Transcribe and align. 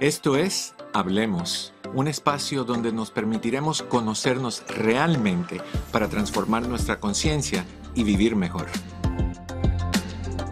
Esto 0.00 0.36
es 0.36 0.76
Hablemos, 0.94 1.72
un 1.92 2.06
espacio 2.06 2.62
donde 2.62 2.92
nos 2.92 3.10
permitiremos 3.10 3.82
conocernos 3.82 4.62
realmente 4.68 5.60
para 5.90 6.06
transformar 6.06 6.68
nuestra 6.68 7.00
conciencia 7.00 7.64
y 7.96 8.04
vivir 8.04 8.36
mejor. 8.36 8.66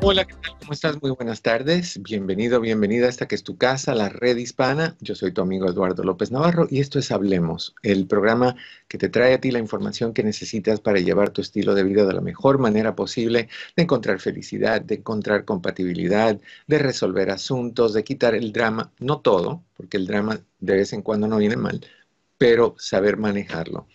Hola, 0.02 0.24
¿qué 0.24 0.34
tal? 0.34 0.56
¿Cómo 0.60 0.72
estás? 0.72 1.00
Muy 1.02 1.10
buenas 1.12 1.42
tardes. 1.42 2.00
Bienvenido, 2.02 2.60
bienvenida 2.60 3.06
a 3.06 3.08
esta 3.08 3.26
que 3.26 3.34
es 3.34 3.42
tu 3.42 3.56
casa, 3.56 3.94
la 3.94 4.08
red 4.08 4.36
hispana. 4.36 4.96
Yo 5.00 5.14
soy 5.14 5.32
tu 5.32 5.40
amigo 5.40 5.68
Eduardo 5.68 6.04
López 6.04 6.30
Navarro 6.30 6.66
y 6.70 6.80
esto 6.80 6.98
es 6.98 7.10
Hablemos, 7.10 7.74
el 7.82 8.06
programa 8.06 8.56
que 8.88 8.98
te 8.98 9.08
trae 9.08 9.34
a 9.34 9.40
ti 9.40 9.50
la 9.50 9.58
información 9.58 10.12
que 10.12 10.22
necesitas 10.22 10.80
para 10.80 11.00
llevar 11.00 11.30
tu 11.30 11.40
estilo 11.40 11.74
de 11.74 11.82
vida 11.82 12.04
de 12.04 12.14
la 12.14 12.20
mejor 12.20 12.58
manera 12.58 12.94
posible, 12.94 13.48
de 13.76 13.82
encontrar 13.82 14.20
felicidad, 14.20 14.80
de 14.80 14.96
encontrar 14.96 15.44
compatibilidad, 15.44 16.38
de 16.66 16.78
resolver 16.78 17.30
asuntos, 17.30 17.92
de 17.92 18.04
quitar 18.04 18.34
el 18.34 18.52
drama, 18.52 18.92
no 18.98 19.20
todo, 19.20 19.64
porque 19.76 19.96
el 19.96 20.06
drama 20.06 20.40
de 20.60 20.74
vez 20.74 20.92
en 20.92 21.02
cuando 21.02 21.26
no 21.26 21.38
viene 21.38 21.56
mal, 21.56 21.80
pero 22.38 22.74
saber 22.78 23.16
manejarlo. 23.16 23.88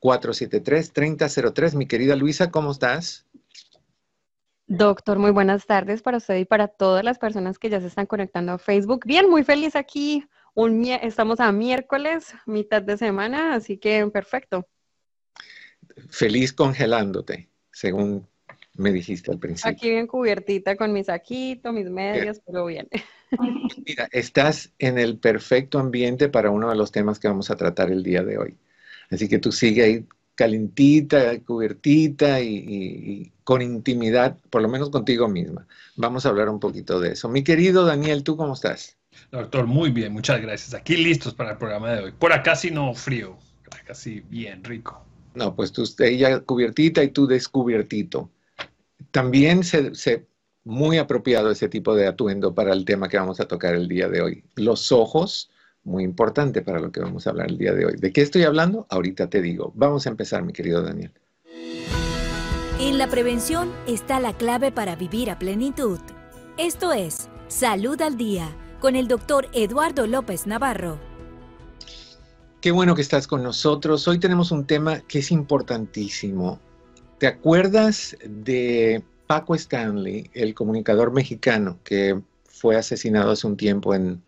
1-800-473-3003. 0.00 1.74
Mi 1.74 1.86
querida 1.86 2.14
Luisa, 2.14 2.52
¿cómo 2.52 2.70
estás? 2.70 3.26
Doctor, 4.68 5.18
muy 5.18 5.32
buenas 5.32 5.66
tardes 5.66 6.02
para 6.02 6.18
usted 6.18 6.36
y 6.36 6.44
para 6.44 6.68
todas 6.68 7.02
las 7.02 7.18
personas 7.18 7.58
que 7.58 7.68
ya 7.68 7.80
se 7.80 7.88
están 7.88 8.06
conectando 8.06 8.52
a 8.52 8.58
Facebook. 8.58 9.04
Bien, 9.04 9.28
muy 9.28 9.42
feliz 9.42 9.74
aquí. 9.74 10.24
Un, 10.54 10.86
estamos 10.86 11.40
a 11.40 11.50
miércoles, 11.50 12.32
mitad 12.46 12.80
de 12.80 12.96
semana, 12.96 13.54
así 13.54 13.76
que 13.76 14.06
perfecto. 14.06 14.68
Feliz 16.10 16.52
congelándote, 16.52 17.50
según 17.72 18.29
me 18.80 18.92
dijiste 18.92 19.30
al 19.30 19.38
principio. 19.38 19.70
Aquí 19.70 19.90
bien 19.90 20.06
cubiertita 20.06 20.76
con 20.76 20.92
mi 20.92 21.04
saquito, 21.04 21.72
mis 21.72 21.88
medias, 21.90 22.40
pero 22.44 22.66
bien. 22.66 22.88
Mira, 23.86 24.08
estás 24.10 24.72
en 24.78 24.98
el 24.98 25.18
perfecto 25.18 25.78
ambiente 25.78 26.28
para 26.28 26.50
uno 26.50 26.70
de 26.70 26.76
los 26.76 26.90
temas 26.90 27.18
que 27.18 27.28
vamos 27.28 27.50
a 27.50 27.56
tratar 27.56 27.90
el 27.90 28.02
día 28.02 28.22
de 28.22 28.38
hoy. 28.38 28.56
Así 29.10 29.28
que 29.28 29.38
tú 29.38 29.52
sigue 29.52 29.82
ahí 29.82 30.06
calentita, 30.34 31.38
cubiertita 31.40 32.40
y, 32.40 33.30
con 33.44 33.60
intimidad, 33.60 34.38
por 34.48 34.62
lo 34.62 34.68
menos 34.68 34.88
contigo 34.90 35.28
misma. 35.28 35.66
Vamos 35.96 36.24
a 36.24 36.30
hablar 36.30 36.48
un 36.48 36.60
poquito 36.60 36.98
de 36.98 37.12
eso. 37.12 37.28
Mi 37.28 37.44
querido 37.44 37.84
Daniel, 37.84 38.24
¿tú 38.24 38.36
cómo 38.36 38.54
estás? 38.54 38.96
Doctor, 39.30 39.66
muy 39.66 39.90
bien, 39.90 40.12
muchas 40.12 40.40
gracias. 40.40 40.72
Aquí 40.72 40.96
listos 40.96 41.34
para 41.34 41.52
el 41.52 41.58
programa 41.58 41.92
de 41.92 42.04
hoy. 42.04 42.12
Por 42.12 42.32
acá 42.32 42.56
sí 42.56 42.70
no 42.70 42.94
frío, 42.94 43.36
por 43.64 43.80
acá 43.80 43.94
sí 43.94 44.22
bien 44.30 44.64
rico. 44.64 45.04
No, 45.34 45.54
pues 45.54 45.72
tú 45.72 45.84
ella 45.98 46.40
cubiertita 46.40 47.04
y 47.04 47.08
tú 47.08 47.26
descubiertito 47.26 48.30
también 49.10 49.64
se, 49.64 50.26
muy 50.64 50.98
apropiado 50.98 51.50
ese 51.50 51.68
tipo 51.68 51.94
de 51.94 52.06
atuendo 52.06 52.54
para 52.54 52.72
el 52.72 52.84
tema 52.84 53.08
que 53.08 53.18
vamos 53.18 53.40
a 53.40 53.48
tocar 53.48 53.74
el 53.74 53.88
día 53.88 54.08
de 54.08 54.22
hoy. 54.22 54.44
Los 54.56 54.92
ojos, 54.92 55.50
muy 55.84 56.04
importante 56.04 56.62
para 56.62 56.80
lo 56.80 56.92
que 56.92 57.00
vamos 57.00 57.26
a 57.26 57.30
hablar 57.30 57.50
el 57.50 57.58
día 57.58 57.72
de 57.72 57.86
hoy. 57.86 57.94
¿De 57.96 58.12
qué 58.12 58.22
estoy 58.22 58.44
hablando? 58.44 58.86
Ahorita 58.90 59.28
te 59.28 59.42
digo. 59.42 59.72
Vamos 59.74 60.06
a 60.06 60.10
empezar, 60.10 60.42
mi 60.42 60.52
querido 60.52 60.82
Daniel. 60.82 61.12
En 62.78 62.98
la 62.98 63.08
prevención 63.08 63.72
está 63.86 64.20
la 64.20 64.36
clave 64.36 64.72
para 64.72 64.96
vivir 64.96 65.30
a 65.30 65.38
plenitud. 65.38 65.98
Esto 66.56 66.92
es 66.92 67.28
Salud 67.48 68.00
al 68.00 68.16
Día 68.16 68.56
con 68.80 68.96
el 68.96 69.08
doctor 69.08 69.48
Eduardo 69.52 70.06
López 70.06 70.46
Navarro. 70.46 70.98
Qué 72.60 72.70
bueno 72.70 72.94
que 72.94 73.02
estás 73.02 73.26
con 73.26 73.42
nosotros. 73.42 74.06
Hoy 74.06 74.18
tenemos 74.18 74.50
un 74.52 74.66
tema 74.66 75.00
que 75.00 75.20
es 75.20 75.30
importantísimo 75.30 76.60
¿Te 77.20 77.26
acuerdas 77.26 78.16
de 78.24 79.04
Paco 79.26 79.54
Stanley, 79.54 80.30
el 80.32 80.54
comunicador 80.54 81.12
mexicano 81.12 81.78
que 81.84 82.18
fue 82.44 82.76
asesinado 82.76 83.32
hace 83.32 83.46
un 83.46 83.58
tiempo 83.58 83.94
en, 83.94 84.22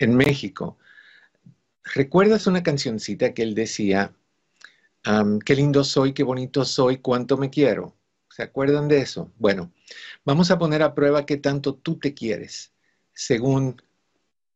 México? 0.00 0.78
¿Recuerdas 1.82 2.46
una 2.46 2.62
cancioncita 2.62 3.34
que 3.34 3.42
él 3.42 3.54
decía, 3.54 4.14
qué 5.44 5.54
lindo 5.54 5.84
soy, 5.84 6.14
qué 6.14 6.22
bonito 6.22 6.64
soy, 6.64 6.96
cuánto 6.96 7.36
me 7.36 7.50
quiero? 7.50 7.94
¿Se 8.30 8.42
acuerdan 8.42 8.88
de 8.88 9.02
eso? 9.02 9.30
Bueno, 9.38 9.70
vamos 10.24 10.50
a 10.50 10.58
poner 10.58 10.82
a 10.82 10.94
prueba 10.94 11.26
qué 11.26 11.36
tanto 11.36 11.74
tú 11.74 11.98
te 11.98 12.14
quieres 12.14 12.72
según 13.12 13.82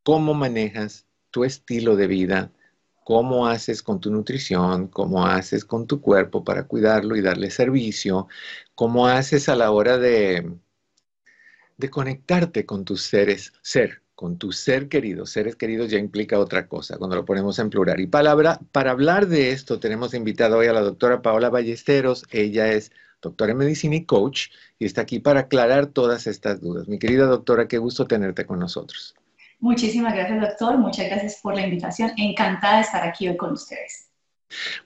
cómo 0.04 0.32
manejas 0.32 1.04
tu 1.30 1.44
estilo 1.44 1.96
de 1.96 2.06
vida, 2.06 2.50
cómo 3.08 3.46
haces 3.46 3.82
con 3.82 4.00
tu 4.00 4.10
nutrición, 4.10 4.88
cómo 4.88 5.24
haces 5.26 5.64
con 5.64 5.86
tu 5.86 6.02
cuerpo 6.02 6.44
para 6.44 6.64
cuidarlo 6.64 7.16
y 7.16 7.22
darle 7.22 7.50
servicio, 7.50 8.28
cómo 8.74 9.06
haces 9.06 9.48
a 9.48 9.56
la 9.56 9.70
hora 9.70 9.96
de, 9.96 10.58
conectarte 11.90 12.66
con 12.66 12.84
tus 12.84 13.00
seres, 13.00 13.54
ser, 13.62 14.02
con 14.14 14.36
tu 14.36 14.52
ser 14.52 14.90
querido. 14.90 15.24
Seres 15.24 15.56
queridos 15.56 15.90
ya 15.90 15.98
implica 15.98 16.38
otra 16.38 16.68
cosa 16.68 16.98
cuando 16.98 17.16
lo 17.16 17.24
ponemos 17.24 17.58
en 17.58 17.70
plural. 17.70 17.98
Y 17.98 18.08
palabra, 18.08 18.60
para 18.72 18.90
hablar 18.90 19.26
de 19.26 19.52
esto 19.52 19.80
tenemos 19.80 20.12
invitado 20.12 20.58
hoy 20.58 20.66
a 20.66 20.74
la 20.74 20.82
doctora 20.82 21.22
Paola 21.22 21.48
Ballesteros. 21.48 22.26
Ella 22.30 22.68
es 22.74 22.92
doctora 23.22 23.52
en 23.52 23.58
medicina 23.58 23.96
y 23.96 24.04
coach 24.04 24.48
y 24.78 24.84
está 24.84 25.00
aquí 25.00 25.18
para 25.18 25.40
aclarar 25.40 25.86
todas 25.86 26.26
estas 26.26 26.60
dudas. 26.60 26.88
Mi 26.88 26.98
querida 26.98 27.24
doctora, 27.24 27.68
qué 27.68 27.78
gusto 27.78 28.06
tenerte 28.06 28.44
con 28.44 28.58
nosotros. 28.58 29.14
Muchísimas 29.60 30.14
gracias, 30.14 30.40
doctor. 30.40 30.78
Muchas 30.78 31.06
gracias 31.06 31.40
por 31.42 31.54
la 31.54 31.62
invitación. 31.62 32.12
Encantada 32.16 32.76
de 32.76 32.82
estar 32.82 33.06
aquí 33.06 33.28
hoy 33.28 33.36
con 33.36 33.52
ustedes. 33.52 34.08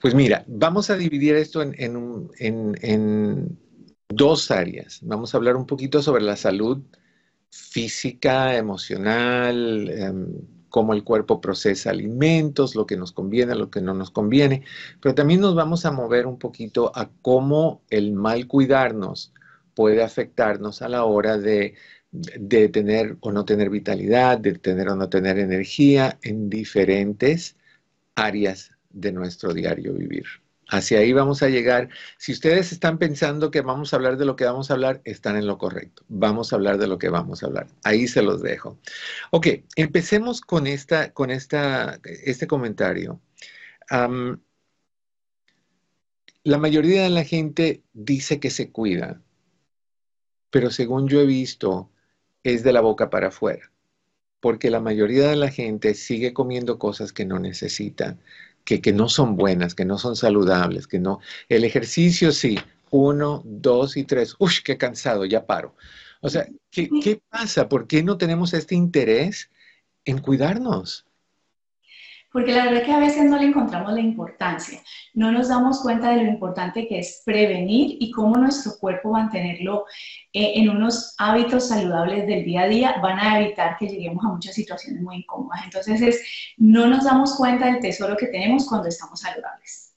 Pues 0.00 0.14
mira, 0.14 0.44
vamos 0.46 0.90
a 0.90 0.96
dividir 0.96 1.36
esto 1.36 1.62
en, 1.62 3.58
dos 4.08 4.50
áreas. 4.50 5.00
Vamos 5.02 5.34
a 5.34 5.36
hablar 5.36 5.56
un 5.56 5.66
poquito 5.66 6.02
sobre 6.02 6.22
la 6.22 6.36
salud 6.36 6.82
física, 7.50 8.56
emocional, 8.56 9.90
em, 9.90 10.26
cómo 10.68 10.94
el 10.94 11.04
cuerpo 11.04 11.40
procesa 11.40 11.90
alimentos, 11.90 12.74
lo 12.74 12.86
que 12.86 12.96
nos 12.96 13.12
conviene, 13.12 13.54
lo 13.54 13.70
que 13.70 13.82
no 13.82 13.94
nos 13.94 14.10
conviene, 14.10 14.64
pero 15.00 15.14
también 15.14 15.40
nos 15.40 15.54
vamos 15.54 15.84
a 15.84 15.92
mover 15.92 16.26
un 16.26 16.38
poquito 16.38 16.90
a 16.94 17.10
cómo 17.20 17.82
el 17.90 18.12
mal 18.12 18.46
cuidarnos 18.46 19.32
puede 19.74 20.02
afectarnos 20.02 20.82
a 20.82 20.88
la 20.88 21.04
hora 21.04 21.38
de 21.38 21.74
de 22.12 22.68
tener 22.68 23.16
o 23.20 23.32
no 23.32 23.44
tener 23.44 23.70
vitalidad, 23.70 24.38
de 24.38 24.54
tener 24.58 24.88
o 24.90 24.96
no 24.96 25.08
tener 25.08 25.38
energía 25.38 26.18
en 26.22 26.50
diferentes 26.50 27.56
áreas 28.14 28.70
de 28.90 29.12
nuestro 29.12 29.54
diario 29.54 29.94
vivir. 29.94 30.26
Hacia 30.68 31.00
ahí 31.00 31.12
vamos 31.12 31.42
a 31.42 31.48
llegar. 31.48 31.88
Si 32.18 32.32
ustedes 32.32 32.72
están 32.72 32.98
pensando 32.98 33.50
que 33.50 33.60
vamos 33.62 33.92
a 33.92 33.96
hablar 33.96 34.16
de 34.16 34.24
lo 34.24 34.36
que 34.36 34.44
vamos 34.44 34.70
a 34.70 34.74
hablar, 34.74 35.00
están 35.04 35.36
en 35.36 35.46
lo 35.46 35.58
correcto. 35.58 36.04
Vamos 36.08 36.52
a 36.52 36.56
hablar 36.56 36.78
de 36.78 36.86
lo 36.86 36.98
que 36.98 37.08
vamos 37.08 37.42
a 37.42 37.46
hablar. 37.46 37.66
Ahí 37.82 38.06
se 38.08 38.22
los 38.22 38.42
dejo. 38.42 38.78
Ok, 39.30 39.48
empecemos 39.76 40.40
con, 40.40 40.66
esta, 40.66 41.12
con 41.12 41.30
esta, 41.30 42.00
este 42.04 42.46
comentario. 42.46 43.20
la 46.44 46.58
mayoría 46.58 47.02
de 47.02 47.10
la 47.10 47.24
gente 47.24 47.82
dice 47.92 48.40
que 48.40 48.50
se 48.50 48.70
cuida, 48.70 49.20
pero 50.50 50.70
según 50.70 51.08
yo 51.08 51.20
he 51.20 51.26
visto, 51.26 51.91
es 52.44 52.62
de 52.64 52.72
la 52.72 52.80
boca 52.80 53.10
para 53.10 53.28
afuera, 53.28 53.70
porque 54.40 54.70
la 54.70 54.80
mayoría 54.80 55.28
de 55.28 55.36
la 55.36 55.50
gente 55.50 55.94
sigue 55.94 56.32
comiendo 56.34 56.78
cosas 56.78 57.12
que 57.12 57.24
no 57.24 57.38
necesitan, 57.38 58.20
que, 58.64 58.80
que 58.80 58.92
no 58.92 59.08
son 59.08 59.36
buenas, 59.36 59.74
que 59.74 59.84
no 59.84 59.98
son 59.98 60.16
saludables, 60.16 60.86
que 60.86 60.98
no... 60.98 61.20
El 61.48 61.64
ejercicio 61.64 62.32
sí, 62.32 62.58
uno, 62.90 63.42
dos 63.44 63.96
y 63.96 64.04
tres, 64.04 64.36
¡uy, 64.38 64.52
qué 64.64 64.76
cansado, 64.78 65.24
ya 65.24 65.46
paro! 65.46 65.74
O 66.20 66.28
sea, 66.30 66.48
¿qué, 66.70 66.88
¿qué 67.02 67.22
pasa? 67.28 67.68
¿Por 67.68 67.86
qué 67.86 68.02
no 68.02 68.18
tenemos 68.18 68.54
este 68.54 68.74
interés 68.74 69.50
en 70.04 70.18
cuidarnos? 70.20 71.06
Porque 72.32 72.52
la 72.52 72.64
verdad 72.64 72.80
es 72.80 72.86
que 72.86 72.92
a 72.92 72.98
veces 72.98 73.24
no 73.24 73.38
le 73.38 73.46
encontramos 73.46 73.92
la 73.92 74.00
importancia, 74.00 74.80
no 75.14 75.30
nos 75.30 75.48
damos 75.48 75.80
cuenta 75.82 76.10
de 76.10 76.22
lo 76.22 76.30
importante 76.30 76.88
que 76.88 76.98
es 76.98 77.22
prevenir 77.24 77.96
y 78.00 78.10
cómo 78.10 78.36
nuestro 78.36 78.72
cuerpo 78.78 79.10
mantenerlo 79.12 79.84
eh, 80.32 80.52
en 80.56 80.70
unos 80.70 81.14
hábitos 81.18 81.68
saludables 81.68 82.26
del 82.26 82.44
día 82.44 82.62
a 82.62 82.68
día 82.68 82.96
van 83.02 83.18
a 83.18 83.40
evitar 83.40 83.76
que 83.78 83.86
lleguemos 83.86 84.24
a 84.24 84.28
muchas 84.28 84.54
situaciones 84.54 85.02
muy 85.02 85.16
incómodas. 85.16 85.60
Entonces, 85.64 86.00
es, 86.00 86.22
no 86.56 86.86
nos 86.86 87.04
damos 87.04 87.36
cuenta 87.36 87.66
del 87.66 87.80
tesoro 87.80 88.16
que 88.16 88.26
tenemos 88.26 88.66
cuando 88.66 88.88
estamos 88.88 89.20
saludables. 89.20 89.94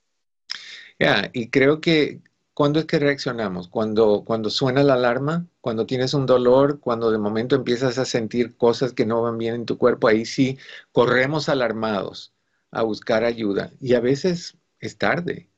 Ya, 0.99 1.29
y 1.33 1.49
creo 1.49 1.81
que 1.81 2.21
¿Cuándo 2.55 2.79
es 2.79 2.85
que 2.85 2.99
reaccionamos? 2.99 3.67
Cuando, 3.67 4.23
cuando 4.25 4.49
suena 4.49 4.81
la 4.81 4.93
alarma, 4.93 5.45
cuando 5.59 5.85
tienes 5.85 6.13
un 6.13 6.25
dolor, 6.25 6.79
cuando 6.79 7.11
de 7.11 7.17
momento 7.17 7.53
empiezas 7.57 7.97
a 7.97 8.05
sentir 8.05 8.55
cosas 8.55 8.93
que 8.93 9.05
no 9.05 9.21
van 9.23 9.37
bien 9.37 9.55
en 9.55 9.65
tu 9.65 9.77
cuerpo, 9.77 10.07
ahí 10.07 10.25
sí 10.25 10.57
corremos 10.93 11.49
alarmados 11.49 12.33
a 12.71 12.83
buscar 12.83 13.25
ayuda 13.25 13.71
y 13.81 13.93
a 13.93 13.99
veces 13.99 14.57
es 14.79 14.97
tarde. 14.97 15.49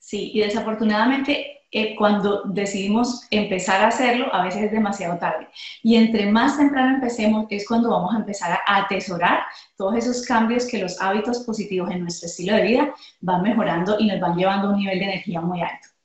Sí, 0.00 0.32
y 0.34 0.40
desafortunadamente 0.40 1.62
eh, 1.70 1.94
cuando 1.94 2.42
decidimos 2.46 3.28
empezar 3.30 3.82
a 3.82 3.88
hacerlo, 3.88 4.34
a 4.34 4.42
veces 4.42 4.64
es 4.64 4.72
demasiado 4.72 5.18
tarde. 5.18 5.46
Y 5.84 5.94
entre 5.94 6.26
más 6.32 6.58
temprano 6.58 6.96
empecemos, 6.96 7.46
es 7.50 7.68
cuando 7.68 7.90
vamos 7.90 8.12
a 8.12 8.18
empezar 8.18 8.58
a 8.66 8.78
atesorar 8.78 9.44
todos 9.76 9.94
esos 9.94 10.26
cambios 10.26 10.66
que 10.66 10.78
los 10.78 11.00
hábitos 11.00 11.44
positivos 11.44 11.88
en 11.92 12.00
nuestro 12.00 12.26
estilo 12.26 12.56
de 12.56 12.62
vida 12.62 12.94
van 13.20 13.42
mejorando 13.42 13.96
y 14.00 14.08
nos 14.08 14.18
van 14.18 14.36
llevando 14.36 14.66
a 14.66 14.70
un 14.72 14.78
nivel 14.78 14.98
de 14.98 15.04
energía 15.04 15.40
muy 15.40 15.62
alto. 15.62 15.95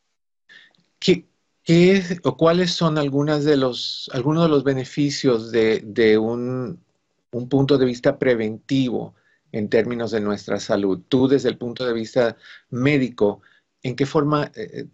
¿Qué, 1.64 2.04
o 2.24 2.38
cuáles 2.38 2.72
son 2.72 2.98
algunas 2.98 3.44
de 3.44 3.56
los, 3.58 4.10
algunos 4.14 4.44
de 4.44 4.50
los 4.50 4.64
beneficios 4.64 5.52
de, 5.52 5.82
de 5.86 6.18
un, 6.18 6.84
un 7.32 7.50
punto 7.50 7.78
de 7.78 7.86
vista 7.86 8.18
preventivo 8.18 9.16
en 9.52 9.70
términos 9.70 10.12
de 10.12 10.22
nuestra 10.22 10.60
salud? 10.60 11.02
Tú 11.08 11.28
desde 11.28 11.50
el 11.50 11.58
punto 11.58 11.86
de 11.86 11.94
vista 11.94 12.38
médico, 12.72 13.42
¿en 13.84 13.96
qué 13.96 14.06
forma 14.06 14.52
eh, 14.56 14.88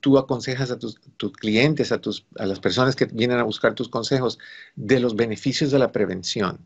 tú, 0.00 0.18
aconsejas 0.18 0.70
a 0.70 0.78
tus, 0.78 0.98
clientes, 1.38 1.92
a, 1.92 2.00
tus, 2.00 2.26
a 2.38 2.46
las 2.46 2.60
personas 2.60 2.96
que 2.96 3.06
vienen 3.06 3.38
a 3.38 3.42
buscar 3.42 3.74
tus 3.74 3.88
consejos 3.88 4.38
de 4.76 5.00
los 5.00 5.16
beneficios 5.16 5.70
de 5.70 5.78
la 5.78 5.92
prevención? 5.92 6.58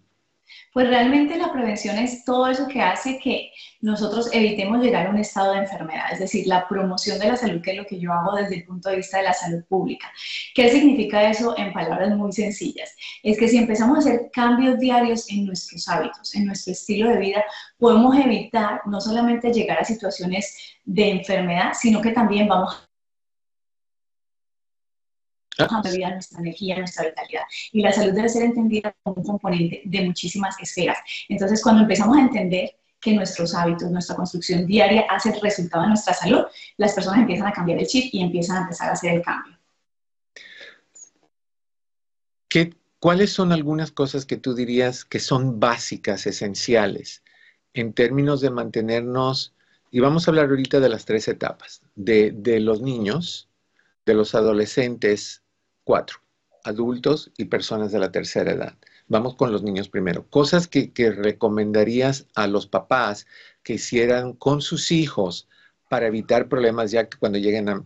Pues 0.72 0.88
realmente 0.88 1.36
la 1.36 1.52
prevención 1.52 1.98
es 1.98 2.24
todo 2.24 2.46
eso 2.46 2.66
que 2.66 2.80
hace 2.80 3.18
que 3.18 3.50
nosotros 3.80 4.30
evitemos 4.32 4.82
llegar 4.82 5.06
a 5.06 5.10
un 5.10 5.18
estado 5.18 5.52
de 5.52 5.58
enfermedad, 5.58 6.12
es 6.12 6.20
decir, 6.20 6.46
la 6.46 6.66
promoción 6.66 7.18
de 7.18 7.28
la 7.28 7.36
salud, 7.36 7.60
que 7.60 7.72
es 7.72 7.76
lo 7.76 7.84
que 7.84 7.98
yo 7.98 8.12
hago 8.12 8.36
desde 8.36 8.56
el 8.56 8.64
punto 8.64 8.88
de 8.88 8.96
vista 8.96 9.18
de 9.18 9.24
la 9.24 9.34
salud 9.34 9.62
pública. 9.68 10.10
¿Qué 10.54 10.70
significa 10.70 11.28
eso 11.28 11.56
en 11.58 11.72
palabras 11.72 12.16
muy 12.16 12.32
sencillas? 12.32 12.94
Es 13.22 13.38
que 13.38 13.48
si 13.48 13.58
empezamos 13.58 13.96
a 13.96 14.00
hacer 14.00 14.30
cambios 14.32 14.78
diarios 14.78 15.28
en 15.30 15.46
nuestros 15.46 15.88
hábitos, 15.88 16.34
en 16.34 16.46
nuestro 16.46 16.72
estilo 16.72 17.10
de 17.10 17.18
vida, 17.18 17.44
podemos 17.78 18.16
evitar 18.16 18.80
no 18.86 19.00
solamente 19.00 19.52
llegar 19.52 19.78
a 19.78 19.84
situaciones 19.84 20.56
de 20.84 21.10
enfermedad, 21.10 21.72
sino 21.78 22.00
que 22.00 22.12
también 22.12 22.48
vamos 22.48 22.88
a 25.70 25.82
vida, 25.82 26.10
nuestra 26.10 26.40
energía, 26.40 26.78
nuestra 26.78 27.04
vitalidad. 27.04 27.42
Y 27.72 27.82
la 27.82 27.92
salud 27.92 28.12
debe 28.12 28.28
ser 28.28 28.44
entendida 28.44 28.94
como 29.02 29.16
un 29.16 29.24
componente 29.24 29.82
de 29.84 30.02
muchísimas 30.02 30.56
esferas. 30.60 30.98
Entonces, 31.28 31.62
cuando 31.62 31.82
empezamos 31.82 32.16
a 32.16 32.20
entender 32.20 32.76
que 33.00 33.12
nuestros 33.14 33.54
hábitos, 33.54 33.90
nuestra 33.90 34.14
construcción 34.14 34.66
diaria 34.66 35.04
hace 35.10 35.30
el 35.30 35.40
resultado 35.40 35.82
de 35.82 35.88
nuestra 35.90 36.14
salud, 36.14 36.44
las 36.76 36.92
personas 36.92 37.20
empiezan 37.20 37.48
a 37.48 37.52
cambiar 37.52 37.78
el 37.80 37.86
chip 37.86 38.14
y 38.14 38.22
empiezan 38.22 38.58
a 38.58 38.60
empezar 38.62 38.88
a 38.88 38.92
hacer 38.92 39.14
el 39.14 39.22
cambio. 39.22 39.58
¿Qué, 42.48 42.74
¿Cuáles 43.00 43.32
son 43.32 43.50
algunas 43.50 43.90
cosas 43.90 44.24
que 44.24 44.36
tú 44.36 44.54
dirías 44.54 45.04
que 45.04 45.18
son 45.18 45.58
básicas, 45.58 46.24
esenciales, 46.28 47.24
en 47.74 47.92
términos 47.92 48.40
de 48.40 48.50
mantenernos, 48.50 49.54
y 49.90 49.98
vamos 49.98 50.26
a 50.26 50.30
hablar 50.30 50.48
ahorita 50.48 50.78
de 50.78 50.88
las 50.88 51.04
tres 51.04 51.26
etapas, 51.26 51.82
de, 51.96 52.30
de 52.30 52.60
los 52.60 52.80
niños, 52.80 53.48
de 54.06 54.14
los 54.14 54.36
adolescentes 54.36 55.41
Cuatro, 55.84 56.18
adultos 56.64 57.32
y 57.36 57.46
personas 57.46 57.92
de 57.92 57.98
la 57.98 58.12
tercera 58.12 58.52
edad. 58.52 58.74
Vamos 59.08 59.34
con 59.34 59.52
los 59.52 59.62
niños 59.62 59.88
primero. 59.88 60.26
Cosas 60.30 60.68
que, 60.68 60.90
recomendarías 60.96 62.26
a 62.34 62.46
los 62.46 62.66
papás 62.66 63.26
que 63.62 63.74
hicieran 63.74 64.32
con 64.32 64.62
sus 64.62 64.92
hijos 64.92 65.48
para 65.88 66.06
evitar 66.06 66.48
problemas 66.48 66.90
ya 66.90 67.08
que 67.08 67.18
cuando 67.18 67.38
lleguen 67.38 67.68
a, 67.68 67.84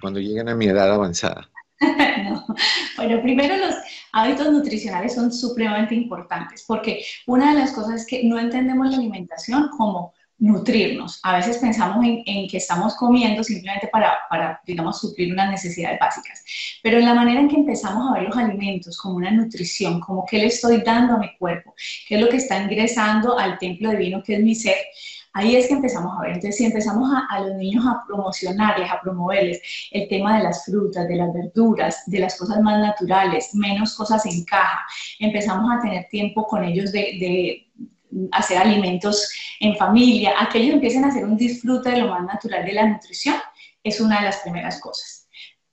cuando 0.00 0.20
lleguen 0.20 0.48
a 0.48 0.54
mi 0.54 0.66
edad 0.66 0.92
avanzada. 0.92 1.50
Bueno, 2.96 3.20
primero 3.20 3.54
los 3.58 3.74
hábitos 4.12 4.50
nutricionales 4.50 5.14
son 5.14 5.30
supremamente 5.30 5.94
importantes 5.94 6.64
porque 6.66 7.04
una 7.26 7.52
de 7.52 7.60
las 7.60 7.72
cosas 7.72 8.00
es 8.00 8.06
que 8.06 8.24
no 8.24 8.38
entendemos 8.38 8.90
la 8.90 8.96
alimentación 8.96 9.68
como 9.76 10.14
nutrirnos. 10.38 11.18
A 11.22 11.36
veces 11.36 11.58
pensamos 11.58 12.04
en, 12.04 12.48
que 12.48 12.56
estamos 12.56 12.94
comiendo 12.96 13.42
simplemente 13.42 13.88
para, 13.88 14.60
digamos, 14.66 15.00
suplir 15.00 15.32
unas 15.32 15.50
necesidades 15.50 15.98
básicas. 15.98 16.44
Pero 16.82 16.98
en 16.98 17.06
la 17.06 17.14
manera 17.14 17.40
en 17.40 17.48
que 17.48 17.56
empezamos 17.56 18.10
a 18.10 18.14
ver 18.14 18.28
los 18.28 18.36
alimentos 18.36 18.98
como 18.98 19.16
una 19.16 19.30
nutrición, 19.30 20.00
como 20.00 20.26
qué 20.26 20.38
le 20.38 20.46
estoy 20.46 20.82
dando 20.82 21.14
a 21.14 21.18
mi 21.18 21.36
cuerpo, 21.38 21.74
qué 22.06 22.16
es 22.16 22.20
lo 22.20 22.28
que 22.28 22.36
está 22.36 22.60
ingresando 22.62 23.38
al 23.38 23.58
templo 23.58 23.90
divino 23.90 24.22
que 24.22 24.34
es 24.34 24.42
mi 24.42 24.54
ser, 24.54 24.76
ahí 25.36 25.54
es 25.54 25.68
que 25.68 25.74
empezamos 25.74 26.16
a 26.16 26.22
ver. 26.22 26.32
Entonces, 26.32 26.56
si 26.56 26.64
empezamos 26.64 27.10
a, 27.28 27.40
los 27.40 27.56
niños 27.56 27.84
a 27.86 28.02
promocionarles, 28.06 28.90
a 28.90 29.00
promoverles 29.02 29.60
el 29.90 30.08
tema 30.08 30.38
de 30.38 30.44
las 30.44 30.64
frutas, 30.64 31.06
de 31.06 31.16
las 31.16 31.32
verduras, 31.32 32.02
de 32.06 32.20
las 32.20 32.38
cosas 32.38 32.60
más 32.60 32.80
naturales, 32.80 33.54
menos 33.54 33.94
cosas 33.94 34.24
en 34.24 34.44
caja, 34.44 34.80
empezamos 35.18 35.70
a 35.70 35.80
tener 35.82 36.08
tiempo 36.08 36.46
con 36.46 36.64
ellos 36.64 36.90
de, 36.90 37.66
hacer 38.32 38.58
alimentos 38.58 39.32
en 39.60 39.76
familia, 39.76 40.34
a 40.38 40.48
que 40.48 40.58
ellos 40.58 40.74
empiecen 40.74 41.04
a 41.04 41.08
hacer 41.08 41.24
un 41.24 41.36
disfrute 41.36 41.90
de 41.90 41.98
lo 41.98 42.08
más 42.08 42.24
natural 42.24 42.64
de 42.64 42.72
la 42.72 42.86
nutrición, 42.86 43.36
es 43.82 44.00
una 44.00 44.18
de 44.18 44.26
las 44.26 44.38
primeras 44.38 44.80
cosas. 44.80 45.25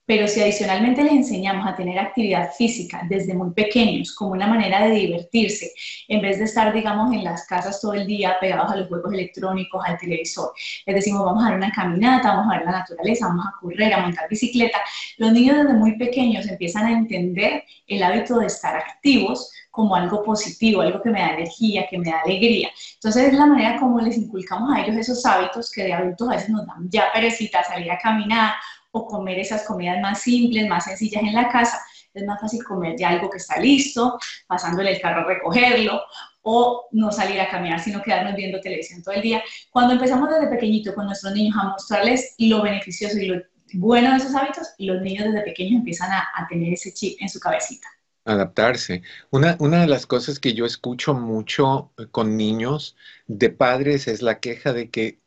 Pero 0.06 0.28
si 0.28 0.40
adicionalmente 0.40 1.02
les 1.02 1.12
enseñamos 1.12 1.66
a 1.66 1.74
tener 1.74 1.98
actividad 1.98 2.52
física 2.52 3.02
desde 3.08 3.32
muy 3.32 3.52
pequeños 3.52 4.14
como 4.14 4.32
una 4.32 4.46
manera 4.46 4.86
de 4.86 4.94
divertirse, 4.94 5.72
en 6.08 6.20
vez 6.20 6.38
de 6.38 6.44
estar, 6.44 6.72
digamos, 6.74 7.12
en 7.14 7.24
las 7.24 7.46
casas 7.46 7.80
todo 7.80 7.94
el 7.94 8.06
día 8.06 8.36
pegados 8.38 8.70
a 8.70 8.76
los 8.76 8.88
juegos 8.88 9.12
electrónicos, 9.12 9.82
al 9.86 9.96
televisor, 9.98 10.52
les 10.84 10.96
decimos, 10.96 11.24
vamos 11.24 11.42
a 11.42 11.48
dar 11.48 11.56
una 11.56 11.72
caminata, 11.72 12.34
vamos 12.34 12.52
a 12.52 12.58
ver 12.58 12.66
la 12.66 12.72
naturaleza, 12.72 13.28
vamos 13.28 13.46
a 13.46 13.60
correr, 13.60 13.94
a 13.94 14.00
montar 14.00 14.28
bicicleta, 14.28 14.78
los 15.16 15.32
niños 15.32 15.56
desde 15.56 15.72
muy 15.72 15.96
pequeños 15.96 16.46
empiezan 16.46 16.86
a 16.86 16.92
entender 16.92 17.64
el 17.86 18.02
hábito 18.02 18.38
de 18.38 18.46
estar 18.46 18.76
activos 18.76 19.50
como 19.70 19.96
algo 19.96 20.22
positivo, 20.22 20.82
algo 20.82 21.02
que 21.02 21.10
me 21.10 21.20
da 21.20 21.30
energía, 21.30 21.86
que 21.88 21.98
me 21.98 22.10
da 22.10 22.20
alegría. 22.20 22.70
Entonces 22.94 23.24
es 23.24 23.34
la 23.34 23.46
manera 23.46 23.80
como 23.80 24.00
les 24.00 24.16
inculcamos 24.16 24.72
a 24.72 24.80
ellos 24.80 24.96
esos 24.96 25.26
hábitos 25.26 25.70
que 25.72 25.82
de 25.82 25.92
adultos 25.92 26.28
a 26.28 26.32
veces 26.32 26.50
nos 26.50 26.66
dan 26.66 26.88
ya 26.90 27.10
perecita 27.12 27.64
salir 27.64 27.90
a 27.90 27.98
caminar 27.98 28.54
o 28.94 29.06
comer 29.06 29.40
esas 29.40 29.64
comidas 29.64 30.00
más 30.00 30.22
simples, 30.22 30.68
más 30.68 30.84
sencillas 30.84 31.22
en 31.22 31.34
la 31.34 31.48
casa. 31.48 31.80
Es 32.14 32.24
más 32.24 32.40
fácil 32.40 32.62
comer 32.62 32.94
ya 32.96 33.08
algo 33.08 33.28
que 33.28 33.38
está 33.38 33.58
listo, 33.58 34.18
pasándole 34.46 34.92
el 34.92 35.00
carro 35.00 35.22
a 35.22 35.34
recogerlo, 35.34 36.00
o 36.42 36.88
no 36.92 37.10
salir 37.10 37.40
a 37.40 37.50
caminar, 37.50 37.80
sino 37.80 38.00
quedarnos 38.02 38.36
viendo 38.36 38.60
televisión 38.60 39.02
todo 39.02 39.14
el 39.14 39.22
día. 39.22 39.42
Cuando 39.70 39.94
empezamos 39.94 40.30
desde 40.30 40.46
pequeñito 40.46 40.94
con 40.94 41.06
nuestros 41.06 41.34
niños 41.34 41.56
a 41.60 41.70
mostrarles 41.70 42.36
lo 42.38 42.62
beneficioso 42.62 43.18
y 43.18 43.26
lo 43.26 43.42
bueno 43.72 44.12
de 44.12 44.18
esos 44.18 44.34
hábitos, 44.34 44.68
los 44.78 45.02
niños 45.02 45.24
desde 45.24 45.42
pequeños 45.42 45.80
empiezan 45.80 46.12
a, 46.12 46.46
tener 46.48 46.72
ese 46.72 46.92
chip 46.92 47.20
en 47.20 47.28
su 47.28 47.40
cabecita. 47.40 47.88
Adaptarse. 48.24 49.02
Una, 49.30 49.56
una 49.58 49.80
de 49.80 49.88
las 49.88 50.06
cosas 50.06 50.38
que 50.38 50.54
yo 50.54 50.66
escucho 50.66 51.14
mucho 51.14 51.90
con 52.12 52.36
niños 52.36 52.94
de 53.26 53.50
padres 53.50 54.06
es 54.06 54.22
la 54.22 54.38
queja 54.38 54.72
de 54.72 54.88
que 54.88 55.18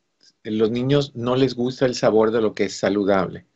los 0.44 0.70
niños 0.70 1.14
no 1.14 1.36
les 1.36 1.54
gusta 1.54 1.84
el 1.84 1.94
sabor 1.94 2.30
de 2.30 2.40
lo 2.40 2.54
que 2.54 2.64
es 2.64 2.78
saludable. 2.78 3.47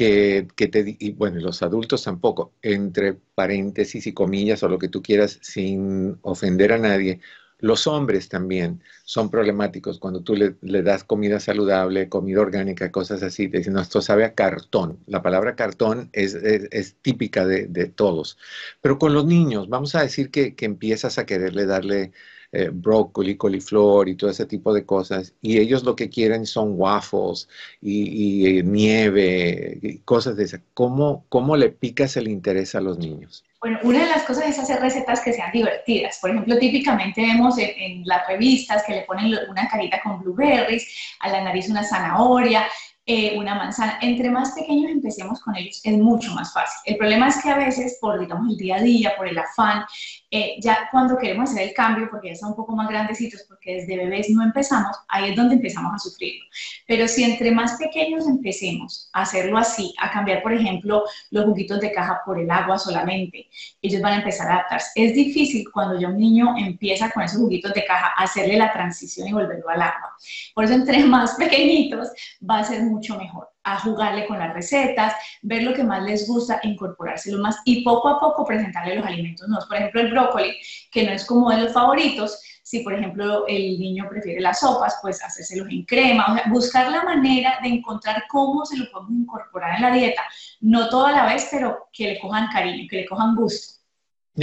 Que, 0.00 0.48
que 0.56 0.68
te, 0.68 0.96
y 0.98 1.12
bueno, 1.12 1.40
los 1.40 1.62
adultos 1.62 2.04
tampoco, 2.04 2.54
entre 2.62 3.12
paréntesis 3.34 4.06
y 4.06 4.14
comillas 4.14 4.62
o 4.62 4.68
lo 4.70 4.78
que 4.78 4.88
tú 4.88 5.02
quieras, 5.02 5.38
sin 5.42 6.16
ofender 6.22 6.72
a 6.72 6.78
nadie, 6.78 7.20
los 7.60 7.86
hombres 7.86 8.28
también 8.28 8.82
son 9.04 9.30
problemáticos 9.30 9.98
cuando 9.98 10.22
tú 10.22 10.34
le, 10.34 10.82
das 10.82 11.04
comida 11.04 11.38
saludable, 11.38 12.08
comida 12.08 12.40
orgánica, 12.40 12.90
cosas 12.90 13.22
así. 13.22 13.48
Te 13.48 13.58
dicen, 13.58 13.74
no, 13.74 13.80
esto 13.80 14.00
sabe 14.00 14.24
a 14.24 14.34
cartón. 14.34 14.98
La 15.06 15.22
palabra 15.22 15.54
cartón 15.54 16.08
es, 16.12 16.96
típica 17.02 17.46
de, 17.46 17.66
todos. 17.94 18.38
Pero 18.80 18.98
con 18.98 19.12
los 19.12 19.26
niños, 19.26 19.68
vamos 19.68 19.94
a 19.94 20.02
decir 20.02 20.30
que, 20.30 20.54
empiezas 20.60 21.18
a 21.18 21.26
quererle 21.26 21.66
darle 21.66 22.12
eh, 22.52 22.70
brócoli, 22.72 23.36
coliflor 23.36 24.08
y 24.08 24.16
todo 24.16 24.30
ese 24.30 24.46
tipo 24.46 24.72
de 24.74 24.84
cosas. 24.84 25.34
Y 25.40 25.58
ellos 25.58 25.84
lo 25.84 25.96
que 25.96 26.08
quieren 26.08 26.46
son 26.46 26.74
waffles 26.76 27.48
y, 27.80 28.58
y 28.58 28.62
nieve, 28.62 30.00
cosas 30.04 30.36
de 30.36 30.44
esas. 30.44 30.60
¿Cómo, 30.74 31.24
¿Cómo 31.28 31.56
le 31.56 31.70
picas 31.70 32.16
el 32.16 32.28
interés 32.28 32.74
a 32.74 32.80
los 32.80 32.98
niños? 32.98 33.44
Bueno, 33.60 33.78
una 33.82 33.98
de 33.98 34.06
las 34.06 34.22
cosas 34.22 34.48
es 34.48 34.58
hacer 34.58 34.80
recetas 34.80 35.20
que 35.20 35.34
sean 35.34 35.52
divertidas. 35.52 36.18
Por 36.18 36.30
ejemplo, 36.30 36.58
típicamente 36.58 37.20
vemos 37.20 37.58
en, 37.58 38.06
las 38.06 38.26
revistas 38.26 38.82
que 38.86 38.94
le 38.94 39.02
ponen 39.02 39.36
una 39.50 39.68
carita 39.68 40.00
con 40.02 40.18
blueberries, 40.22 41.16
a 41.20 41.28
la 41.28 41.44
nariz 41.44 41.68
una 41.68 41.84
zanahoria, 41.84 42.66
eh, 43.12 43.36
una 43.36 43.56
manzana. 43.56 43.98
Entre 44.02 44.30
más 44.30 44.52
pequeños 44.52 44.88
empecemos 44.88 45.40
con 45.40 45.56
ellos, 45.56 45.80
es 45.82 45.98
mucho 45.98 46.32
más 46.32 46.52
fácil. 46.52 46.80
El 46.84 46.96
problema 46.96 47.26
es 47.26 47.42
que 47.42 47.50
a 47.50 47.56
veces, 47.56 47.98
por 48.00 48.20
digamos 48.20 48.52
el 48.52 48.56
día 48.56 48.76
a 48.76 48.80
día, 48.80 49.14
por 49.16 49.26
el 49.26 49.36
afán, 49.36 49.82
eh, 50.30 50.54
ya 50.60 50.88
cuando 50.92 51.18
queremos 51.18 51.50
hacer 51.50 51.66
el 51.66 51.74
cambio, 51.74 52.06
porque 52.08 52.28
ya 52.28 52.36
son 52.36 52.50
un 52.50 52.54
poco 52.54 52.76
más 52.76 52.88
grandecitos, 52.88 53.44
porque 53.48 53.78
desde 53.78 53.96
bebés 53.96 54.30
no 54.30 54.44
empezamos, 54.44 54.96
ahí 55.08 55.30
es 55.30 55.36
donde 55.36 55.56
empezamos 55.56 55.92
a 55.92 55.98
sufrirlo. 55.98 56.44
Pero 56.86 57.08
si 57.08 57.24
entre 57.24 57.50
más 57.50 57.72
pequeños 57.78 58.28
empecemos 58.28 59.10
a 59.12 59.22
hacerlo 59.22 59.58
así, 59.58 59.92
a 60.00 60.12
cambiar, 60.12 60.40
por 60.44 60.52
ejemplo, 60.52 61.02
los 61.32 61.46
juguitos 61.46 61.80
de 61.80 61.90
caja 61.90 62.20
por 62.24 62.38
el 62.38 62.48
agua 62.48 62.78
solamente, 62.78 63.48
ellos 63.82 64.00
van 64.00 64.12
a 64.12 64.16
empezar 64.18 64.46
a 64.46 64.54
adaptarse. 64.54 64.90
Es 64.94 65.14
difícil 65.14 65.64
cuando 65.72 65.98
ya 65.98 66.06
un 66.06 66.16
niño 66.16 66.54
empieza 66.56 67.10
con 67.10 67.24
esos 67.24 67.38
juguitos 67.40 67.74
de 67.74 67.84
caja 67.84 68.12
hacerle 68.16 68.56
la 68.56 68.72
transición 68.72 69.26
y 69.26 69.32
volverlo 69.32 69.68
al 69.68 69.82
agua. 69.82 70.14
Por 70.54 70.64
eso 70.64 70.74
entre 70.74 71.02
más 71.06 71.34
pequeñitos 71.34 72.08
va 72.48 72.60
a 72.60 72.64
ser 72.64 72.84
mucho 72.84 72.99
mejor 73.08 73.48
a 73.64 73.78
jugarle 73.80 74.26
con 74.26 74.38
las 74.38 74.54
recetas, 74.54 75.14
ver 75.42 75.62
lo 75.62 75.74
que 75.74 75.84
más 75.84 76.02
les 76.02 76.26
gusta, 76.26 76.60
incorporárselo 76.62 77.42
más 77.42 77.58
y 77.64 77.84
poco 77.84 78.08
a 78.08 78.18
poco 78.20 78.44
presentarle 78.44 78.96
los 78.96 79.06
alimentos 79.06 79.46
nuevos. 79.48 79.66
Por 79.66 79.76
ejemplo, 79.76 80.00
el 80.00 80.10
brócoli, 80.10 80.56
que 80.90 81.04
no 81.04 81.12
es 81.12 81.24
como 81.26 81.50
de 81.50 81.58
los 81.58 81.72
favoritos, 81.72 82.40
Si, 82.62 82.80
por 82.80 82.94
ejemplo, 82.94 83.46
el 83.48 83.78
niño 83.80 84.06
prefiere 84.08 84.40
las 84.40 84.60
sopas, 84.60 84.98
pues 85.02 85.22
hacérselos 85.22 85.68
en 85.70 85.84
crema. 85.84 86.44
O 86.46 86.50
buscar 86.50 86.90
la 86.90 87.02
manera 87.02 87.58
de 87.62 87.68
encontrar 87.68 88.24
cómo 88.28 88.64
se 88.64 88.76
lo 88.76 88.90
podemos 88.90 89.12
incorporar 89.12 89.76
en 89.76 89.82
la 89.82 89.90
dieta. 89.92 90.22
No 90.60 90.88
toda 90.88 91.12
la 91.12 91.26
vez, 91.26 91.48
pero 91.50 91.88
que 91.92 92.06
le 92.08 92.20
cojan 92.20 92.48
cariño, 92.52 92.86
que 92.88 92.96
le 92.98 93.06
cojan 93.08 93.34
gusto. 93.34 93.79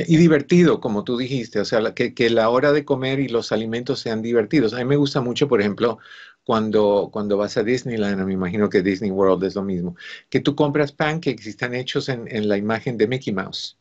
Y 0.05 0.17
divertido, 0.17 0.79
como 0.79 1.03
tú 1.03 1.17
dijiste, 1.17 1.59
o 1.59 1.65
sea, 1.65 1.93
que, 1.93 2.13
que, 2.13 2.29
la 2.29 2.49
hora 2.49 2.71
de 2.71 2.85
comer 2.85 3.19
y 3.19 3.29
los 3.29 3.51
alimentos 3.51 3.99
sean 3.99 4.21
divertidos. 4.21 4.73
A 4.73 4.77
mí 4.77 4.85
me 4.85 4.97
gusta 4.97 5.21
mucho, 5.21 5.47
por 5.47 5.61
ejemplo, 5.61 5.97
cuando, 6.43 7.09
cuando 7.11 7.35
vas 7.37 7.57
a 7.57 7.63
Disneyland, 7.63 8.23
me 8.23 8.33
imagino 8.33 8.69
que 8.69 8.81
Disney 8.81 9.11
World 9.11 9.43
es 9.43 9.55
lo 9.55 9.63
mismo, 9.63 9.95
que 10.29 10.39
tú 10.39 10.55
compras 10.55 10.91
pancakes 10.91 11.45
y 11.45 11.49
están 11.49 11.73
hechos 11.73 12.09
en, 12.09 12.25
en 12.29 12.47
la 12.47 12.57
imagen 12.57 12.97
de 12.97 13.07
Mickey 13.07 13.33
Mouse. 13.33 13.77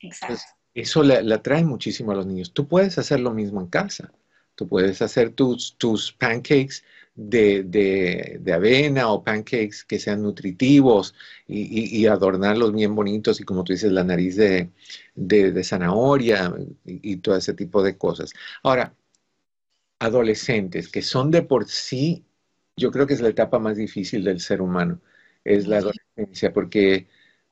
Exacto. 0.00 0.42
eso 0.74 1.02
le, 1.02 1.32
atrae 1.32 1.64
muchísimo 1.64 2.12
a 2.12 2.16
los 2.16 2.26
niños. 2.26 2.52
Tú 2.52 2.66
puedes 2.66 2.98
hacer 2.98 3.20
lo 3.20 3.32
mismo 3.32 3.60
en 3.60 3.68
casa. 3.68 4.12
Tú 4.54 4.66
puedes 4.66 5.00
hacer 5.02 5.30
tus, 5.30 5.76
tus 5.76 6.12
pancakes 6.12 6.82
de, 7.20 7.64
de, 7.64 8.38
de, 8.40 8.52
avena 8.52 9.08
o 9.10 9.24
pancakes 9.24 9.84
que 9.84 9.98
sean 9.98 10.22
nutritivos 10.22 11.14
y, 11.48 11.98
y, 12.00 12.06
adornarlos 12.06 12.72
bien 12.72 12.94
bonitos 12.94 13.40
y 13.40 13.44
como 13.44 13.64
tú 13.64 13.72
dices, 13.72 13.90
la 13.90 14.04
nariz 14.04 14.36
de, 14.36 14.70
de 15.16 15.64
zanahoria 15.64 16.54
y, 16.84 17.12
y, 17.12 17.16
todo 17.16 17.36
ese 17.36 17.54
tipo 17.54 17.82
de 17.82 17.98
cosas. 17.98 18.32
Ahora, 18.62 18.94
adolescentes 19.98 20.88
que 20.88 21.02
son 21.02 21.30
de 21.32 21.42
por 21.42 21.66
sí, 21.68 22.24
yo 22.76 22.92
creo 22.92 23.06
que 23.06 23.14
es 23.14 23.20
la 23.20 23.30
etapa 23.30 23.58
más 23.58 23.76
difícil 23.76 24.22
del 24.24 24.40
ser 24.40 24.62
humano, 24.62 25.00
es 25.44 25.66
la 25.66 25.78
adolescencia, 25.78 26.52
porque 26.52 27.08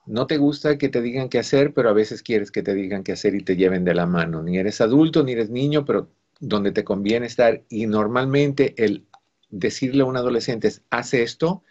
no 0.06 0.28
te 0.28 0.36
gusta 0.38 0.78
que 0.78 0.88
te 0.88 1.02
digan 1.02 1.28
qué 1.28 1.40
hacer, 1.40 1.74
pero 1.74 1.90
a 1.90 1.92
veces 1.92 2.22
quieres 2.22 2.52
que 2.52 2.62
te 2.62 2.74
digan 2.74 3.02
qué 3.02 3.12
hacer 3.12 3.34
y 3.34 3.42
te 3.42 3.56
lleven 3.56 3.84
de 3.84 3.94
la 3.94 4.06
mano. 4.06 4.42
Ni 4.42 4.58
eres 4.58 4.80
adulto, 4.80 5.24
ni 5.24 5.32
eres 5.32 5.50
niño, 5.50 5.84
pero 5.84 6.08
donde 6.38 6.72
te 6.72 6.84
conviene 6.84 7.26
estar. 7.26 7.64
Y 7.68 7.86
normalmente 7.86 8.74
el 8.76 9.06
decirle 9.48 10.02
a 10.02 10.06
un 10.06 10.16
adolescente, 10.16 10.70
hace 10.90 11.22
esto, 11.22 11.62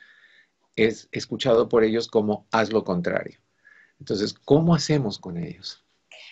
es 0.76 1.08
escuchado 1.12 1.70
por 1.70 1.84
ellos 1.84 2.08
como 2.08 2.48
haz 2.52 2.72
lo 2.72 2.84
contrario. 2.84 3.40
Entonces, 4.00 4.34
¿cómo 4.34 4.76
hacemos 4.76 5.20
con 5.20 5.38
ellos? 5.38 5.86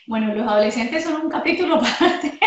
Bueno, 0.07 0.33
los 0.35 0.47
adolescentes 0.47 1.03
son 1.03 1.25
un 1.25 1.29
capítulo 1.29 1.75
aparte 1.81 2.39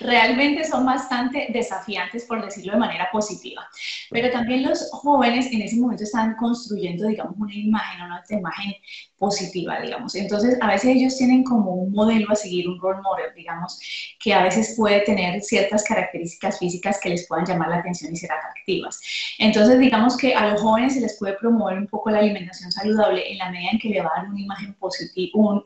realmente 0.00 0.64
son 0.64 0.84
bastante 0.86 1.48
desafiantes, 1.50 2.24
por 2.24 2.44
decirlo 2.44 2.72
de 2.72 2.78
manera 2.78 3.08
positiva. 3.12 3.66
Pero 4.10 4.30
también 4.30 4.62
los 4.62 4.90
jóvenes 4.90 5.46
en 5.52 5.62
ese 5.62 5.76
momento 5.76 6.04
están 6.04 6.34
construyendo, 6.36 7.06
digamos, 7.06 7.34
una 7.38 7.54
imagen, 7.54 8.06
una 8.06 8.22
imagen 8.30 8.74
positiva, 9.18 9.80
digamos. 9.80 10.14
Entonces, 10.14 10.56
a 10.60 10.68
veces 10.68 10.96
ellos 10.96 11.16
tienen 11.16 11.42
como 11.42 11.72
un 11.72 11.92
modelo 11.92 12.30
a 12.30 12.36
seguir, 12.36 12.68
un 12.68 12.80
role 12.80 13.00
model, 13.02 13.34
digamos, 13.34 13.78
que 14.20 14.32
a 14.32 14.44
veces 14.44 14.74
puede 14.76 15.00
tener 15.00 15.42
ciertas 15.42 15.84
características 15.84 16.58
físicas 16.58 16.98
que 17.02 17.10
les 17.10 17.26
puedan 17.26 17.44
llamar 17.44 17.68
la 17.68 17.76
atención 17.78 18.12
y 18.12 18.16
ser 18.16 18.30
atractivas. 18.32 19.00
Entonces, 19.38 19.78
digamos 19.78 20.16
que 20.16 20.34
a 20.34 20.50
los 20.50 20.60
jóvenes 20.60 20.94
se 20.94 21.00
les 21.00 21.18
puede 21.18 21.34
promover 21.34 21.78
un 21.78 21.86
poco 21.88 22.10
la 22.10 22.18
alimentación 22.18 22.70
saludable 22.70 23.30
en 23.30 23.38
la 23.38 23.50
medida 23.50 23.70
en 23.72 23.78
que 23.78 23.88
le 23.88 24.00
va 24.00 24.10
a 24.14 24.22
dar 24.22 24.30
un 24.30 24.38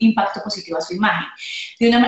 impacto 0.01 0.43
positivo 0.43 0.79
a 0.79 0.81
su 0.81 0.95
imagen. 0.95 1.29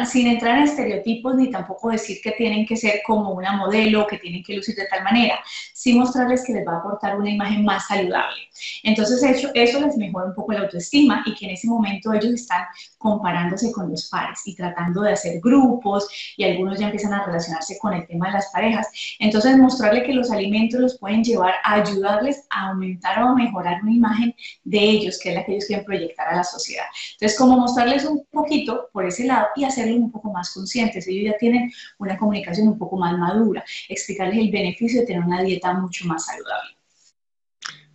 sin 0.07 0.27
entrar 0.27 0.59
en 0.59 0.65
estereotipos 0.65 1.35
ni 1.37 1.51
tampoco 1.51 1.84
decir 1.91 2.19
que 2.23 2.33
tienen 2.33 2.67
que 2.67 2.77
ser 2.77 3.03
como 3.07 3.33
una 3.33 3.53
modelo, 3.53 4.07
que 4.07 4.19
tienen 4.19 4.43
que 4.43 4.57
lucir 4.57 4.75
de 4.75 4.87
tal 4.87 5.03
manera, 5.03 5.39
sí 5.73 5.95
mostrarles 5.95 6.45
que 6.45 6.53
les 6.53 6.67
va 6.67 6.75
a 6.75 6.79
aportar 6.79 7.17
una 7.19 7.31
imagen 7.31 7.65
más 7.65 7.87
saludable. 7.87 8.41
Entonces, 8.83 9.23
eso, 9.23 9.51
eso 9.55 9.81
les 9.81 9.97
mejora 9.97 10.27
un 10.27 10.35
poco 10.35 10.53
la 10.53 10.61
autoestima 10.61 11.23
y 11.27 11.35
que 11.35 11.47
en 11.47 11.53
ese 11.53 11.69
momento 11.69 12.13
ellos 12.13 12.33
están 12.33 12.65
comparándose 12.99 13.73
con 13.73 13.91
los 13.91 14.09
pares 14.09 14.41
y 14.47 14.55
tratando 14.55 15.03
de 15.03 15.13
hacer 15.13 15.41
grupos 15.41 16.07
y 16.37 16.45
algunos 16.45 16.79
ya 16.79 16.87
empiezan 16.87 17.13
a 17.13 17.25
relacionarse 17.25 17.79
con 17.79 17.93
el 17.93 18.07
tema 18.07 18.29
de 18.29 18.35
las 18.35 18.51
parejas. 18.51 18.89
Entonces, 19.19 19.57
mostrarle 19.57 20.05
que 20.05 20.15
los 20.15 20.31
alimentos 20.31 20.81
los 20.81 20.99
pueden 20.99 21.23
llevar 21.23 21.55
a 21.65 21.75
ayudarles 21.75 22.47
a 22.51 22.71
aumentar 22.71 23.23
o 23.23 23.29
a 23.29 23.35
mejorar 23.35 23.83
una 23.83 23.93
imagen 23.93 24.35
de 24.65 24.79
ellos, 24.79 25.19
que 25.19 25.31
es 25.31 25.35
la 25.35 25.45
que 25.45 25.53
ellos 25.53 25.67
quieren 25.67 25.85
proyectar 25.85 26.29
a 26.29 26.37
la 26.37 26.45
sociedad. 26.45 26.87
Entonces, 27.13 27.39
como 27.39 27.59
mostrarles 27.59 28.05
un 28.05 28.25
poquito 28.31 28.89
por 28.93 29.05
ese 29.07 29.25
lado 29.25 29.49
y 29.57 29.65
hacerlos 29.65 29.99
un 29.99 30.11
poco 30.11 30.31
más 30.33 30.53
conscientes. 30.53 31.07
Ellos 31.07 31.33
ya 31.33 31.39
tienen 31.39 31.71
una 31.99 32.17
comunicación 32.17 32.69
un 32.69 32.79
poco 32.79 32.97
más 32.97 33.17
madura, 33.19 33.65
explicarles 33.89 34.39
el 34.39 34.51
beneficio 34.51 35.01
de 35.01 35.07
tener 35.07 35.23
una 35.23 35.43
dieta 35.43 35.73
mucho 35.75 36.07
más 36.07 36.27
saludable. 36.27 36.77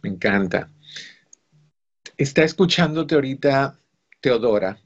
Me 0.02 0.10
encanta. 0.10 0.70
Está 2.18 2.44
escuchándote 2.44 3.16
ahorita 3.16 3.80
Teodora 4.20 4.78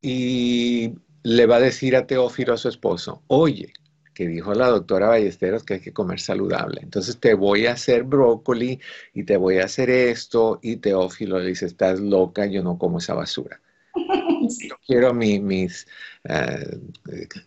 y 0.00 0.92
le 1.22 1.46
va 1.46 1.56
a 1.56 1.60
decir 1.60 1.96
a 1.96 2.06
Teófilo, 2.06 2.52
a 2.52 2.58
su 2.58 2.68
esposo, 2.68 3.22
oye, 3.28 3.72
que 4.14 4.28
dijo 4.28 4.54
la 4.54 4.68
doctora 4.68 5.08
Ballesteros 5.08 5.64
que 5.64 5.74
hay 5.74 5.80
que 5.80 5.92
comer 5.92 6.20
saludable. 6.20 6.80
Entonces 6.82 7.18
te 7.18 7.34
voy 7.34 7.66
a 7.66 7.72
hacer 7.72 8.04
brócoli 8.04 8.80
y 9.12 9.24
te 9.24 9.36
voy 9.36 9.58
a 9.58 9.64
hacer 9.64 9.90
esto. 9.90 10.60
Y 10.62 10.76
Teófilo 10.76 11.38
le 11.40 11.48
dice, 11.48 11.66
estás 11.66 12.00
loca, 12.00 12.46
yo 12.46 12.62
no 12.62 12.78
como 12.78 12.98
esa 12.98 13.14
basura. 13.14 13.60
Yo 14.68 14.76
quiero 14.86 15.14
mis 15.14 15.86
uh, 16.28 16.78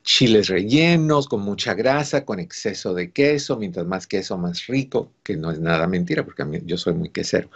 chiles 0.03 0.47
rellenos 0.47 1.27
con 1.27 1.41
mucha 1.41 1.73
grasa, 1.73 2.25
con 2.25 2.39
exceso 2.39 2.93
de 2.93 3.11
queso, 3.11 3.57
mientras 3.57 3.85
más 3.85 4.07
queso, 4.07 4.37
más 4.37 4.67
rico, 4.67 5.11
que 5.23 5.35
no 5.35 5.51
es 5.51 5.59
nada 5.59 5.87
mentira, 5.87 6.23
porque 6.23 6.43
a 6.43 6.45
mí, 6.45 6.59
yo 6.65 6.77
soy 6.77 6.93
muy 6.93 7.09
quesero. 7.09 7.49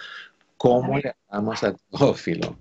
¿Cómo 0.57 0.97
le 0.97 1.15
damos 1.29 1.63
a 1.63 1.73
Teófilo? 1.73 2.57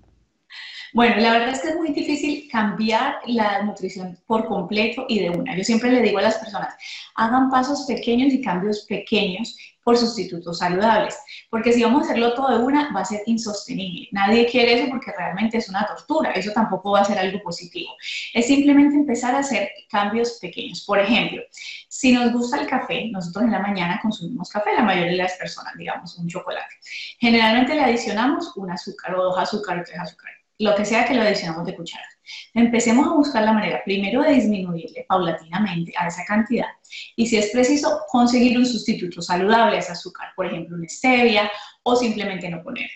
Bueno, 0.93 1.15
la 1.17 1.31
verdad 1.31 1.49
es 1.49 1.61
que 1.61 1.69
es 1.69 1.75
muy 1.77 1.93
difícil 1.93 2.49
cambiar 2.51 3.19
la 3.25 3.63
nutrición 3.63 4.17
por 4.27 4.45
completo 4.45 5.05
y 5.07 5.19
de 5.19 5.29
una. 5.29 5.55
Yo 5.55 5.63
siempre 5.63 5.89
le 5.89 6.01
digo 6.01 6.17
a 6.19 6.23
las 6.23 6.37
personas, 6.37 6.73
hagan 7.15 7.49
pasos 7.49 7.85
pequeños 7.87 8.33
y 8.33 8.41
cambios 8.41 8.85
pequeños 8.89 9.55
por 9.83 9.97
sustitutos 9.97 10.59
saludables, 10.59 11.17
porque 11.49 11.73
si 11.73 11.81
vamos 11.81 12.01
a 12.01 12.05
hacerlo 12.11 12.33
todo 12.33 12.55
de 12.55 12.63
una, 12.63 12.91
va 12.93 13.01
a 13.01 13.05
ser 13.05 13.21
insostenible. 13.25 14.09
Nadie 14.11 14.45
quiere 14.45 14.73
eso 14.73 14.89
porque 14.89 15.11
realmente 15.17 15.57
es 15.57 15.69
una 15.69 15.87
tortura, 15.87 16.31
eso 16.33 16.51
tampoco 16.51 16.91
va 16.91 17.01
a 17.01 17.05
ser 17.05 17.17
algo 17.17 17.41
positivo. 17.41 17.91
Es 18.33 18.47
simplemente 18.47 18.95
empezar 18.95 19.33
a 19.33 19.39
hacer 19.39 19.71
cambios 19.89 20.37
pequeños. 20.41 20.83
Por 20.85 20.99
ejemplo, 20.99 21.41
si 21.87 22.11
nos 22.11 22.31
gusta 22.33 22.59
el 22.59 22.67
café, 22.67 23.09
nosotros 23.11 23.45
en 23.45 23.51
la 23.51 23.59
mañana 23.59 23.99
consumimos 24.01 24.49
café, 24.49 24.73
la 24.73 24.83
mayoría 24.83 25.11
de 25.11 25.17
las 25.17 25.37
personas, 25.37 25.73
digamos, 25.77 26.17
un 26.17 26.27
chocolate. 26.27 26.75
Generalmente 27.19 27.73
le 27.73 27.81
adicionamos 27.81 28.55
un 28.57 28.69
azúcar 28.69 29.15
o 29.15 29.23
dos 29.23 29.39
azúcares 29.39 29.83
o 29.83 29.85
tres 29.85 29.99
azúcares 29.99 30.40
lo 30.61 30.75
que 30.75 30.85
sea 30.85 31.05
que 31.05 31.15
lo 31.15 31.23
adicionamos 31.23 31.65
de 31.65 31.75
cuchara. 31.75 32.05
Empecemos 32.53 33.07
a 33.07 33.13
buscar 33.15 33.43
la 33.43 33.51
manera 33.51 33.81
primero 33.83 34.21
de 34.21 34.33
disminuirle 34.33 35.05
paulatinamente 35.09 35.91
a 35.97 36.07
esa 36.07 36.23
cantidad 36.25 36.67
y 37.15 37.25
si 37.25 37.37
es 37.37 37.49
preciso 37.49 38.01
conseguir 38.09 38.57
un 38.57 38.65
sustituto 38.65 39.21
saludable 39.23 39.77
a 39.77 39.79
ese 39.79 39.93
azúcar, 39.93 40.29
por 40.35 40.45
ejemplo 40.45 40.77
una 40.77 40.87
stevia 40.87 41.51
o 41.81 41.95
simplemente 41.95 42.47
no 42.47 42.61
ponerlo. 42.61 42.89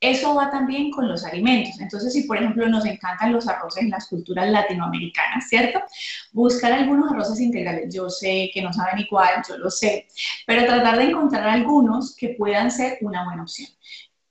Eso 0.00 0.34
va 0.34 0.50
también 0.50 0.90
con 0.90 1.08
los 1.08 1.24
alimentos. 1.24 1.78
Entonces, 1.78 2.14
si 2.14 2.22
por 2.22 2.38
ejemplo 2.38 2.66
nos 2.68 2.86
encantan 2.86 3.34
los 3.34 3.46
arroces 3.46 3.82
en 3.82 3.90
las 3.90 4.08
culturas 4.08 4.48
latinoamericanas, 4.48 5.46
¿cierto? 5.46 5.80
Buscar 6.32 6.72
algunos 6.72 7.12
arroces 7.12 7.38
integrales. 7.38 7.94
Yo 7.94 8.08
sé 8.08 8.50
que 8.54 8.62
no 8.62 8.72
saben 8.72 9.00
igual, 9.00 9.42
yo 9.46 9.58
lo 9.58 9.70
sé, 9.70 10.08
pero 10.46 10.64
tratar 10.64 10.96
de 10.96 11.04
encontrar 11.04 11.46
algunos 11.46 12.16
que 12.16 12.30
puedan 12.30 12.70
ser 12.70 12.96
una 13.02 13.26
buena 13.26 13.42
opción. 13.42 13.68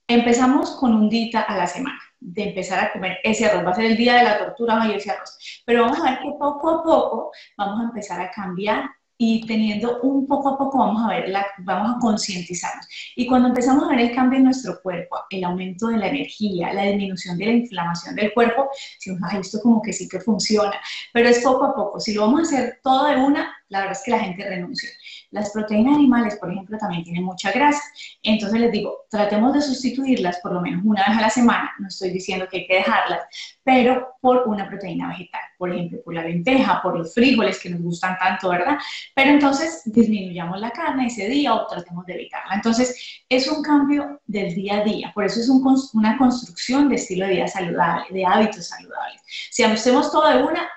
Empezamos 0.08 0.72
con 0.72 0.96
un 0.96 1.08
dita 1.08 1.42
a 1.42 1.56
la 1.56 1.68
semana 1.68 2.00
de 2.20 2.50
empezar 2.50 2.84
a 2.84 2.92
comer 2.92 3.18
ese 3.24 3.46
arroz. 3.46 3.66
Va 3.66 3.72
a 3.72 3.76
ser 3.76 3.86
el 3.86 3.98
día 3.98 4.16
de 4.16 4.24
la 4.24 4.38
tortura, 4.38 4.86
y 4.88 4.94
ese 4.94 5.12
arroz. 5.12 5.64
Pero 5.66 5.84
vamos 5.84 6.00
a 6.00 6.12
ver 6.12 6.20
que 6.20 6.32
poco 6.38 6.70
a 6.70 6.84
poco 6.84 7.32
vamos 7.58 7.80
a 7.80 7.84
empezar 7.84 8.22
a 8.22 8.32
cambiar 8.32 8.90
y 9.22 9.46
teniendo 9.46 10.00
un 10.02 10.26
poco 10.26 10.50
a 10.50 10.58
poco 10.58 10.78
vamos 10.78 11.04
a 11.04 11.10
ver, 11.10 11.28
la, 11.28 11.46
vamos 11.60 11.98
a 11.98 12.00
concientizarnos. 12.00 12.88
Y 13.18 13.28
cuando 13.28 13.50
empezamos 13.50 13.84
a 13.84 13.90
ver 13.90 14.00
el 14.00 14.16
cambio 14.16 14.38
en 14.38 14.46
nuestro 14.46 14.82
cuerpo, 14.82 15.18
el 15.30 15.44
aumento 15.44 15.88
de 15.88 15.98
la 15.98 16.08
energía, 16.08 16.74
la 16.74 16.84
disminución 16.84 17.38
de 17.38 17.46
la 17.46 17.52
inflamación 17.52 18.16
del 18.16 18.34
cuerpo, 18.34 18.70
si 18.98 19.12
nos 19.14 19.34
ha 19.34 19.38
visto 19.38 19.60
como 19.62 19.82
que 19.82 19.92
sí 19.92 20.08
que 20.08 20.22
funciona, 20.22 20.80
pero 21.12 21.28
es 21.28 21.40
poco 21.44 21.66
a 21.66 21.76
poco. 21.76 22.00
Si 22.00 22.14
lo 22.14 22.22
vamos 22.22 22.40
a 22.40 22.44
hacer 22.44 22.80
todo 22.82 23.08
de 23.08 23.18
una, 23.18 23.54
la 23.70 23.80
verdad 23.80 23.98
es 23.98 24.04
que 24.04 24.12
la 24.12 24.20
gente 24.20 24.48
renuncia. 24.48 24.90
Las 25.32 25.52
proteínas 25.52 25.96
animales, 25.96 26.38
por 26.38 26.52
ejemplo, 26.52 26.78
también 26.78 27.04
tienen 27.04 27.24
mucha 27.24 27.52
grasa. 27.52 27.82
Entonces 28.24 28.60
les 28.60 28.72
digo, 28.72 29.06
tratemos 29.10 29.54
de 29.54 29.62
sustituirlas 29.62 30.40
por 30.42 30.54
lo 30.54 30.62
menos 30.62 30.82
una 30.84 31.08
vez 31.08 31.18
a 31.18 31.22
la 31.22 31.30
semana. 31.30 31.72
No 31.80 31.88
estoy 31.88 32.10
diciendo 32.10 32.48
que 32.50 32.58
hay 32.58 32.68
que 32.68 32.76
dejarlas, 32.76 33.22
pero 33.64 34.16
por 34.22 34.48
una 34.48 34.68
proteína 34.68 35.10
vegetal. 35.10 35.42
Por 35.58 35.72
ejemplo, 35.72 36.00
por 36.04 36.16
la 36.16 36.24
lenteja, 36.24 36.82
por 36.82 36.98
los 36.98 37.14
frijoles 37.14 37.60
que 37.60 37.70
nos 37.70 37.82
gustan 37.82 38.18
tanto, 38.18 38.50
¿verdad? 38.50 38.78
Pero 39.14 39.30
entonces 39.30 39.84
disminuyamos 39.86 40.60
la 40.60 40.72
carne 40.72 41.06
ese 41.06 41.28
día 41.28 41.54
o 41.54 41.68
tratemos 41.68 42.06
de 42.08 42.14
evitarla. 42.16 42.56
Entonces 42.56 43.24
es 43.30 43.48
un 43.48 43.62
cambio 43.62 44.20
del 44.26 44.56
día 44.56 44.80
a 44.80 44.84
día. 44.84 45.12
Por 45.14 45.26
eso 45.26 45.40
es 45.40 45.50
una 45.94 46.18
construcción 46.18 46.90
de 46.90 46.96
estilo 46.96 47.28
de 47.28 47.34
vida 47.34 47.48
saludable, 47.48 48.06
de 48.10 48.26
hábitos 48.26 48.68
saludables. 48.68 49.22
Si 49.52 49.64
hacemos 49.64 50.12
todo 50.12 50.28
de 50.28 50.44
una, 50.44 50.68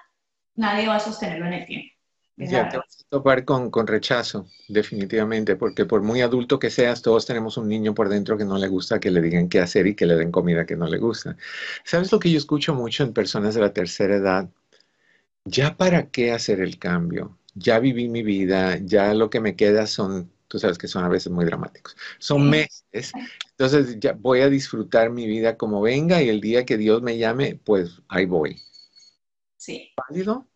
nadie 0.56 0.87
va 0.87 0.96
a 0.96 1.00
sostenerlo 1.00 1.46
en 1.46 1.52
el 1.54 1.64
tiempo. 1.64 1.91
Ya 2.37 2.69
te 2.69 2.79
vas 2.79 3.01
a 3.01 3.09
topar 3.09 3.45
con, 3.45 3.71
con, 3.71 3.87
rechazo, 3.87 4.47
definitivamente, 4.69 5.55
porque 5.55 5.85
por 5.85 6.03
muy 6.03 6.23
adulto 6.23 6.59
que 6.59 6.71
seas, 6.71 7.03
todos 7.03 7.27
tenemos 7.27 7.57
un 7.57 7.69
niño 7.69 7.95
por 7.95 8.09
dentro 8.09 8.37
que 8.37 8.45
no 8.45 8.59
le 8.59 8.69
gusta 8.69 8.99
que 8.99 9.11
le 9.11 9.21
digan 9.21 9.49
qué 9.49 9.61
hacer 9.61 9.87
y 9.87 9.95
que 9.95 10.07
le 10.07 10.17
den 10.17 10.33
comida 10.33 10.67
que 10.67 10.77
no 10.77 10.89
le 10.89 10.99
gusta. 10.99 11.37
¿Sabes 11.85 12.11
lo 12.11 12.19
que 12.19 12.31
yo 12.31 12.39
escucho 12.39 12.75
mucho 12.75 13.05
en 13.05 13.12
personas 13.12 13.55
de 13.55 13.61
la 13.61 13.73
tercera 13.73 14.17
edad? 14.17 14.49
¿Ya 15.45 15.77
para 15.77 16.11
qué 16.11 16.33
hacer 16.33 16.61
el 16.61 16.79
cambio? 16.79 17.39
ya 17.55 17.79
viví 17.79 18.09
mi 18.09 18.23
vida, 18.23 18.79
ya 18.79 19.15
lo 19.15 19.31
que 19.31 19.41
me 19.41 19.57
queda 19.57 19.87
son, 19.87 20.31
tú 20.49 20.59
sabes 20.59 20.79
que 20.79 20.89
son 20.89 21.05
a 21.05 21.09
veces 21.09 21.31
muy 21.33 21.45
dramáticos, 21.45 21.97
son 22.19 22.49
meses, 22.49 23.12
entonces 23.51 23.99
ya 24.01 24.12
voy 24.12 24.41
a 24.41 24.49
disfrutar 24.49 25.11
mi 25.11 25.27
vida 25.27 25.57
como 25.57 25.81
venga 25.81 26.23
y 26.23 26.29
el 26.29 26.41
día 26.41 26.65
que 26.65 26.77
Dios 26.79 27.03
me 27.03 27.19
llame, 27.19 27.61
pues 27.62 28.01
ahí 28.09 28.27
voy. 28.27 28.61
Sí. 29.57 29.93
¿Válido? 29.97 30.47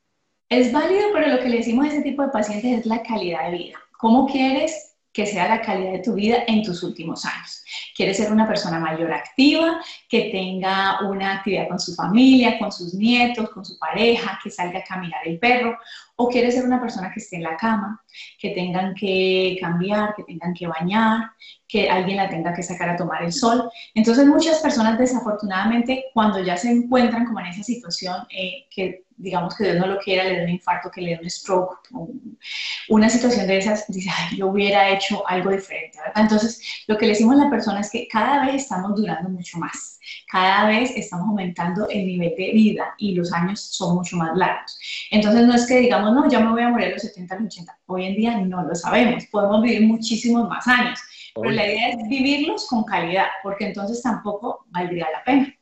Es 0.49 0.73
válido, 0.73 1.09
pero 1.13 1.29
lo 1.29 1.41
que 1.41 1.49
le 1.49 1.59
decimos 1.59 1.87
a 1.87 1.89
ese 1.89 2.03
tipo 2.03 2.23
de 2.23 2.29
pacientes 2.29 2.81
es 2.81 2.87
la 2.87 3.03
calidad 3.03 3.51
de 3.51 3.59
vida. 3.59 3.79
¿Cómo 3.99 4.27
quieres 4.27 4.97
que 5.17 5.25
sea 5.25 5.49
la 5.49 5.63
calidad 5.63 5.93
de 5.93 6.01
tu 6.01 6.13
vida 6.13 6.45
en 6.47 6.63
tus 6.63 6.83
últimos 6.83 7.25
años. 7.25 7.65
Quieres 7.97 8.19
ser 8.19 8.31
una 8.31 8.47
persona 8.47 8.79
mayor 8.79 9.11
activa, 9.15 9.81
que 10.11 10.29
tenga 10.31 11.01
una 11.09 11.37
actividad 11.37 11.69
con 11.69 11.81
su 11.81 11.95
familia, 11.95 12.59
con 12.59 12.71
sus 12.71 12.93
nietos, 12.93 13.49
con 13.49 13.65
su 13.65 13.79
pareja, 13.79 14.39
que 14.45 14.51
salga 14.51 14.81
a 14.81 14.85
caminar 14.85 15.27
el 15.27 15.39
perro, 15.39 15.79
o 16.17 16.29
quieres 16.29 16.55
ser 16.55 16.67
una 16.67 16.83
persona 16.83 17.11
que 17.11 17.21
esté 17.21 17.37
en 17.37 17.45
la 17.45 17.57
cama, 17.57 18.03
que 18.39 18.51
tengan 18.51 18.95
que 18.95 19.57
cambiar, 19.59 20.15
que 20.15 20.25
tengan 20.25 20.53
que 20.53 20.67
bañar, 20.67 21.31
que 21.67 21.89
alguien 21.89 22.19
la 22.19 22.29
tenga 22.29 22.53
que 22.53 22.63
sacar 22.63 22.91
a 22.91 22.97
tomar 22.97 23.23
el 23.23 23.33
sol. 23.33 23.71
Entonces 23.95 24.27
muchas 24.27 24.59
personas 24.59 24.99
desafortunadamente 24.99 26.05
cuando 26.13 26.41
ya 26.45 26.59
se 26.59 26.71
encuentran 26.71 27.25
como 27.25 27.41
en 27.41 27.47
esa 27.47 27.63
situación 27.63 28.27
eh, 28.29 28.67
que 28.71 29.06
digamos 29.17 29.57
que 29.57 29.65
Dios 29.65 29.77
no 29.77 29.87
lo 29.87 29.99
quiera, 29.99 30.25
le 30.25 30.39
da 30.39 30.45
un 30.45 30.51
infarto, 30.51 30.91
que 30.91 31.01
le 31.01 31.11
dé 31.11 31.21
un 31.23 31.31
stroke, 31.31 31.89
una 32.89 33.09
situación 33.09 33.47
de 33.47 33.59
esas, 33.59 33.87
dice, 33.89 34.11
Ay, 34.15 34.39
yo 34.39 34.49
hubiera 34.49 34.91
hecho 34.91 35.27
algo 35.27 35.51
diferente, 35.51 35.99
¿verdad? 35.99 36.23
Entonces, 36.23 36.85
lo 36.87 36.97
que 36.97 37.07
le 37.07 37.13
decimos 37.13 37.39
a 37.39 37.45
la 37.45 37.51
persona 37.51 37.81
es 37.81 37.91
que 37.91 38.07
cada 38.09 38.45
vez 38.47 38.63
estamos 38.63 38.95
durando 38.95 39.29
mucho 39.29 39.59
más, 39.59 39.99
cada 40.31 40.69
vez 40.69 40.93
estamos 40.95 41.29
aumentando 41.29 41.89
el 41.89 42.07
nivel 42.07 42.35
de 42.37 42.53
vida 42.53 42.95
y 42.99 43.15
los 43.15 43.33
años 43.33 43.61
son 43.61 43.97
mucho 43.97 44.17
más 44.17 44.37
largos. 44.37 44.79
Entonces, 45.11 45.47
no 45.47 45.55
es 45.55 45.67
que 45.67 45.79
digamos, 45.79 46.13
no, 46.15 46.29
ya 46.29 46.41
me 46.41 46.51
voy 46.51 46.63
a 46.63 46.69
morir 46.69 46.89
a 46.89 46.91
los 46.91 47.03
70, 47.03 47.35
a 47.35 47.39
los 47.41 47.47
80. 47.47 47.79
Hoy 47.87 48.07
en 48.07 48.17
día 48.17 48.39
no 48.39 48.63
lo 48.63 48.75
sabemos, 48.75 49.25
podemos 49.27 49.63
vivir 49.63 49.83
muchísimos 49.83 50.49
más 50.49 50.67
años, 50.67 51.01
pero 51.35 51.51
la 51.51 51.67
idea 51.67 51.91
es 51.91 52.09
vivirlos 52.09 52.67
con 52.67 52.85
calidad, 52.85 53.27
porque 53.43 53.67
entonces 53.67 54.03
tampoco 54.03 54.67
valdría 54.71 55.07
la 55.13 55.25
pena. 55.25 55.57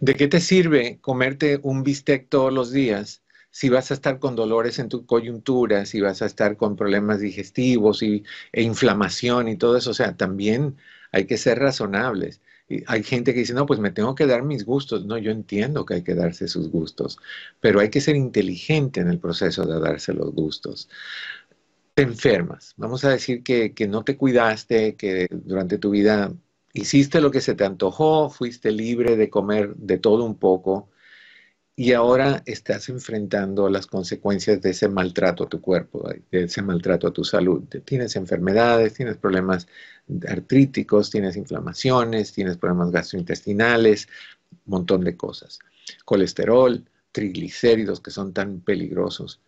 ¿De 0.00 0.14
qué 0.14 0.28
te 0.28 0.40
sirve 0.40 0.98
comerte 1.00 1.60
un 1.62 1.82
bistec 1.82 2.28
todos 2.28 2.52
los 2.52 2.72
días 2.72 3.22
si 3.50 3.68
vas 3.68 3.90
a 3.90 3.94
estar 3.94 4.18
con 4.18 4.36
dolores 4.36 4.78
en 4.78 4.88
tu 4.88 5.06
coyuntura, 5.06 5.86
si 5.86 6.00
vas 6.00 6.22
a 6.22 6.26
estar 6.26 6.56
con 6.56 6.76
problemas 6.76 7.20
digestivos 7.20 8.02
e 8.02 8.22
inflamación 8.62 9.48
y 9.48 9.56
todo 9.56 9.76
eso? 9.76 9.90
O 9.90 9.94
sea, 9.94 10.16
también 10.16 10.76
hay 11.12 11.26
que 11.26 11.38
ser 11.38 11.58
razonables. 11.58 12.40
hay 12.86 13.02
gente 13.02 13.32
que 13.32 13.40
dice, 13.40 13.54
no, 13.54 13.66
pues 13.66 13.80
me 13.80 13.92
tengo 13.92 14.14
que 14.14 14.26
dar 14.26 14.42
mis 14.42 14.64
gustos. 14.64 15.06
No, 15.06 15.18
yo 15.18 15.30
entiendo 15.30 15.86
que 15.86 15.94
hay 15.94 16.02
que 16.02 16.14
darse 16.14 16.48
sus 16.48 16.70
gustos, 16.70 17.18
pero 17.60 17.80
hay 17.80 17.90
que 17.90 18.00
ser 18.00 18.16
inteligente 18.16 19.00
en 19.00 19.08
el 19.08 19.18
proceso 19.18 19.64
de 19.66 19.80
darse 19.80 20.12
los 20.14 20.32
gustos. 20.32 20.88
Te 21.94 22.02
enfermas. 22.02 22.74
Vamos 22.76 23.04
a 23.04 23.10
decir 23.10 23.42
que, 23.42 23.72
que 23.72 23.88
no 23.88 24.04
te 24.04 24.16
cuidaste, 24.16 24.96
que 24.96 25.28
durante 25.30 25.78
tu 25.78 25.90
vida 25.90 26.32
hiciste 26.80 27.20
lo 27.20 27.30
que 27.30 27.40
se 27.40 27.54
te 27.54 27.64
antojó, 27.64 28.30
fuiste 28.30 28.70
libre 28.70 29.16
de 29.16 29.30
comer 29.30 29.74
de 29.76 29.98
todo 29.98 30.24
un 30.24 30.38
poco 30.38 30.90
y 31.78 31.92
ahora 31.92 32.42
estás 32.46 32.88
enfrentando 32.88 33.68
las 33.68 33.86
consecuencias 33.86 34.62
de 34.62 34.70
ese 34.70 34.88
maltrato 34.88 35.44
a 35.44 35.48
tu 35.48 35.60
cuerpo, 35.60 36.08
de 36.30 36.44
ese 36.44 36.62
maltrato 36.62 37.06
a 37.06 37.12
tu 37.12 37.22
salud. 37.22 37.64
Tienes 37.84 38.16
enfermedades, 38.16 38.94
tienes 38.94 39.18
problemas 39.18 39.68
artríticos, 40.26 41.10
tienes 41.10 41.36
inflamaciones, 41.36 42.32
tienes 42.32 42.56
problemas 42.56 42.92
gastrointestinales, 42.92 44.08
un 44.52 44.58
montón 44.64 45.04
de 45.04 45.18
cosas. 45.18 45.58
Colesterol, 46.06 46.82
triglicéridos 47.12 48.00
que 48.00 48.10
son 48.10 48.32
tan 48.32 48.60
peligrosos. 48.60 49.40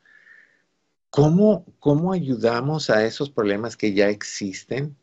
¿Cómo, 1.09 1.65
¿Cómo 1.79 2.13
ayudamos 2.13 2.91
a 2.91 3.07
esos 3.07 3.31
problemas 3.31 3.77
que 3.77 3.95
ya 3.95 4.11
existen 4.11 4.97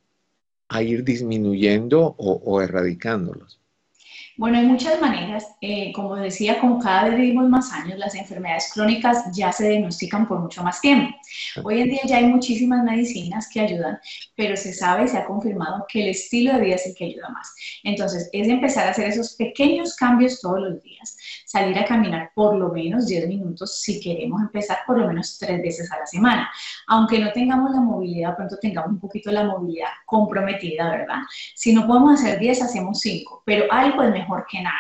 a 0.70 0.82
ir 0.82 1.04
disminuyendo 1.04 2.16
o, 2.18 2.62
erradicándolos? 2.62 3.60
Bueno, 4.38 4.58
hay 4.58 4.66
muchas 4.66 5.00
maneras. 5.00 5.46
Eh, 5.62 5.94
como 5.94 6.16
decía, 6.16 6.60
como 6.60 6.78
cada 6.80 7.06
vez 7.06 7.16
vivimos 7.16 7.50
más 7.50 7.72
años, 7.72 7.98
las 7.98 8.16
enfermedades 8.16 8.70
crónicas 8.74 9.24
ya 9.34 9.54
se 9.54 9.70
diagnostican 9.70 10.28
por 10.28 10.40
mucho 10.40 10.62
más 10.62 10.82
tiempo. 10.82 11.16
Hoy 11.64 11.82
en 11.82 11.90
día 11.90 12.02
ya 12.06 12.18
hay 12.18 12.26
muchísimas 12.26 12.84
medicinas 12.84 13.48
que 13.48 13.62
ayudan, 13.62 13.98
pero 14.36 14.58
se 14.58 14.74
sabe, 14.74 15.08
se 15.08 15.18
ha 15.18 15.26
confirmado 15.26 15.86
que 15.88 16.02
el 16.02 16.10
estilo 16.10 16.54
de 16.54 16.60
vida 16.60 16.76
es 16.76 16.86
el 16.86 16.96
que 16.96 17.06
ayuda 17.06 17.30
más. 17.30 17.54
Entonces, 17.84 18.30
es 18.34 18.50
empezar 18.50 18.88
a 18.88 18.92
hacer 18.92 19.08
esos 19.08 19.36
pequeños 19.36 19.96
cambios 19.96 20.42
todos 20.42 20.60
los 20.60 20.84
días 20.84 21.16
salir 21.56 21.78
a 21.80 21.86
caminar 21.86 22.32
por 22.36 22.58
lo 22.58 22.70
menos 22.70 23.08
10 23.08 23.30
minutos 23.30 23.80
si 23.80 24.02
queremos 24.02 24.42
empezar 24.42 24.80
por 24.86 25.00
lo 25.00 25.08
menos 25.08 25.38
tres 25.40 25.62
veces 25.62 25.90
a 25.90 26.00
la 26.00 26.06
semana. 26.06 26.50
Aunque 26.88 27.20
no 27.20 27.32
tengamos 27.32 27.72
la 27.72 27.82
movilidad, 27.82 28.36
pronto 28.36 28.58
tengamos 28.62 28.92
un 28.92 29.00
poquito 29.00 29.32
la 29.32 29.44
movilidad 29.44 29.90
comprometida, 30.06 30.90
¿verdad? 30.90 31.20
Si 31.56 31.74
no 31.74 31.88
podemos 31.88 32.20
hacer 32.20 32.40
10, 32.40 32.62
hacemos 32.62 33.00
5, 33.00 33.44
pero 33.46 33.72
algo 33.72 34.04
es 34.04 34.12
mejor 34.12 34.46
que 34.50 34.62
nada. 34.62 34.76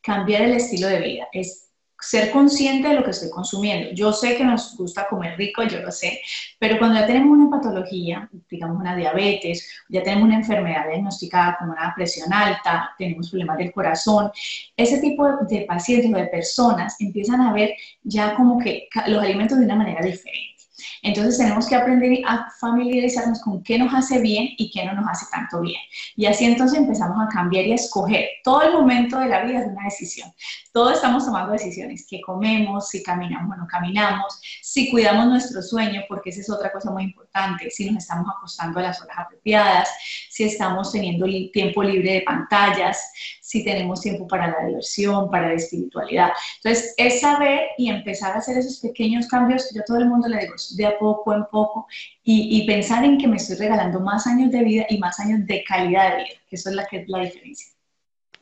Cambiar 0.00 0.42
el 0.42 0.52
estilo 0.52 0.88
de 0.88 1.00
vida 1.00 1.28
es 1.32 1.64
ser 2.08 2.30
consciente 2.30 2.88
de 2.88 2.94
lo 2.94 3.04
que 3.04 3.10
estoy 3.10 3.30
consumiendo. 3.30 3.90
Yo 3.92 4.12
sé 4.12 4.36
que 4.36 4.44
nos 4.44 4.76
gusta 4.76 5.08
comer 5.08 5.38
rico, 5.38 5.62
yo 5.62 5.80
lo 5.80 5.90
sé, 5.90 6.20
pero 6.58 6.78
cuando 6.78 7.00
ya 7.00 7.06
tenemos 7.06 7.36
una 7.38 7.50
patología, 7.50 8.28
digamos 8.50 8.78
una 8.78 8.94
diabetes, 8.94 9.68
ya 9.88 10.02
tenemos 10.02 10.24
una 10.24 10.36
enfermedad 10.36 10.86
diagnosticada 10.88 11.56
como 11.58 11.72
una 11.72 11.92
presión 11.96 12.32
alta, 12.32 12.90
tenemos 12.98 13.30
problemas 13.30 13.58
del 13.58 13.72
corazón, 13.72 14.30
ese 14.76 14.98
tipo 14.98 15.26
de 15.48 15.62
pacientes 15.62 16.12
o 16.12 16.16
de 16.16 16.26
personas 16.26 16.96
empiezan 17.00 17.40
a 17.40 17.52
ver 17.52 17.74
ya 18.02 18.34
como 18.34 18.58
que 18.58 18.88
los 19.06 19.22
alimentos 19.22 19.58
de 19.58 19.64
una 19.64 19.76
manera 19.76 20.04
diferente. 20.04 20.53
Entonces 21.02 21.38
tenemos 21.38 21.66
que 21.66 21.76
aprender 21.76 22.20
a 22.26 22.50
familiarizarnos 22.60 23.40
con 23.40 23.62
qué 23.62 23.78
nos 23.78 23.92
hace 23.94 24.20
bien 24.20 24.50
y 24.58 24.70
qué 24.70 24.84
no 24.84 24.94
nos 24.94 25.08
hace 25.08 25.26
tanto 25.30 25.60
bien. 25.60 25.80
Y 26.16 26.26
así 26.26 26.44
entonces 26.44 26.78
empezamos 26.78 27.18
a 27.22 27.28
cambiar 27.28 27.66
y 27.66 27.72
a 27.72 27.76
escoger. 27.76 28.26
Todo 28.42 28.62
el 28.62 28.72
momento 28.72 29.18
de 29.18 29.28
la 29.28 29.42
vida 29.42 29.60
es 29.60 29.66
una 29.66 29.84
decisión. 29.84 30.32
Todos 30.72 30.94
estamos 30.94 31.24
tomando 31.24 31.52
decisiones, 31.52 32.06
qué 32.08 32.20
comemos, 32.20 32.88
si 32.88 33.02
caminamos 33.02 33.56
o 33.56 33.60
no 33.60 33.66
caminamos, 33.66 34.40
si 34.60 34.90
cuidamos 34.90 35.26
nuestro 35.26 35.62
sueño, 35.62 36.02
porque 36.08 36.30
esa 36.30 36.40
es 36.40 36.50
otra 36.50 36.72
cosa 36.72 36.90
muy 36.90 37.04
importante, 37.04 37.70
si 37.70 37.90
nos 37.90 38.02
estamos 38.02 38.26
acostando 38.36 38.80
a 38.80 38.82
las 38.82 39.00
horas 39.00 39.16
apropiadas, 39.18 39.88
si 40.30 40.44
estamos 40.44 40.90
teniendo 40.90 41.26
tiempo 41.52 41.82
libre 41.82 42.14
de 42.14 42.22
pantallas, 42.22 43.00
si 43.40 43.62
tenemos 43.62 44.00
tiempo 44.00 44.26
para 44.26 44.48
la 44.48 44.66
diversión, 44.66 45.30
para 45.30 45.48
la 45.48 45.54
espiritualidad. 45.54 46.30
Entonces, 46.56 46.94
es 46.96 47.20
saber 47.20 47.60
y 47.78 47.88
empezar 47.88 48.32
a 48.32 48.38
hacer 48.38 48.58
esos 48.58 48.80
pequeños 48.80 49.28
cambios, 49.28 49.70
yo 49.72 49.82
a 49.82 49.84
todo 49.84 49.98
el 49.98 50.08
mundo 50.08 50.26
le 50.26 50.40
digo, 50.40 50.54
de 50.76 50.86
a 50.86 50.98
poco 50.98 51.34
en 51.34 51.44
poco, 51.50 51.86
y, 52.22 52.58
y 52.58 52.66
pensar 52.66 53.04
en 53.04 53.18
que 53.18 53.28
me 53.28 53.36
estoy 53.36 53.56
regalando 53.56 54.00
más 54.00 54.26
años 54.26 54.50
de 54.50 54.62
vida 54.62 54.86
y 54.88 54.98
más 54.98 55.18
años 55.20 55.46
de 55.46 55.64
calidad 55.64 56.10
de 56.10 56.24
vida, 56.24 56.40
que 56.48 56.56
eso 56.56 56.70
es 56.70 56.76
la, 56.76 56.86
que 56.86 56.98
es 56.98 57.08
la 57.08 57.20
diferencia. 57.20 57.74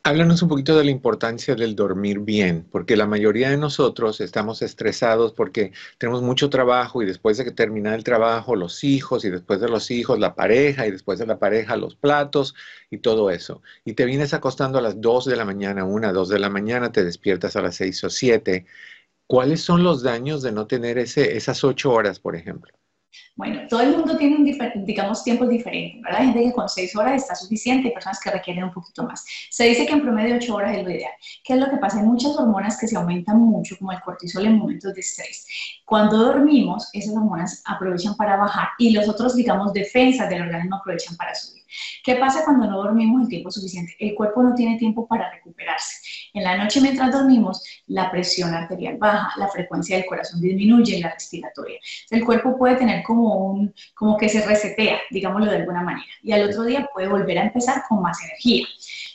Háblanos 0.04 0.42
un 0.42 0.48
poquito 0.48 0.76
de 0.76 0.82
la 0.82 0.90
importancia 0.90 1.54
del 1.54 1.76
dormir 1.76 2.18
bien, 2.18 2.66
porque 2.72 2.96
la 2.96 3.06
mayoría 3.06 3.50
de 3.50 3.56
nosotros 3.56 4.20
estamos 4.20 4.60
estresados 4.60 5.32
porque 5.32 5.70
tenemos 5.96 6.22
mucho 6.22 6.50
trabajo 6.50 7.02
y 7.02 7.06
después 7.06 7.38
de 7.38 7.44
que 7.44 7.52
termina 7.52 7.94
el 7.94 8.02
trabajo, 8.02 8.56
los 8.56 8.82
hijos 8.82 9.24
y 9.24 9.30
después 9.30 9.60
de 9.60 9.68
los 9.68 9.92
hijos, 9.92 10.18
la 10.18 10.34
pareja 10.34 10.88
y 10.88 10.90
después 10.90 11.20
de 11.20 11.26
la 11.26 11.38
pareja, 11.38 11.76
los 11.76 11.94
platos 11.94 12.56
y 12.90 12.98
todo 12.98 13.30
eso. 13.30 13.62
Y 13.84 13.92
te 13.92 14.04
vienes 14.04 14.34
acostando 14.34 14.78
a 14.78 14.82
las 14.82 15.00
2 15.00 15.26
de 15.26 15.36
la 15.36 15.44
mañana, 15.44 15.84
1, 15.84 16.12
2 16.12 16.28
de 16.30 16.38
la 16.40 16.50
mañana, 16.50 16.90
te 16.90 17.04
despiertas 17.04 17.54
a 17.54 17.62
las 17.62 17.76
6 17.76 18.02
o 18.02 18.10
7. 18.10 18.66
¿Cuáles 19.32 19.62
son 19.62 19.82
los 19.82 20.02
daños 20.02 20.42
de 20.42 20.52
no 20.52 20.66
tener 20.66 20.98
ese, 20.98 21.34
esas 21.34 21.64
8 21.64 21.90
horas, 21.90 22.20
por 22.20 22.36
ejemplo? 22.36 22.70
Bueno, 23.34 23.62
todo 23.66 23.80
el 23.80 23.96
mundo 23.96 24.14
tiene 24.18 24.36
un, 24.36 24.84
digamos, 24.84 25.24
tiempos 25.24 25.48
diferentes, 25.48 26.02
¿verdad? 26.02 26.20
Hay 26.20 26.26
gente 26.26 26.42
que 26.42 26.52
con 26.52 26.68
seis 26.68 26.94
horas 26.94 27.22
está 27.22 27.34
suficiente, 27.34 27.88
hay 27.88 27.94
personas 27.94 28.20
que 28.20 28.30
requieren 28.30 28.64
un 28.64 28.72
poquito 28.74 29.04
más. 29.04 29.24
Se 29.48 29.64
dice 29.64 29.86
que 29.86 29.94
en 29.94 30.02
promedio 30.02 30.36
ocho 30.36 30.56
horas 30.56 30.76
es 30.76 30.84
lo 30.84 30.90
ideal. 30.90 31.12
¿Qué 31.44 31.54
es 31.54 31.58
lo 31.58 31.70
que 31.70 31.78
pasa? 31.78 32.00
Hay 32.00 32.04
muchas 32.04 32.36
hormonas 32.36 32.78
que 32.78 32.86
se 32.86 32.94
aumentan 32.94 33.38
mucho, 33.38 33.74
como 33.78 33.92
el 33.92 34.02
cortisol 34.02 34.44
en 34.44 34.58
momentos 34.58 34.92
de 34.92 35.00
estrés. 35.00 35.46
Cuando 35.86 36.18
dormimos, 36.18 36.90
esas 36.92 37.14
hormonas 37.14 37.62
aprovechan 37.64 38.14
para 38.16 38.36
bajar 38.36 38.68
y 38.76 38.90
los 38.90 39.08
otros, 39.08 39.34
digamos, 39.34 39.72
defensas 39.72 40.28
del 40.28 40.42
organismo 40.42 40.76
aprovechan 40.76 41.16
para 41.16 41.34
subir. 41.34 41.61
¿Qué 42.02 42.16
pasa 42.16 42.44
cuando 42.44 42.66
no 42.66 42.82
dormimos 42.82 43.22
el 43.22 43.28
tiempo 43.28 43.50
suficiente? 43.50 43.94
El 43.98 44.14
cuerpo 44.14 44.42
no 44.42 44.54
tiene 44.54 44.78
tiempo 44.78 45.06
para 45.06 45.30
recuperarse. 45.30 45.96
En 46.34 46.44
la 46.44 46.56
noche 46.56 46.80
mientras 46.80 47.12
dormimos, 47.12 47.62
la 47.86 48.10
presión 48.10 48.54
arterial 48.54 48.96
baja, 48.98 49.32
la 49.38 49.48
frecuencia 49.48 49.96
del 49.96 50.06
corazón 50.06 50.40
disminuye, 50.40 51.00
la 51.00 51.12
respiratoria. 51.12 51.78
El 52.10 52.24
cuerpo 52.24 52.56
puede 52.56 52.76
tener 52.76 53.02
como 53.02 53.46
un, 53.46 53.74
como 53.94 54.16
que 54.16 54.28
se 54.28 54.46
resetea, 54.46 54.98
digámoslo 55.10 55.50
de 55.50 55.58
alguna 55.58 55.82
manera, 55.82 56.06
y 56.22 56.32
al 56.32 56.48
otro 56.48 56.64
día 56.64 56.88
puede 56.92 57.08
volver 57.08 57.38
a 57.38 57.44
empezar 57.44 57.82
con 57.88 58.02
más 58.02 58.22
energía. 58.24 58.66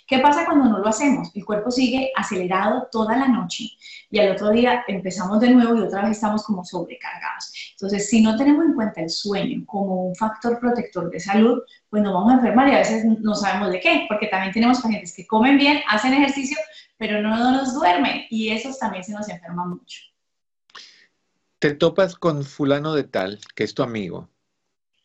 ¿Qué 0.07 0.19
pasa 0.19 0.45
cuando 0.45 0.69
no 0.69 0.79
lo 0.79 0.87
hacemos? 0.87 1.29
El 1.35 1.43
cuerpo 1.43 1.69
sigue 1.69 2.11
acelerado 2.15 2.87
toda 2.89 3.17
la 3.17 3.27
noche 3.27 3.65
y 4.09 4.19
al 4.19 4.31
otro 4.31 4.51
día 4.51 4.85
empezamos 4.87 5.41
de 5.41 5.49
nuevo 5.49 5.75
y 5.75 5.81
otra 5.81 6.03
vez 6.03 6.11
estamos 6.11 6.45
como 6.45 6.63
sobrecargados. 6.63 7.51
Entonces, 7.73 8.09
si 8.09 8.21
no 8.21 8.37
tenemos 8.37 8.65
en 8.65 8.73
cuenta 8.73 9.01
el 9.01 9.09
sueño 9.09 9.65
como 9.65 10.07
un 10.07 10.15
factor 10.15 10.61
protector 10.61 11.11
de 11.11 11.19
salud, 11.19 11.61
pues 11.89 12.01
nos 12.01 12.13
vamos 12.13 12.31
a 12.31 12.35
enfermar 12.35 12.69
y 12.69 12.75
a 12.75 12.77
veces 12.77 13.03
no 13.03 13.35
sabemos 13.35 13.69
de 13.69 13.81
qué, 13.81 14.05
porque 14.07 14.27
también 14.27 14.53
tenemos 14.53 14.79
pacientes 14.79 15.13
que 15.13 15.27
comen 15.27 15.57
bien, 15.57 15.81
hacen 15.89 16.13
ejercicio, 16.13 16.57
pero 16.97 17.21
no 17.21 17.51
nos 17.51 17.73
duermen 17.73 18.21
y 18.29 18.49
esos 18.51 18.79
también 18.79 19.03
se 19.03 19.11
nos 19.11 19.27
enferman 19.27 19.71
mucho. 19.71 19.99
te 21.59 21.73
topas 21.73 22.15
con 22.15 22.45
fulano 22.45 22.93
de 22.93 23.03
tal, 23.03 23.39
que 23.55 23.65
es 23.65 23.73
tu 23.73 23.83
amigo, 23.83 24.29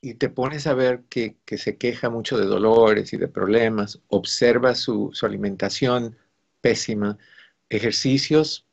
y 0.05 0.15
te 0.15 0.29
pones 0.29 0.67
a 0.67 0.75
ver 0.75 1.05
que, 1.09 1.37
se 1.57 1.79
queja 1.79 2.11
mucho 2.11 2.37
de 2.37 2.45
dolores 2.47 3.13
y 3.13 3.17
de 3.17 3.29
problemas, 3.29 4.01
observas 4.09 4.81
su, 4.81 5.13
alimentación 5.23 6.19
pésima, 6.61 7.19
ejercicios. 7.71 8.67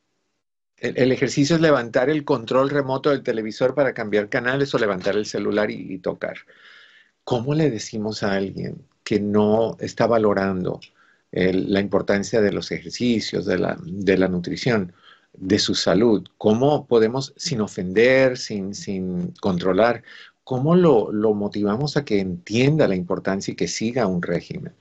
El, 0.78 1.12
ejercicio 1.12 1.56
es 1.56 1.62
levantar 1.62 2.10
el 2.10 2.26
control 2.26 2.72
remoto 2.72 3.12
del 3.12 3.22
televisor 3.22 3.76
para 3.76 3.94
cambiar 3.94 4.30
canales 4.30 4.74
o 4.74 4.80
levantar 4.80 5.16
el 5.16 5.28
celular 5.28 5.70
y, 5.70 6.00
tocar. 6.00 6.38
¿Cómo 7.24 7.54
le 7.54 7.70
decimos 7.70 8.24
a 8.24 8.34
alguien 8.34 8.88
que 9.04 9.20
no 9.20 9.78
está 9.80 10.08
valorando 10.08 10.80
la 11.32 11.80
importancia 11.80 12.42
de 12.42 12.54
los 12.54 12.72
ejercicios, 12.72 13.46
de 13.46 13.60
la, 13.60 13.78
de 13.84 14.18
la 14.18 14.28
nutrición? 14.28 14.94
de 15.34 15.60
su 15.60 15.76
salud, 15.76 16.26
cómo 16.38 16.88
podemos, 16.88 17.34
sin 17.38 17.62
ofender, 17.62 18.38
sin, 18.38 18.74
sin 18.74 19.32
controlar, 19.34 20.04
cómo 20.50 20.76
lo, 20.76 21.12
lo 21.12 21.36
motivamos 21.36 21.96
a 21.96 22.04
que 22.04 22.20
entienda 22.20 22.88
la 22.88 22.96
importancia 22.96 23.52
y 23.52 23.56
que 23.56 23.68
siga 23.68 24.08
un 24.08 24.20
régimen. 24.20 24.74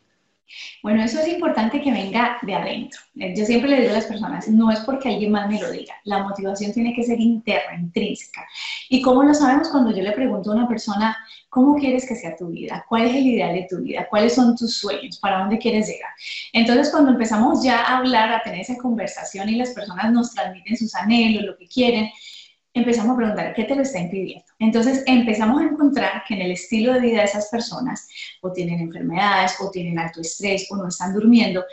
Bueno, 0.83 1.05
eso 1.05 1.21
es 1.21 1.29
importante 1.29 1.83
que 1.83 1.93
venga 1.93 2.39
de 2.41 2.55
adentro. 2.55 2.99
Eh, 3.17 3.35
yo 3.37 3.45
siempre 3.45 3.69
le 3.69 3.81
digo 3.83 3.91
a 3.91 3.97
las 3.97 4.07
personas, 4.07 4.49
no 4.49 4.71
es 4.71 4.81
porque 4.81 5.11
alguien 5.11 5.31
más 5.31 5.47
me 5.47 5.61
lo 5.61 5.71
diga, 5.71 5.93
la 6.05 6.23
motivación 6.23 6.73
tiene 6.73 6.95
que 6.95 7.03
ser 7.03 7.21
interna, 7.21 7.79
intrínseca. 7.79 8.47
¿Y 8.89 9.03
cómo 9.03 9.23
lo 9.23 9.35
sabemos 9.35 9.69
cuando 9.69 9.95
yo 9.95 10.03
le 10.03 10.13
pregunto 10.13 10.51
a 10.51 10.55
una 10.55 10.67
persona, 10.67 11.15
¿cómo 11.51 11.77
quieres 11.77 12.09
que 12.09 12.15
sea 12.15 12.35
tu 12.35 12.47
vida? 12.47 12.87
¿Cuál 12.89 13.03
es 13.03 13.17
el 13.17 13.27
ideal 13.27 13.55
de 13.55 13.67
tu 13.69 13.83
vida? 13.83 14.07
¿Cuáles 14.09 14.37
son 14.37 14.57
tus 14.57 14.79
sueños? 14.79 15.19
¿Para 15.19 15.41
dónde 15.41 15.59
quieres 15.59 15.87
llegar? 15.87 16.13
Entonces, 16.55 16.89
cuando 16.89 17.11
empezamos 17.11 17.63
ya 17.63 17.83
a 17.83 17.99
hablar, 17.99 18.33
a 18.33 18.43
tener 18.43 18.63
esa 18.63 18.79
conversación 18.79 19.51
y 19.51 19.57
las 19.57 19.75
personas 19.75 20.11
nos 20.15 20.33
transmiten 20.33 20.79
sus 20.79 20.95
anhelos, 20.95 21.45
lo 21.45 21.59
que 21.59 21.69
quieren, 21.69 22.09
empezamos 22.75 23.15
a 23.15 23.17
preguntar, 23.17 23.55
¿qué 23.55 23.65
te 23.65 23.75
lo 23.75 23.83
está 23.83 23.99
impidiendo? 23.99 24.45
Entonces 24.59 25.03
empezamos 25.07 25.61
a 25.61 25.65
encontrar 25.65 26.23
que 26.27 26.35
en 26.35 26.43
el 26.43 26.53
estilo 26.53 26.93
de 26.95 27.01
vida 27.01 27.19
de 27.19 27.25
esas 27.25 27.49
personas 27.49 28.09
o 28.41 28.53
tienen 28.53 28.81
enfermedades 28.81 29.57
o 29.61 29.71
tienen 29.71 29.99
alto 29.99 30.21
estrés 30.21 30.67
o 30.71 30.77
no 30.77 30.89
están 30.89 31.15
durmiendo, 31.15 31.65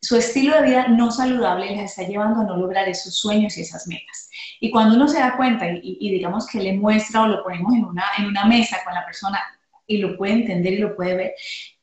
su 0.00 0.16
estilo 0.16 0.56
de 0.56 0.62
vida 0.68 0.88
no 0.88 1.12
saludable 1.12 1.70
les 1.70 1.90
está 1.90 2.02
llevando 2.02 2.40
a 2.40 2.44
no 2.44 2.56
lograr 2.56 2.88
esos 2.88 3.14
sueños 3.14 3.56
y 3.56 3.62
esas 3.62 3.86
metas. 3.86 4.28
Y 4.60 4.70
cuando 4.70 4.96
uno 4.96 5.06
se 5.06 5.18
da 5.18 5.36
cuenta 5.36 5.66
y, 5.68 6.10
digamos 6.10 6.46
que 6.48 6.58
le 6.58 6.72
muestra 6.72 7.22
o 7.22 7.28
lo 7.28 7.42
ponemos 7.44 7.72
en 7.74 7.84
una, 7.84 8.04
en 8.18 8.26
una 8.26 8.44
mesa 8.44 8.78
con 8.84 8.94
la 8.94 9.04
persona 9.04 9.40
y 9.86 9.98
lo 9.98 10.16
puede 10.16 10.32
entender 10.32 10.72
y 10.72 10.78
lo 10.78 10.96
puede 10.96 11.16
ver, 11.16 11.34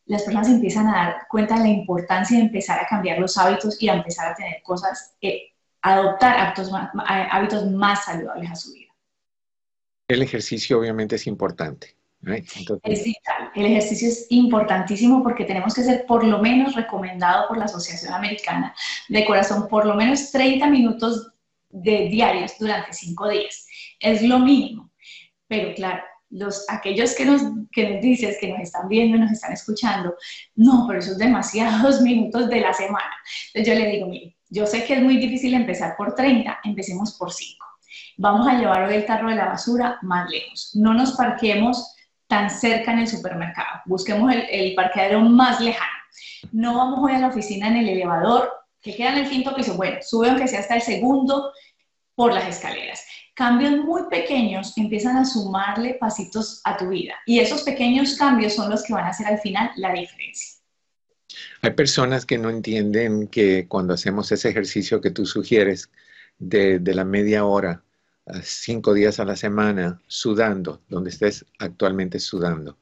las 0.05 0.23
personas 0.23 0.49
empiezan 0.49 0.87
a 0.87 0.95
dar 0.95 1.27
cuenta 1.29 1.55
de 1.55 1.61
la 1.61 1.69
importancia 1.69 2.37
de 2.37 2.43
empezar 2.43 2.79
a 2.79 2.87
cambiar 2.87 3.19
los 3.19 3.37
hábitos 3.37 3.81
y 3.81 3.87
a 3.87 3.93
empezar 3.93 4.31
a 4.31 4.35
tener 4.35 4.61
cosas 4.63 5.15
eh, 5.21 5.53
adoptar 5.81 6.37
hábitos 6.37 6.71
más, 6.71 6.89
hábitos 7.05 7.65
más 7.71 8.05
saludables 8.05 8.51
a 8.51 8.55
su 8.55 8.73
vida. 8.73 8.89
El 10.07 10.21
ejercicio 10.21 10.79
obviamente 10.79 11.15
es 11.15 11.27
importante. 11.27 11.95
El 12.21 13.65
ejercicio 13.65 14.09
es 14.09 14.27
importantísimo 14.29 15.23
porque 15.23 15.45
tenemos 15.45 15.73
que 15.73 15.83
ser 15.83 16.05
por 16.05 16.25
lo 16.25 16.39
menos 16.39 16.75
recomendado 16.75 17.47
por 17.47 17.57
la 17.57 17.65
Asociación 17.65 18.13
Americana 18.13 18.75
de 19.07 19.23
Corazón 19.25 19.67
por 19.69 19.85
lo 19.85 19.95
menos 19.95 20.29
30 20.31 20.67
minutos 20.67 21.31
de 21.69 22.09
diarios 22.09 22.53
durante 22.59 22.91
5 22.91 23.29
días. 23.29 23.67
Es 23.99 24.21
lo 24.21 24.39
mínimo. 24.39 24.91
Pero 25.47 25.73
claro, 25.75 26.03
los, 26.29 26.65
aquellos 26.69 27.15
que 27.15 27.25
nos, 27.25 27.41
que 27.71 27.89
nos 27.89 28.01
dices, 28.01 28.37
que 28.39 28.49
nos 28.49 28.59
están 28.59 28.89
viendo 28.89 29.17
nos 29.17 29.31
están 29.31 29.53
escuchando, 29.53 30.15
no, 30.55 30.85
pero 30.87 30.99
eso 30.99 31.11
es 31.11 31.17
demasiados 31.17 32.01
minutos 32.03 32.49
de 32.49 32.59
la 32.59 32.73
semana. 32.73 33.15
Entonces 33.53 33.73
yo 33.73 33.79
le 33.79 33.91
digo, 33.91 34.07
mire, 34.07 34.35
yo 34.49 34.65
sé 34.65 34.85
que 34.85 34.95
es 34.95 35.01
muy 35.01 35.17
difícil 35.17 35.53
empezar 35.53 35.95
por 35.95 36.15
30, 36.15 36.59
empecemos 36.63 37.15
por 37.17 37.31
5. 37.31 37.65
Vamos 38.17 38.47
a 38.47 38.55
llevar 38.55 38.83
hoy 38.83 38.95
el 38.95 39.05
tarro 39.05 39.29
de 39.29 39.35
la 39.35 39.45
basura 39.45 39.99
más 40.01 40.29
lejos. 40.29 40.71
No 40.73 40.93
nos 40.93 41.13
parquemos 41.13 41.95
tan 42.27 42.49
cerca 42.49 42.91
en 42.91 42.99
el 42.99 43.07
supermercado. 43.07 43.81
Busquemos 43.85 44.33
el, 44.33 44.41
el 44.49 44.75
parqueadero 44.75 45.21
más 45.21 45.61
lejano. 45.61 45.91
No 46.51 46.75
vamos 46.75 46.99
hoy 47.01 47.13
a 47.13 47.19
la 47.19 47.27
oficina 47.27 47.67
en 47.67 47.77
el 47.77 47.89
elevador, 47.89 48.51
que 48.81 48.95
queda 48.95 49.13
en 49.13 49.19
el 49.19 49.29
quinto 49.29 49.55
piso. 49.55 49.75
Bueno, 49.75 49.97
sube 50.01 50.29
aunque 50.29 50.47
sea 50.47 50.59
hasta 50.59 50.75
el 50.75 50.81
segundo 50.81 51.51
por 52.15 52.33
las 52.33 52.47
escaleras. 52.47 53.05
Cambios 53.35 53.77
muy 53.77 54.03
pequeños 54.09 54.77
empiezan 54.77 55.15
a 55.15 55.25
sumarle 55.25 55.93
pasitos 55.93 56.59
a 56.65 56.75
tu 56.75 56.89
vida. 56.89 57.15
Y 57.25 57.39
esos 57.39 57.61
pequeños 57.61 58.17
cambios 58.17 58.55
son 58.55 58.69
los 58.69 58.83
que 58.83 58.93
van 58.93 59.05
a 59.05 59.09
hacer 59.09 59.27
al 59.27 59.39
final 59.39 59.71
la 59.77 59.93
diferencia. 59.93 60.58
Hay 61.61 61.71
personas 61.71 62.25
que 62.25 62.37
no 62.37 62.49
entienden 62.49 63.27
que 63.27 63.67
cuando 63.67 63.93
hacemos 63.93 64.31
ese 64.31 64.49
ejercicio 64.49 65.01
que 65.01 65.11
tú 65.11 65.25
sugieres 65.25 65.89
de, 66.37 66.79
la 66.79 67.03
media 67.03 67.45
hora, 67.45 67.83
cinco 68.43 68.93
días 68.93 69.19
a 69.19 69.25
la 69.25 69.35
semana, 69.35 70.01
sudando, 70.07 70.81
donde 70.87 71.09
estés 71.09 71.45
actualmente 71.59 72.19
sudando, 72.19 72.77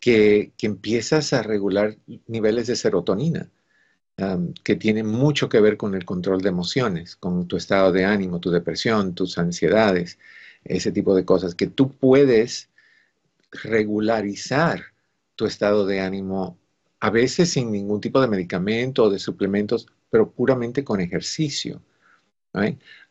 que, 0.00 0.52
empiezas 0.60 1.32
a 1.32 1.42
regular 1.42 1.96
niveles 2.26 2.66
de 2.66 2.76
serotonina, 2.76 3.50
que 4.64 4.76
tiene 4.76 5.02
mucho 5.02 5.48
que 5.48 5.60
ver 5.60 5.78
con 5.78 5.94
el 5.94 6.04
control 6.04 6.42
de 6.42 6.50
emociones, 6.50 7.16
con 7.16 7.48
tu 7.48 7.56
estado 7.56 7.90
de 7.90 8.04
ánimo, 8.04 8.40
tu 8.40 8.50
depresión, 8.50 9.14
tus 9.14 9.38
ansiedades, 9.38 10.18
ese 10.64 10.92
tipo 10.92 11.14
de 11.14 11.24
cosas, 11.24 11.54
que 11.54 11.68
tú 11.68 11.92
puedes 11.92 12.68
regularizar 13.50 14.92
tu 15.36 15.46
estado 15.46 15.86
de 15.86 16.00
ánimo 16.00 16.59
a 17.00 17.10
veces 17.10 17.50
sin 17.50 17.72
ningún 17.72 18.00
tipo 18.00 18.20
de 18.20 18.28
medicamento 18.28 19.04
o 19.04 19.10
de 19.10 19.18
suplementos, 19.18 19.86
pero 20.10 20.30
puramente 20.30 20.84
con 20.84 21.00
ejercicio. 21.00 21.82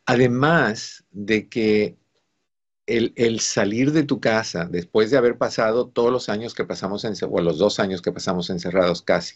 Además 0.06 1.06
de 1.12 1.48
que 1.50 1.98
el, 2.88 3.40
salir 3.40 3.92
de 3.92 4.04
tu 4.04 4.20
casa 4.20 4.66
después 4.66 5.12
de 5.12 5.18
haber 5.18 5.38
pasado 5.38 5.88
todos 5.88 6.12
los 6.12 6.30
años 6.30 6.54
que 6.54 6.66
pasamos, 6.66 7.06
en, 7.06 7.14
o 7.30 7.42
los 7.42 7.58
dos 7.60 7.80
años 7.80 8.02
que 8.02 8.12
pasamos 8.12 8.50
encerrados 8.50 9.02
casi, 9.02 9.36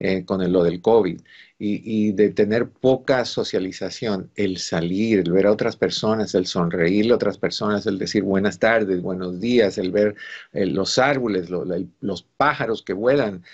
eh, 0.00 0.24
con 0.24 0.52
lo 0.52 0.64
del 0.64 0.80
COVID, 0.80 1.20
y, 1.58 2.12
de 2.12 2.30
tener 2.30 2.68
poca 2.70 3.24
socialización, 3.24 4.30
el 4.34 4.58
salir, 4.58 5.20
el 5.20 5.32
ver 5.32 5.46
a 5.46 5.52
otras 5.52 5.76
personas, 5.76 6.34
el 6.34 6.46
sonreírle 6.46 7.12
a 7.12 7.16
otras 7.16 7.38
personas, 7.38 7.86
el 7.86 7.98
decir 7.98 8.22
buenas 8.22 8.58
tardes, 8.58 9.00
buenos 9.02 9.40
días, 9.40 9.78
el 9.78 9.90
ver 9.92 10.14
eh, 10.52 10.66
los 10.66 10.98
árboles, 10.98 11.48
los 11.50 12.22
pájaros 12.36 12.82
que 12.82 12.92
vuelan, 12.92 13.44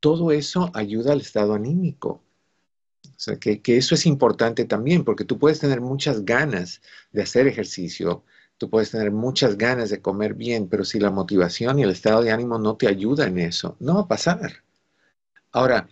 todo 0.00 0.32
eso 0.32 0.70
ayuda 0.74 1.12
al 1.12 1.20
estado 1.20 1.54
anímico. 1.54 2.22
O 3.04 3.20
sea, 3.20 3.36
que, 3.38 3.60
eso 3.66 3.94
es 3.94 4.06
importante 4.06 4.64
también, 4.64 5.04
porque 5.04 5.24
tú 5.24 5.38
puedes 5.38 5.58
tener 5.58 5.80
muchas 5.80 6.24
ganas 6.24 6.82
de 7.12 7.22
hacer 7.22 7.48
ejercicio, 7.48 8.24
tú 8.58 8.70
puedes 8.70 8.90
tener 8.90 9.10
muchas 9.10 9.58
ganas 9.58 9.90
de 9.90 10.00
comer 10.00 10.34
bien, 10.34 10.68
pero 10.68 10.84
si 10.84 11.00
la 11.00 11.10
motivación 11.10 11.78
y 11.78 11.82
el 11.82 11.90
estado 11.90 12.22
de 12.22 12.30
ánimo 12.30 12.58
no 12.58 12.76
te 12.76 12.88
ayudan 12.88 13.38
en 13.38 13.48
eso, 13.48 13.76
no 13.80 13.94
va 13.96 14.00
a 14.02 14.08
pasar. 14.08 14.62
Ahora, 15.52 15.88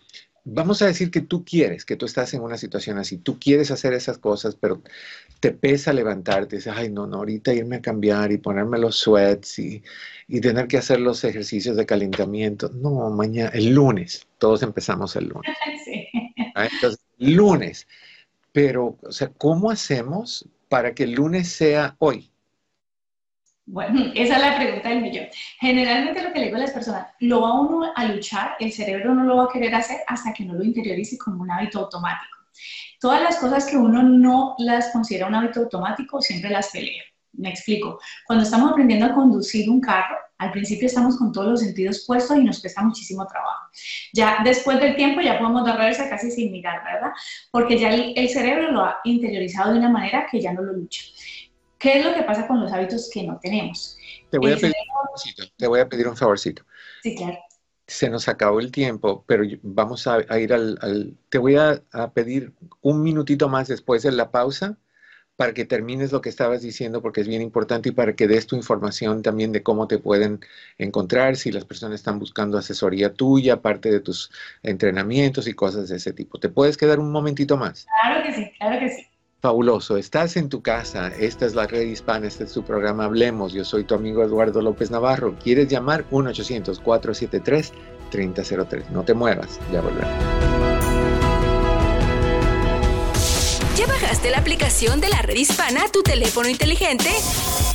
vamos 0.49 0.81
a 0.81 0.87
decir 0.87 1.11
que 1.11 1.21
tú 1.21 1.45
quieres, 1.45 1.85
que 1.85 1.97
tú 1.97 2.07
estás 2.07 2.33
en 2.33 2.41
una 2.41 2.57
situación 2.57 2.99
así, 2.99 3.19
tú 3.19 3.39
quieres 3.39 3.73
hacer 3.73 3.93
esas 3.93 4.17
cosas, 4.17 4.55
pero 4.55 4.81
te 5.41 5.51
pesa 5.51 5.93
levantarte, 5.93 6.57
dices, 6.57 6.73
ay, 6.75 6.89
no, 6.89 7.07
no, 7.07 7.19
ahorita 7.19 7.53
irme 7.53 7.77
a 7.77 7.83
cambiar 7.83 8.31
y 8.31 8.39
ponerme 8.39 8.79
los 8.79 8.97
sweats 8.97 9.59
y, 9.59 9.83
tener 10.41 10.69
que 10.69 10.79
hacer 10.79 11.01
los 11.01 11.25
ejercicios 11.25 11.77
de 11.77 11.85
calentamiento. 11.85 12.69
No, 12.69 13.11
mañana, 13.11 13.51
el 13.51 13.75
lunes, 13.75 14.27
todos 14.39 14.63
empezamos 14.63 15.17
el 15.17 15.29
lunes. 15.29 15.53
Ah, 16.59 16.69
entonces, 16.73 17.05
lunes. 17.19 17.87
Pero, 18.51 18.97
o 19.03 19.13
sea, 19.13 19.29
¿cómo 19.29 19.71
hacemos 19.71 20.49
para 20.71 20.95
que 20.95 21.03
el 21.03 21.13
lunes 21.13 21.49
sea 21.49 21.97
hoy? 21.99 22.31
Bueno, 23.69 24.13
esa 24.15 24.37
es 24.37 24.41
la 24.41 24.57
pregunta 24.57 24.89
del 24.89 25.03
millón. 25.03 25.27
Generalmente 25.59 26.23
lo 26.23 26.33
que 26.33 26.39
le 26.39 26.45
digo 26.47 26.57
a 26.57 26.61
las 26.61 26.71
personas, 26.71 27.09
lo 27.19 27.41
va 27.41 27.61
uno 27.61 27.91
a 27.97 28.05
luchar, 28.05 28.55
el 28.61 28.73
cerebro 28.73 29.13
no 29.13 29.25
lo 29.25 29.37
va 29.39 29.45
a 29.45 29.53
querer 29.53 29.75
hacer 29.75 29.99
hasta 30.07 30.33
que 30.33 30.45
no 30.45 30.55
lo 30.55 30.63
interiorice 30.63 31.19
como 31.19 31.43
un 31.43 31.51
hábito 31.51 31.81
automático. 31.81 32.37
Todas 33.01 33.23
las 33.23 33.37
cosas 33.39 33.67
que 33.67 33.77
uno 33.77 34.05
no 34.05 34.55
las 34.59 34.91
considera 34.93 35.27
un 35.27 35.35
hábito 35.35 35.61
automático, 35.61 36.23
siempre 36.23 36.51
las 36.51 36.71
pelea. 36.71 37.03
Me 37.33 37.51
explico. 37.51 37.99
Cuando 38.25 38.45
estamos 38.45 38.71
aprendiendo 38.71 39.07
a 39.07 39.15
conducir 39.15 39.69
un 39.69 39.81
carro, 39.81 40.17
al 40.39 40.53
principio 40.53 40.87
estamos 40.87 41.19
con 41.19 41.33
todos 41.33 41.49
los 41.49 41.61
sentidos 41.61 42.05
puestos 42.07 42.37
y 42.37 42.45
nos 42.45 42.61
cuesta 42.61 42.83
muchísimo 42.83 43.27
trabajo. 43.27 43.69
Ya 44.13 44.39
después 44.45 44.79
del 44.79 44.95
tiempo 44.95 45.21
ya 45.21 45.39
podemos 45.39 45.67
dar 45.67 45.77
reversa 45.77 46.09
casi 46.09 46.31
sin 46.31 46.53
mirar, 46.53 46.85
¿verdad? 46.85 47.11
Porque 47.51 47.79
ya 47.79 47.91
el, 47.91 48.13
el 48.17 48.29
cerebro 48.29 48.71
lo 48.71 48.83
ha 48.83 48.99
interiorizado 49.05 49.73
de 49.73 49.79
una 49.81 49.89
manera 49.89 50.27
que 50.31 50.41
ya 50.41 50.53
no 50.53 50.63
lo 50.63 50.73
lucha. 50.73 51.03
¿Qué 51.79 51.99
es 51.99 52.05
lo 52.05 52.15
que 52.15 52.23
pasa 52.23 52.47
con 52.47 52.61
los 52.61 52.73
hábitos 52.73 53.11
que 53.13 53.23
no 53.23 53.39
tenemos? 53.39 53.97
Te 54.31 54.39
voy, 54.39 54.53
a 54.53 54.57
pedir, 54.57 54.75
un 54.89 55.05
favorcito, 55.05 55.45
te 55.57 55.67
voy 55.67 55.81
a 55.81 55.89
pedir 55.89 56.09
un 56.09 56.17
favorcito. 56.17 56.65
Sí, 57.03 57.15
claro. 57.15 57.39
Se 57.87 58.11
nos 58.11 58.29
acabó 58.29 58.59
el 58.61 58.73
tiempo, 58.73 59.25
pero 59.27 59.45
vamos 59.63 60.07
a, 60.07 60.19
ir 60.39 60.53
al, 60.53 61.17
Te 61.29 61.39
voy 61.39 61.57
a, 61.57 61.83
pedir 62.15 62.53
un 62.81 63.03
minutito 63.03 63.49
más 63.49 63.69
después 63.69 64.03
de 64.03 64.13
la 64.13 64.31
pausa 64.31 64.79
para 65.37 65.53
que 65.53 65.67
termines 65.67 66.13
lo 66.13 66.23
que 66.23 66.31
estabas 66.31 66.63
diciendo, 66.63 67.03
porque 67.03 67.21
es 67.21 67.29
bien 67.29 67.43
importante, 67.43 67.91
y 67.91 67.93
para 67.93 68.17
que 68.17 68.27
des 68.27 68.47
tu 68.47 68.57
información 68.57 69.23
también 69.23 69.53
de 69.53 69.63
cómo 69.63 69.87
te 69.87 69.99
pueden 69.99 70.41
encontrar, 70.79 71.37
si 71.37 71.53
las 71.53 71.67
personas 71.67 71.97
están 71.97 72.19
buscando 72.19 72.57
asesoría 72.57 73.13
tuya, 73.13 73.61
parte 73.61 73.91
de 73.91 74.01
tus 74.01 74.33
entrenamientos 74.63 75.47
y 75.47 75.53
cosas 75.53 75.91
de 75.91 75.97
ese 75.97 76.15
tipo. 76.15 76.41
¿Te 76.41 76.49
puedes 76.49 76.79
quedar 76.79 76.99
un 76.99 77.13
momentito 77.13 77.59
más? 77.59 77.87
Claro 78.03 78.23
que 78.23 78.35
sí, 78.35 78.51
claro 78.59 78.81
que 78.81 78.91
sí. 78.91 79.07
Fabuloso, 79.41 79.97
estás 79.99 80.39
en 80.39 80.49
tu 80.49 80.63
casa, 80.63 81.09
esta 81.09 81.45
es 81.45 81.55
la 81.55 81.67
red 81.67 81.83
hispana, 81.83 82.27
este 82.27 82.45
es 82.45 82.53
tu 82.53 82.65
programa 82.65 83.05
Hablemos, 83.05 83.53
yo 83.53 83.67
soy 83.67 83.85
tu 83.85 83.95
amigo 83.95 84.25
Eduardo 84.25 84.63
López 84.63 84.91
Navarro, 84.91 85.37
¿quieres 85.43 85.69
llamar? 85.69 86.07
1-800-473-3003, 86.11 88.89
no 88.89 89.05
te 89.05 89.13
muevas, 89.13 89.61
ya 89.71 89.83
volvemos. 89.83 90.09
¿Ya 93.77 93.87
bajaste 93.87 94.31
la 94.31 94.39
aplicación 94.39 95.03
de 95.03 95.11
la 95.11 95.21
red 95.21 95.37
hispana 95.37 95.85
a 95.85 95.93
tu 95.93 96.03
teléfono 96.03 96.49
inteligente? 96.49 97.11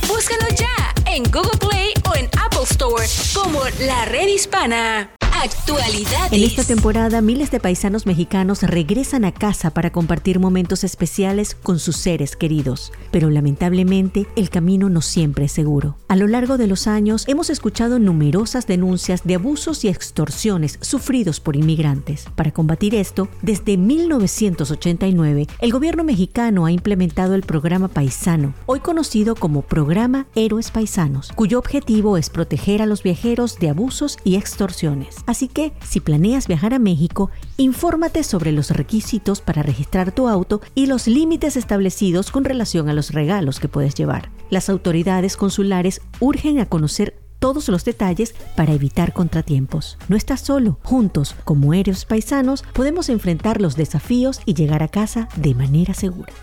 Búscalo 0.08 0.48
ya 0.56 0.74
en 1.06 1.22
Google 1.30 1.58
Play 1.60 1.94
o 2.10 2.16
en 2.16 2.28
Apple 2.44 2.64
Store 2.64 3.06
como 3.34 3.60
la 3.86 4.04
red 4.06 4.26
hispana. 4.26 5.12
Actualidades. 5.42 6.30
En 6.30 6.44
esta 6.44 6.62
temporada, 6.62 7.20
miles 7.20 7.50
de 7.50 7.58
paisanos 7.58 8.06
mexicanos 8.06 8.62
regresan 8.62 9.24
a 9.24 9.32
casa 9.32 9.70
para 9.70 9.90
compartir 9.90 10.38
momentos 10.38 10.84
especiales 10.84 11.56
con 11.56 11.80
sus 11.80 11.96
seres 11.96 12.36
queridos. 12.36 12.92
Pero 13.10 13.28
lamentablemente, 13.28 14.28
el 14.36 14.50
camino 14.50 14.88
no 14.88 15.00
siempre 15.00 15.46
es 15.46 15.52
seguro. 15.52 15.96
A 16.06 16.14
lo 16.14 16.28
largo 16.28 16.58
de 16.58 16.68
los 16.68 16.86
años, 16.86 17.24
hemos 17.26 17.50
escuchado 17.50 17.98
numerosas 17.98 18.68
denuncias 18.68 19.24
de 19.24 19.34
abusos 19.34 19.84
y 19.84 19.88
extorsiones 19.88 20.78
sufridos 20.80 21.40
por 21.40 21.56
inmigrantes. 21.56 22.26
Para 22.36 22.52
combatir 22.52 22.94
esto, 22.94 23.28
desde 23.42 23.76
1989, 23.76 25.48
el 25.58 25.72
gobierno 25.72 26.04
mexicano 26.04 26.66
ha 26.66 26.70
implementado 26.70 27.34
el 27.34 27.42
programa 27.42 27.88
Paisano, 27.88 28.54
hoy 28.66 28.78
conocido 28.78 29.34
como 29.34 29.62
Programa 29.62 30.28
Héroes 30.36 30.70
Paisanos, 30.70 31.32
cuyo 31.34 31.58
objetivo 31.58 32.16
es 32.16 32.30
proteger 32.30 32.80
a 32.80 32.86
los 32.86 33.02
viajeros 33.02 33.58
de 33.58 33.70
abusos 33.70 34.18
y 34.22 34.36
extorsiones. 34.36 35.16
Así 35.32 35.48
que, 35.48 35.72
si 35.82 36.00
planeas 36.00 36.46
viajar 36.46 36.74
a 36.74 36.78
México, 36.78 37.30
infórmate 37.56 38.22
sobre 38.22 38.52
los 38.52 38.68
requisitos 38.68 39.40
para 39.40 39.62
registrar 39.62 40.12
tu 40.12 40.28
auto 40.28 40.60
y 40.74 40.84
los 40.84 41.06
límites 41.06 41.56
establecidos 41.56 42.30
con 42.30 42.44
relación 42.44 42.90
a 42.90 42.92
los 42.92 43.12
regalos 43.12 43.58
que 43.58 43.66
puedes 43.66 43.94
llevar. 43.94 44.28
Las 44.50 44.68
autoridades 44.68 45.38
consulares 45.38 46.02
urgen 46.20 46.58
a 46.58 46.66
conocer 46.66 47.16
todos 47.38 47.70
los 47.70 47.82
detalles 47.86 48.34
para 48.56 48.74
evitar 48.74 49.14
contratiempos. 49.14 49.96
No 50.08 50.18
estás 50.18 50.42
solo. 50.42 50.78
Juntos, 50.82 51.34
como 51.44 51.72
héroes 51.72 52.04
paisanos, 52.04 52.62
podemos 52.74 53.08
enfrentar 53.08 53.62
los 53.62 53.74
desafíos 53.74 54.42
y 54.44 54.52
llegar 54.52 54.82
a 54.82 54.88
casa 54.88 55.30
de 55.36 55.54
manera 55.54 55.94
segura. 55.94 56.34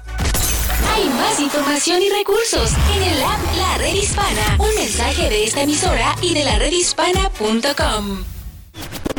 Hay 0.95 1.07
más 1.09 1.39
información 1.39 2.01
y 2.01 2.09
recursos 2.09 2.71
en 2.95 3.03
el 3.03 3.21
app 3.21 3.39
La 3.55 3.77
Red 3.77 3.93
Hispana. 3.93 4.57
Un 4.57 4.73
mensaje 4.73 5.29
de 5.29 5.43
esta 5.43 5.61
emisora 5.61 6.15
y 6.23 6.33
de 6.33 6.43
la 6.43 6.57
redhispana.com. 6.57 8.38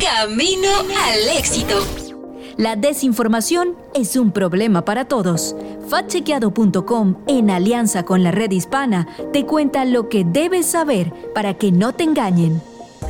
Camino 0.01 0.69
al 0.79 1.37
éxito. 1.37 1.75
La 2.57 2.75
desinformación 2.75 3.75
es 3.93 4.15
un 4.15 4.31
problema 4.31 4.83
para 4.83 5.05
todos. 5.05 5.55
Fatchequeado.com, 5.89 7.17
en 7.27 7.51
alianza 7.51 8.03
con 8.03 8.23
la 8.23 8.31
red 8.31 8.49
hispana, 8.49 9.07
te 9.31 9.45
cuenta 9.45 9.85
lo 9.85 10.09
que 10.09 10.23
debes 10.25 10.65
saber 10.65 11.13
para 11.35 11.53
que 11.53 11.71
no 11.71 11.93
te 11.93 12.03
engañen. 12.03 12.61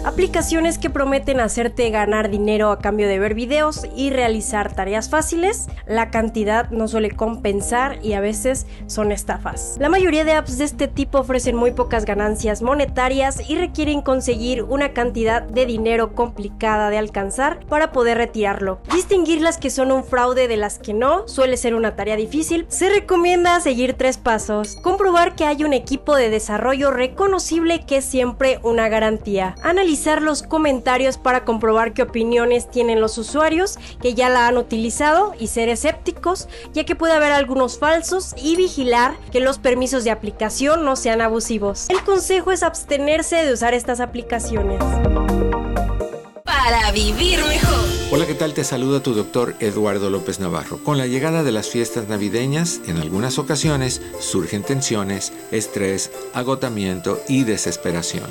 Aplicaciones 0.03 0.79
que 0.79 0.89
prometen 0.89 1.39
hacerte 1.39 1.87
ganar 1.91 2.31
dinero 2.31 2.71
a 2.71 2.79
cambio 2.79 3.07
de 3.07 3.19
ver 3.19 3.35
videos 3.35 3.85
y 3.95 4.09
realizar 4.09 4.73
tareas 4.73 5.09
fáciles. 5.11 5.67
La 5.85 6.09
cantidad 6.09 6.71
no 6.71 6.87
suele 6.87 7.11
compensar 7.11 8.03
y 8.03 8.13
a 8.13 8.19
veces 8.19 8.65
son 8.87 9.11
estafas. 9.11 9.75
La 9.79 9.89
mayoría 9.89 10.25
de 10.25 10.31
apps 10.31 10.57
de 10.57 10.63
este 10.63 10.87
tipo 10.87 11.19
ofrecen 11.19 11.55
muy 11.55 11.71
pocas 11.71 12.05
ganancias 12.05 12.63
monetarias 12.63 13.47
y 13.47 13.57
requieren 13.57 14.01
conseguir 14.01 14.63
una 14.63 14.91
cantidad 14.93 15.43
de 15.43 15.67
dinero 15.67 16.15
complicada 16.15 16.89
de 16.89 16.97
alcanzar 16.97 17.59
para 17.67 17.91
poder 17.91 18.17
retirarlo. 18.17 18.81
Distinguir 18.91 19.41
las 19.41 19.59
que 19.59 19.69
son 19.69 19.91
un 19.91 20.03
fraude 20.03 20.47
de 20.47 20.57
las 20.57 20.79
que 20.79 20.95
no 20.95 21.27
suele 21.27 21.57
ser 21.57 21.75
una 21.75 21.95
tarea 21.95 22.15
difícil. 22.15 22.65
Se 22.69 22.89
recomienda 22.89 23.59
seguir 23.59 23.93
tres 23.93 24.17
pasos. 24.17 24.77
Comprobar 24.77 25.35
que 25.35 25.45
hay 25.45 25.63
un 25.63 25.73
equipo 25.73 26.15
de 26.15 26.31
desarrollo 26.31 26.89
reconocible 26.89 27.85
que 27.85 27.97
es 27.97 28.05
siempre 28.05 28.59
una 28.63 28.89
garantía 28.89 29.53
analizar 29.91 30.21
los 30.21 30.41
comentarios 30.41 31.17
para 31.17 31.43
comprobar 31.43 31.93
qué 31.93 32.03
opiniones 32.03 32.71
tienen 32.71 33.01
los 33.01 33.17
usuarios 33.17 33.77
que 34.01 34.13
ya 34.13 34.29
la 34.29 34.47
han 34.47 34.57
utilizado 34.57 35.33
y 35.37 35.47
ser 35.47 35.67
escépticos, 35.67 36.47
ya 36.71 36.85
que 36.85 36.95
puede 36.95 37.11
haber 37.11 37.33
algunos 37.33 37.77
falsos 37.77 38.33
y 38.41 38.55
vigilar 38.55 39.15
que 39.33 39.41
los 39.41 39.59
permisos 39.59 40.05
de 40.05 40.11
aplicación 40.11 40.85
no 40.85 40.95
sean 40.95 41.19
abusivos. 41.19 41.89
El 41.89 42.01
consejo 42.05 42.53
es 42.53 42.63
abstenerse 42.63 43.43
de 43.43 43.51
usar 43.51 43.73
estas 43.73 43.99
aplicaciones. 43.99 44.81
Para 46.51 46.91
vivir 46.91 47.39
mejor. 47.45 48.01
Hola, 48.13 48.27
¿qué 48.27 48.33
tal? 48.33 48.53
Te 48.53 48.65
saluda 48.65 49.01
tu 49.01 49.13
doctor 49.13 49.55
Eduardo 49.61 50.09
López 50.09 50.41
Navarro. 50.41 50.83
Con 50.83 50.97
la 50.97 51.07
llegada 51.07 51.43
de 51.43 51.53
las 51.53 51.69
fiestas 51.69 52.09
navideñas, 52.09 52.81
en 52.85 52.97
algunas 52.97 53.39
ocasiones 53.39 54.01
surgen 54.19 54.63
tensiones, 54.63 55.31
estrés, 55.51 56.11
agotamiento 56.33 57.21
y 57.29 57.45
desesperación. 57.45 58.25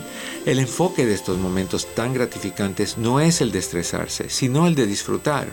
El 0.44 0.58
enfoque 0.58 1.06
de 1.06 1.14
estos 1.14 1.38
momentos 1.38 1.86
tan 1.94 2.12
gratificantes 2.12 2.98
no 2.98 3.20
es 3.20 3.40
el 3.40 3.52
de 3.52 3.58
estresarse, 3.58 4.28
sino 4.28 4.66
el 4.66 4.74
de 4.74 4.84
disfrutar. 4.84 5.48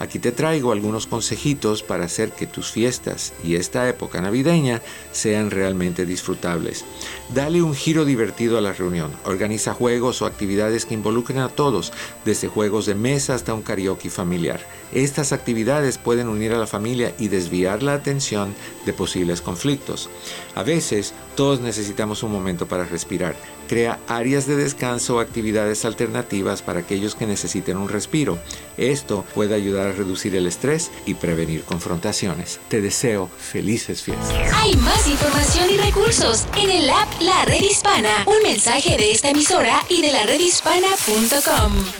Aquí 0.00 0.18
te 0.18 0.32
traigo 0.32 0.72
algunos 0.72 1.06
consejitos 1.06 1.84
para 1.84 2.06
hacer 2.06 2.32
que 2.32 2.48
tus 2.48 2.72
fiestas 2.72 3.32
y 3.44 3.54
esta 3.54 3.88
época 3.88 4.20
navideña 4.20 4.82
sean 5.12 5.52
realmente 5.52 6.04
disfrutables. 6.04 6.84
Dale 7.32 7.62
un 7.62 7.76
giro 7.76 8.04
divertido 8.04 8.58
a 8.58 8.60
la 8.60 8.72
reunión. 8.72 9.12
Organiza 9.24 9.72
juegos 9.72 10.20
o 10.20 10.26
actividades 10.26 10.84
que 10.84 10.94
involucren 10.94 11.38
a 11.38 11.48
todos, 11.48 11.92
desde 12.24 12.48
juegos 12.48 12.86
de 12.86 12.94
mesa 12.94 13.34
hasta 13.34 13.54
un 13.54 13.62
karaoke 13.62 14.10
familiar. 14.10 14.60
Estas 14.92 15.32
actividades 15.32 15.98
pueden 15.98 16.28
unir 16.28 16.52
a 16.52 16.58
la 16.58 16.66
familia 16.66 17.14
y 17.18 17.28
desviar 17.28 17.82
la 17.82 17.94
atención 17.94 18.54
de 18.86 18.92
posibles 18.92 19.42
conflictos. 19.42 20.08
A 20.54 20.62
veces, 20.62 21.12
todos 21.36 21.60
necesitamos 21.60 22.22
un 22.22 22.32
momento 22.32 22.66
para 22.66 22.84
respirar. 22.84 23.36
Crea 23.68 23.98
áreas 24.08 24.46
de 24.46 24.56
descanso 24.56 25.16
o 25.16 25.20
actividades 25.20 25.84
alternativas 25.84 26.62
para 26.62 26.80
aquellos 26.80 27.14
que 27.14 27.26
necesiten 27.26 27.76
un 27.76 27.88
respiro. 27.88 28.38
Esto 28.78 29.24
puede 29.34 29.54
ayudar 29.54 29.88
a 29.88 29.92
reducir 29.92 30.34
el 30.34 30.46
estrés 30.46 30.90
y 31.04 31.14
prevenir 31.14 31.64
confrontaciones. 31.64 32.60
Te 32.68 32.80
deseo 32.80 33.28
felices 33.38 34.02
fiestas. 34.02 34.32
Hay 34.54 34.74
más 34.76 35.06
información 35.06 35.70
y 35.70 35.76
recursos 35.76 36.46
en 36.56 36.70
el 36.70 36.88
app 36.88 37.08
La 37.20 37.44
Red 37.44 37.62
Hispana. 37.62 38.24
Un 38.26 38.42
mensaje 38.42 38.96
de 38.96 39.12
esta 39.12 39.30
emisora 39.30 39.82
y 39.90 40.00
de 40.00 40.12
la 40.12 40.24
redhispana.com. 40.24 41.97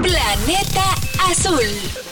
Planeta 0.00 0.94
Azul. 1.28 1.60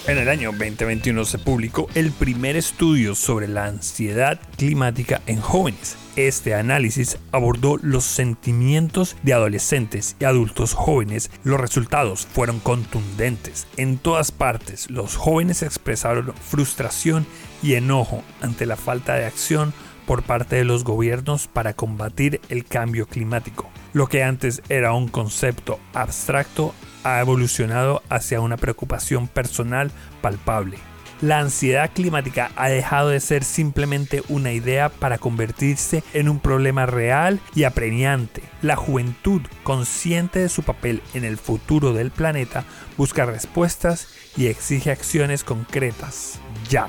En 0.07 0.19
el 0.19 0.29
año 0.29 0.53
2021 0.53 1.25
se 1.25 1.39
publicó 1.39 1.89
el 1.95 2.13
primer 2.13 2.57
estudio 2.57 3.15
sobre 3.15 3.49
la 3.49 3.65
ansiedad 3.65 4.39
climática 4.59 5.23
en 5.27 5.41
jóvenes. 5.41 5.97
Este 6.15 6.55
análisis 6.55 7.17
abordó 7.33 7.79
los 7.81 8.05
sentimientos 8.05 9.17
de 9.23 9.33
adolescentes 9.33 10.15
y 10.21 10.25
adultos 10.25 10.75
jóvenes. 10.75 11.31
Los 11.43 11.59
resultados 11.59 12.27
fueron 12.27 12.61
contundentes. 12.61 13.67
En 13.79 13.97
todas 13.97 14.31
partes, 14.31 14.91
los 14.91 15.17
jóvenes 15.17 15.63
expresaron 15.63 16.35
frustración 16.35 17.25
y 17.63 17.75
enojo 17.75 18.23
ante 18.43 18.67
la 18.67 18.77
falta 18.77 19.15
de 19.15 19.25
acción 19.25 19.73
por 20.07 20.23
parte 20.23 20.57
de 20.57 20.65
los 20.65 20.85
gobiernos 20.85 21.47
para 21.47 21.73
combatir 21.73 22.43
el 22.51 22.67
cambio 22.67 23.07
climático. 23.07 23.71
Lo 23.95 24.07
que 24.07 24.23
antes 24.23 24.61
era 24.69 24.93
un 24.93 25.09
concepto 25.09 25.81
abstracto 25.95 26.75
ha 27.05 27.21
evolucionado 27.21 28.03
hacia 28.09 28.41
una 28.41 28.57
preocupación 28.57 29.29
personal 29.29 29.91
palpable. 30.21 30.79
La 31.21 31.39
ansiedad 31.39 31.91
climática 31.93 32.51
ha 32.57 32.69
dejado 32.71 33.11
de 33.11 33.21
ser 33.21 33.45
simplemente 33.45 34.23
una 34.29 34.53
idea 34.53 34.89
para 34.89 35.19
convertirse 35.19 36.03
en 36.15 36.31
un 36.31 36.41
problema 36.41 36.87
real 36.87 37.41
y 37.55 37.65
apremiante. 37.65 38.43
La 38.63 38.77
juventud, 38.77 39.43
consciente 39.63 40.39
de 40.39 40.49
su 40.49 40.63
papel 40.63 41.03
en 41.13 41.25
el 41.25 41.37
futuro 41.37 41.93
del 41.93 42.11
planeta, 42.11 42.65
busca 42.97 43.27
respuestas 43.27 44.09
y 44.35 44.47
exige 44.47 44.91
acciones 44.91 45.45
concretas. 45.45 46.39
Ya. 46.71 46.89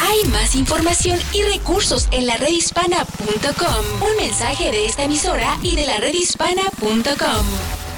Hay 0.00 0.28
más 0.30 0.56
información 0.56 1.20
y 1.32 1.42
recursos 1.42 2.08
en 2.10 2.26
la 2.26 2.36
redhispana.com. 2.36 4.10
Un 4.10 4.16
mensaje 4.16 4.72
de 4.72 4.86
esta 4.86 5.04
emisora 5.04 5.56
y 5.62 5.76
de 5.76 5.86
la 5.86 5.98
redhispana.com. 5.98 7.89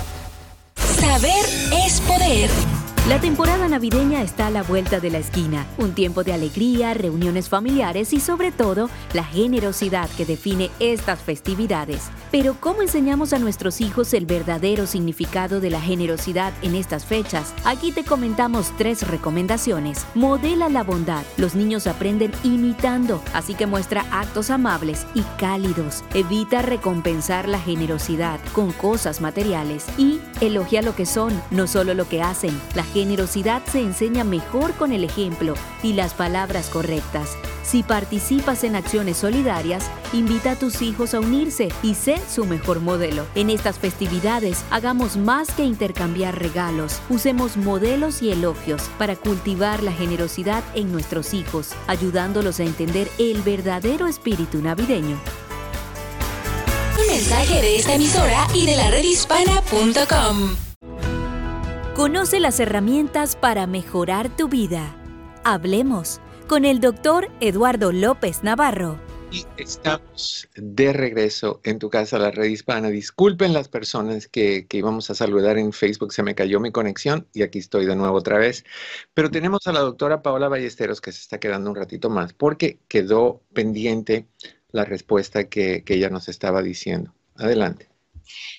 Saber 1.03 1.45
es 1.85 2.01
poder. 2.03 2.82
La 3.09 3.21
temporada 3.21 3.67
navideña 3.67 4.23
está 4.23 4.47
a 4.47 4.51
la 4.51 4.63
vuelta 4.63 5.01
de 5.01 5.11
la 5.11 5.19
esquina, 5.19 5.67
un 5.77 5.93
tiempo 5.93 6.23
de 6.23 6.35
alegría, 6.35 6.95
reuniones 6.95 7.49
familiares 7.49 8.13
y 8.13 8.21
sobre 8.21 8.53
todo 8.53 8.89
la 9.13 9.25
generosidad 9.25 10.09
que 10.11 10.25
define 10.25 10.71
estas 10.79 11.19
festividades. 11.19 12.11
Pero 12.31 12.55
¿cómo 12.61 12.81
enseñamos 12.81 13.33
a 13.33 13.41
nuestros 13.41 13.81
hijos 13.81 14.15
el 14.15 14.25
verdadero 14.25 14.87
significado 14.87 15.61
de 15.61 15.71
la 15.71 15.81
generosidad 15.81 16.53
en 16.63 16.77
estas 16.77 17.05
fechas? 17.05 17.53
Aquí 17.65 17.91
te 17.91 18.05
comentamos 18.05 18.73
tres 18.79 19.05
recomendaciones. 19.09 20.07
Modela 20.15 20.69
la 20.69 20.85
bondad. 20.85 21.25
Los 21.37 21.57
niños 21.57 21.89
aprenden 21.89 22.31
imitando, 22.45 23.21
así 23.35 23.55
que 23.55 23.67
muestra 23.67 24.07
actos 24.13 24.49
amables 24.49 25.07
y 25.15 25.23
cálidos. 25.39 26.05
Evita 26.15 26.63
recompensar 26.63 27.49
la 27.49 27.59
generosidad 27.59 28.39
con 28.53 28.71
cosas 28.71 29.21
materiales 29.21 29.87
y 29.99 30.21
elogia 30.41 30.83
lo 30.83 30.95
que 30.95 31.05
son, 31.05 31.33
no 31.51 31.67
solo 31.67 31.95
lo 31.95 32.09
que 32.09 32.23
hacen. 32.23 32.57
Generosidad 32.93 33.63
se 33.67 33.81
enseña 33.81 34.25
mejor 34.25 34.73
con 34.75 34.93
el 34.93 35.05
ejemplo 35.05 35.55
y 35.83 35.95
las 35.95 36.15
palabras 36.15 36.69
correctas. 36.69 37.37
Si 37.63 37.83
participas 37.83 38.65
en 38.65 38.77
acciones 38.77 39.17
solidarias, 39.17 39.91
invita 40.13 40.53
a 40.53 40.57
tus 40.57 40.83
hijos 40.83 41.15
a 41.15 41.21
unirse 41.21 41.69
y 41.83 41.95
sé 41.95 42.21
su 42.29 42.45
mejor 42.45 42.81
modelo. 42.81 43.25
En 43.35 43.51
estas 43.51 43.79
festividades, 43.79 44.65
hagamos 44.71 45.17
más 45.17 45.51
que 45.53 45.65
intercambiar 45.65 46.39
regalos. 46.39 47.01
Usemos 47.09 47.57
modelos 47.57 48.21
y 48.23 48.31
elogios 48.31 48.83
para 48.99 49.17
cultivar 49.17 49.83
la 49.83 49.93
generosidad 49.93 50.63
en 50.75 50.93
nuestros 50.93 51.35
hijos, 51.35 51.71
ayudándolos 51.87 52.61
a 52.61 52.65
entender 52.65 53.09
el 53.19 53.43
verdadero 53.43 54.07
espíritu 54.07 54.61
navideño. 54.61 55.19
Un 57.01 57.07
mensaje 57.07 57.63
de 57.63 57.77
esta 57.77 57.95
emisora 57.95 58.47
y 58.55 58.67
de 58.67 58.77
la 58.77 58.91
redhispana.com. 58.91 60.72
Conoce 61.95 62.41
las 62.41 62.59
herramientas 62.59 63.37
para 63.37 63.67
mejorar 63.67 64.35
tu 64.35 64.49
vida. 64.49 64.97
Hablemos 65.45 66.23
con 66.49 66.65
el 66.65 66.81
doctor 66.81 67.29
Eduardo 67.41 67.93
López 67.93 68.43
Navarro. 68.43 68.99
Y 69.31 69.45
estamos 69.59 70.49
de 70.55 70.95
regreso 70.95 71.61
en 71.65 71.79
tu 71.79 71.91
casa, 71.91 72.19
la 72.19 72.31
red 72.31 72.47
hispana. 72.47 72.89
Disculpen 72.89 73.53
las 73.53 73.69
personas 73.69 74.27
que, 74.27 74.67
que, 74.67 74.79
íbamos 74.79 75.11
a 75.11 75.15
saludar 75.15 75.59
en 75.59 75.75
Facebook, 75.75 76.15
se 76.15 76.23
me 76.23 76.35
cayó 76.35 76.61
mi 76.61 76.73
conexión 76.73 77.29
y 77.35 77.43
aquí 77.43 77.59
estoy 77.59 77.85
de 77.85 77.95
nuevo 77.95 78.17
otra 78.17 78.39
vez. 78.39 78.65
Pero 79.13 79.31
tenemos 79.31 79.67
a 79.67 79.73
la 79.73 79.81
doctora 79.81 80.23
Paola 80.23 80.49
Ballesteros 80.49 81.03
que 81.03 81.13
se 81.13 81.21
está 81.21 81.41
quedando 81.41 81.69
un 81.69 81.77
ratito 81.77 82.09
más 82.09 82.33
porque 82.33 82.79
quedó 82.89 83.43
pendiente 83.53 84.27
la 84.71 84.87
respuesta 84.87 85.45
que, 85.45 85.85
que 85.85 85.97
ella 85.97 86.09
nos 86.09 86.31
estaba 86.31 86.63
diciendo. 86.63 87.13
Adelante. 87.37 87.92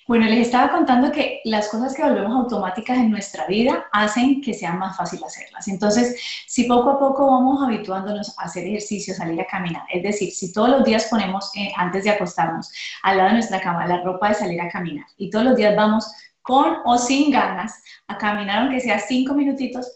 Bueno, 0.08 0.26
les 0.26 0.48
estaba 0.48 0.72
contando 0.72 1.12
que 1.12 1.42
las 1.46 1.70
cosas 1.70 1.96
que 1.96 2.04
volvemos 2.04 2.36
automáticas 2.36 2.98
en 2.98 3.10
nuestra 3.10 3.48
vida 3.48 3.86
hacen 3.92 4.42
que 4.42 4.54
sea 4.54 4.74
más 4.74 4.98
fácil 4.98 5.24
hacerlas. 5.24 5.68
Entonces, 5.68 6.20
si 6.48 6.66
poco 6.66 6.92
a 6.92 7.00
poco 7.00 7.32
vamos 7.32 7.64
habituándonos 7.64 8.38
a 8.38 8.44
hacer 8.44 8.66
ejercicio, 8.66 9.14
salir 9.14 9.40
a 9.40 9.46
caminar, 9.46 9.84
es 9.92 10.04
decir, 10.04 10.32
si 10.32 10.52
todos 10.52 10.70
los 10.70 10.84
días 10.84 11.06
ponemos 11.10 11.52
eh, 11.56 11.72
antes 11.78 12.04
de 12.04 12.10
acostarnos 12.10 12.72
al 13.04 13.18
lado 13.18 13.30
de 13.30 13.36
nuestra 13.36 13.62
cama 13.62 13.88
la 13.88 14.02
ropa 14.02 14.30
de 14.30 14.36
salir 14.36 14.62
a 14.62 14.70
caminar 14.70 15.06
y 15.18 15.30
todos 15.30 15.46
los 15.46 15.56
días 15.56 15.76
vamos 15.76 16.12
con 16.42 16.78
o 16.86 16.98
sin 16.98 17.32
ganas 17.32 17.82
a 18.08 18.18
caminar, 18.18 18.64
aunque 18.64 18.82
sea 18.82 19.00
cinco 19.00 19.34
minutitos, 19.34 19.94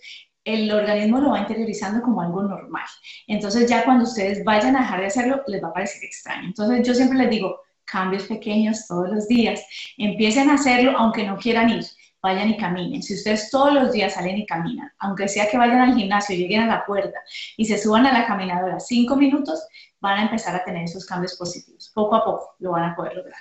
el 0.48 0.72
organismo 0.72 1.20
lo 1.20 1.32
va 1.32 1.40
interiorizando 1.40 2.02
como 2.02 2.22
algo 2.22 2.42
normal. 2.42 2.86
Entonces 3.28 3.70
ya 3.70 3.84
cuando 3.84 4.06
ustedes 4.06 4.46
vayan 4.46 4.78
a 4.78 4.80
dejar 4.80 5.02
de 5.02 5.08
hacerlo, 5.08 5.42
les 5.48 5.62
va 5.62 5.68
a 5.68 5.74
parecer 5.74 6.02
extraño. 6.06 6.48
Entonces 6.48 6.88
yo 6.88 6.94
siempre 6.94 7.18
les 7.18 7.30
digo, 7.30 7.60
cambios 7.88 8.24
pequeños 8.24 8.86
todos 8.88 9.10
los 9.10 9.28
días. 9.28 9.62
Empiecen 9.98 10.50
a 10.50 10.56
hacerlo 10.56 10.98
aunque 10.98 11.26
no 11.26 11.38
quieran 11.38 11.70
ir. 11.70 11.86
Vayan 12.22 12.50
y 12.50 12.58
caminen. 12.58 13.02
Si 13.02 13.14
ustedes 13.14 13.50
todos 13.50 13.74
los 13.74 13.92
días 13.92 14.14
salen 14.14 14.38
y 14.38 14.46
caminan, 14.46 14.92
aunque 15.00 15.28
sea 15.28 15.50
que 15.50 15.58
vayan 15.58 15.80
al 15.80 15.96
gimnasio, 15.96 16.36
lleguen 16.36 16.62
a 16.62 16.68
la 16.68 16.86
puerta 16.86 17.20
y 17.56 17.66
se 17.66 17.78
suban 17.78 18.06
a 18.06 18.12
la 18.12 18.26
caminadora 18.26 18.80
cinco 18.80 19.16
minutos, 19.16 19.66
van 20.02 20.20
a 20.20 20.24
empezar 20.24 20.56
a 20.56 20.64
tener 20.64 20.84
esos 20.84 21.06
cambios 21.06 21.36
positivos. 21.36 21.92
Poco 21.94 22.16
a 22.16 22.26
poco 22.26 22.56
lo 22.60 22.72
van 22.72 22.92
a 22.92 22.96
poder 22.96 23.16
lograr. 23.16 23.40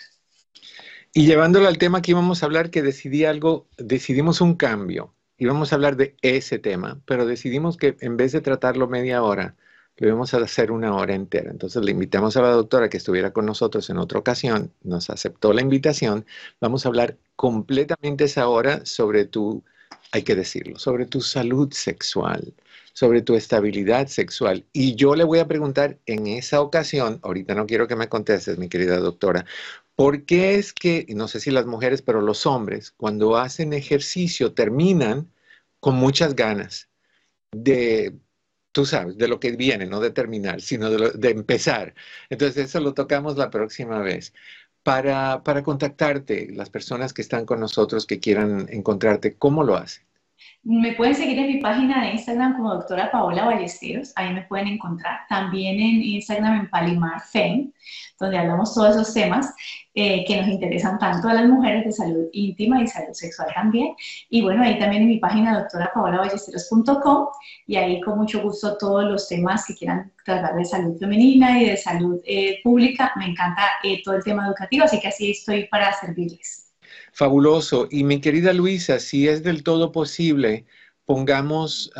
Y 1.13 1.27
llevándolo 1.27 1.67
al 1.67 1.79
tema 1.79 2.03
que 2.03 2.11
íbamos 2.11 2.43
a 2.43 2.47
hablar, 2.47 2.71
que 2.71 2.83
decidí 2.83 3.25
algo, 3.25 3.67
decidimos 3.79 4.43
un 4.43 4.55
cambio. 4.55 5.15
Íbamos 5.39 5.73
a 5.73 5.77
hablar 5.77 5.97
de 5.97 6.15
ese 6.21 6.59
tema, 6.59 7.01
pero 7.07 7.27
decidimos 7.27 7.77
que 7.77 7.97
en 8.01 8.17
vez 8.19 8.33
de 8.33 8.43
tratarlo 8.43 8.87
media 8.87 9.23
hora, 9.23 9.57
lo 9.99 10.09
íbamos 10.09 10.35
a 10.35 10.39
hacer 10.39 10.71
una 10.71 10.95
hora 10.95 11.15
entera. 11.15 11.51
Entonces 11.51 11.83
le 11.83 11.93
invitamos 11.93 12.37
a 12.37 12.43
la 12.43 12.51
doctora 12.51 12.89
que 12.89 12.99
estuviera 12.99 13.33
con 13.33 13.47
nosotros 13.47 13.89
en 13.91 13.99
otra 13.99 14.19
ocasión, 14.19 14.73
nos 14.83 15.11
aceptó 15.11 15.53
la 15.53 15.63
invitación. 15.63 16.27
Vamos 16.61 16.85
a 16.85 16.89
hablar 16.89 17.17
completamente 17.35 18.25
esa 18.25 18.49
hora 18.49 18.85
sobre 18.85 19.25
tu, 19.25 19.65
hay 20.13 20.23
que 20.23 20.35
decirlo, 20.35 20.79
sobre 20.79 21.07
tu 21.07 21.21
salud 21.21 21.73
sexual, 21.73 22.55
sobre 22.93 23.23
tu 23.23 23.35
estabilidad 23.35 24.09
sexual. 24.09 24.65
Y 24.73 24.95
yo 24.97 25.15
le 25.15 25.25
voy 25.25 25.39
a 25.39 25.49
preguntar 25.49 25.99
en 26.07 26.27
esa 26.27 26.61
ocasión, 26.61 27.21
ahorita 27.23 27.55
no 27.55 27.67
quiero 27.67 27.89
que 27.89 27.97
me 27.97 28.09
contestes, 28.09 28.59
mi 28.59 28.69
querida 28.69 28.99
doctora, 28.99 29.47
¿por 29.95 30.25
qué 30.25 30.57
es 30.57 30.73
que, 30.73 31.07
no 31.11 31.29
sé 31.29 31.41
si 31.41 31.51
las 31.51 31.67
mujeres, 31.67 32.03
pero 32.03 32.21
los 32.21 32.47
hombres, 32.47 32.93
cuando 32.97 33.37
hacen 33.37 33.73
ejercicio, 33.73 34.53
terminan 34.53 35.31
con 35.81 35.95
muchas 35.97 36.35
ganas 36.37 36.89
de 37.53 38.15
tú 38.77 38.85
sabes, 38.85 39.17
de 39.17 39.27
lo 39.29 39.41
que 39.41 39.53
viene, 39.53 39.87
no 39.87 40.01
de 40.01 40.11
terminar, 40.11 40.61
sino 40.61 40.91
de, 40.91 41.31
empezar. 41.31 41.95
Entonces, 42.29 42.67
eso 42.67 42.81
lo 42.81 42.93
tocamos 42.93 43.39
la 43.39 43.49
próxima 43.51 44.01
vez. 44.01 44.35
Para, 44.83 45.43
para 45.45 45.62
contactarte, 45.62 46.49
las 46.53 46.69
personas 46.71 47.15
que 47.15 47.23
están 47.23 47.47
con 47.47 47.61
nosotros, 47.61 48.07
que 48.07 48.21
quieran 48.21 48.69
encontrarte, 48.71 49.35
¿cómo 49.37 49.65
lo 49.65 49.77
hacen? 49.77 50.06
Me 50.62 50.92
pueden 50.94 51.14
seguir 51.14 51.38
en 51.38 51.46
mi 51.46 51.59
página 51.59 52.03
de 52.03 52.12
Instagram 52.12 52.57
como 52.57 52.75
doctora 52.75 53.11
Paola 53.11 53.44
Ballesteros, 53.44 54.12
ahí 54.16 54.35
me 54.35 54.42
pueden 54.42 54.68
encontrar. 54.68 55.20
También 55.29 55.77
en 55.77 56.03
Instagram 56.03 56.61
en 56.61 56.70
Palimar 56.70 57.20
Fem, 57.20 57.72
donde 58.18 58.38
hablamos 58.38 58.75
todos 58.75 58.96
esos 58.96 59.14
temas 59.14 59.55
eh, 59.94 60.25
que 60.27 60.37
nos 60.37 60.49
interesan 60.49 60.99
tanto 60.99 61.29
a 61.29 61.35
las 61.35 61.46
mujeres 61.46 61.85
de 61.85 61.92
salud 61.92 62.27
íntima 62.33 62.83
y 62.83 62.87
salud 62.87 63.12
sexual 63.12 63.49
también. 63.55 63.94
Y 64.29 64.42
bueno, 64.42 64.62
ahí 64.62 64.79
también 64.79 65.03
en 65.03 65.09
mi 65.09 65.18
página 65.18 65.61
doctora 65.61 65.92
ballesteros.com 65.94 67.29
y 67.66 67.77
ahí 67.77 68.01
con 68.01 68.18
mucho 68.18 68.42
gusto 68.42 68.77
todos 68.77 69.05
los 69.05 69.29
temas 69.29 69.64
que 69.66 69.75
quieran 69.75 70.12
tratar 70.25 70.57
de 70.57 70.64
salud 70.64 70.99
femenina 70.99 71.61
y 71.62 71.66
de 71.66 71.77
salud 71.77 72.20
eh, 72.25 72.59
pública. 72.62 73.12
Me 73.16 73.27
encanta 73.27 73.62
eh, 73.83 74.03
todo 74.05 74.16
el 74.16 74.25
tema 74.25 74.46
educativo, 74.46 74.85
así 74.85 75.01
que 75.01 75.09
así 75.09 75.31
estoy 75.31 75.66
para 75.68 75.92
servirles. 75.92 76.66
Fabuloso. 77.17 77.89
Y 77.91 78.05
mi 78.05 78.21
querida 78.21 78.53
Luisa, 78.53 79.01
si 79.01 79.27
es 79.27 79.43
del 79.43 79.63
todo 79.63 79.91
posible, 79.91 80.67
pongamos 81.07 81.91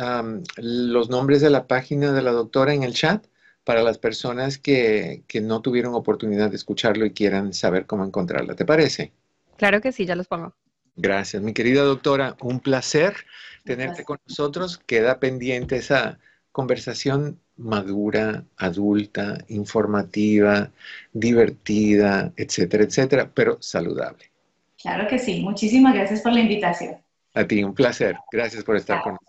los 0.57 1.09
nombres 1.09 1.41
de 1.41 1.49
la 1.49 1.65
página 1.65 2.13
de 2.13 2.21
la 2.21 2.31
doctora 2.31 2.75
en 2.75 2.83
el 2.83 2.93
chat 2.93 3.25
para 3.63 3.81
las 3.81 3.97
personas 3.97 4.59
que, 4.59 5.23
no 5.41 5.63
tuvieron 5.63 5.95
oportunidad 5.95 6.51
de 6.51 6.57
escucharlo 6.57 7.03
y 7.03 7.13
quieran 7.13 7.55
saber 7.55 7.87
cómo 7.87 8.05
encontrarla. 8.05 8.53
¿Te 8.53 8.63
parece? 8.63 9.11
Claro 9.57 9.81
que 9.81 9.91
sí, 9.91 10.05
ya 10.05 10.15
los 10.15 10.27
pongo. 10.27 10.53
Gracias, 10.95 11.41
mi 11.41 11.51
querida 11.51 11.81
doctora. 11.81 12.37
Un 12.39 12.59
placer 12.59 13.15
tenerte 13.63 14.03
con 14.03 14.19
nosotros. 14.27 14.77
Queda 14.77 15.19
pendiente 15.19 15.77
esa 15.77 16.19
conversación 16.51 17.39
madura, 17.55 18.45
adulta, 18.55 19.43
informativa, 19.47 20.71
divertida, 21.11 22.31
etcétera, 22.37 22.83
etcétera, 22.83 23.31
pero 23.33 23.57
saludable. 23.63 24.36
Claro 24.81 25.07
que 25.07 25.19
sí. 25.19 25.41
Muchísimas 25.41 25.93
gracias 25.93 26.21
por 26.21 26.33
la 26.33 26.39
invitación. 26.39 26.97
A 27.33 27.45
ti, 27.45 27.63
un 27.63 27.73
placer. 27.73 28.15
Gracias 28.31 28.63
por 28.63 28.75
estar 28.75 29.01
con 29.01 29.13
nosotros. 29.13 29.27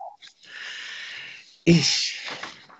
Y 1.64 1.80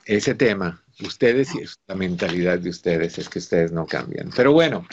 ese 0.07 0.35
tema, 0.35 0.83
ustedes 1.01 1.55
y 1.55 1.61
la 1.87 1.95
mentalidad 1.95 2.59
de 2.59 2.71
ustedes 2.71 3.19
es 3.19 3.29
que 3.29 3.39
ustedes 3.39 3.73
no 3.73 3.87
cambian. 3.87 4.31
Pero 4.35 4.53
bueno, 4.53 4.87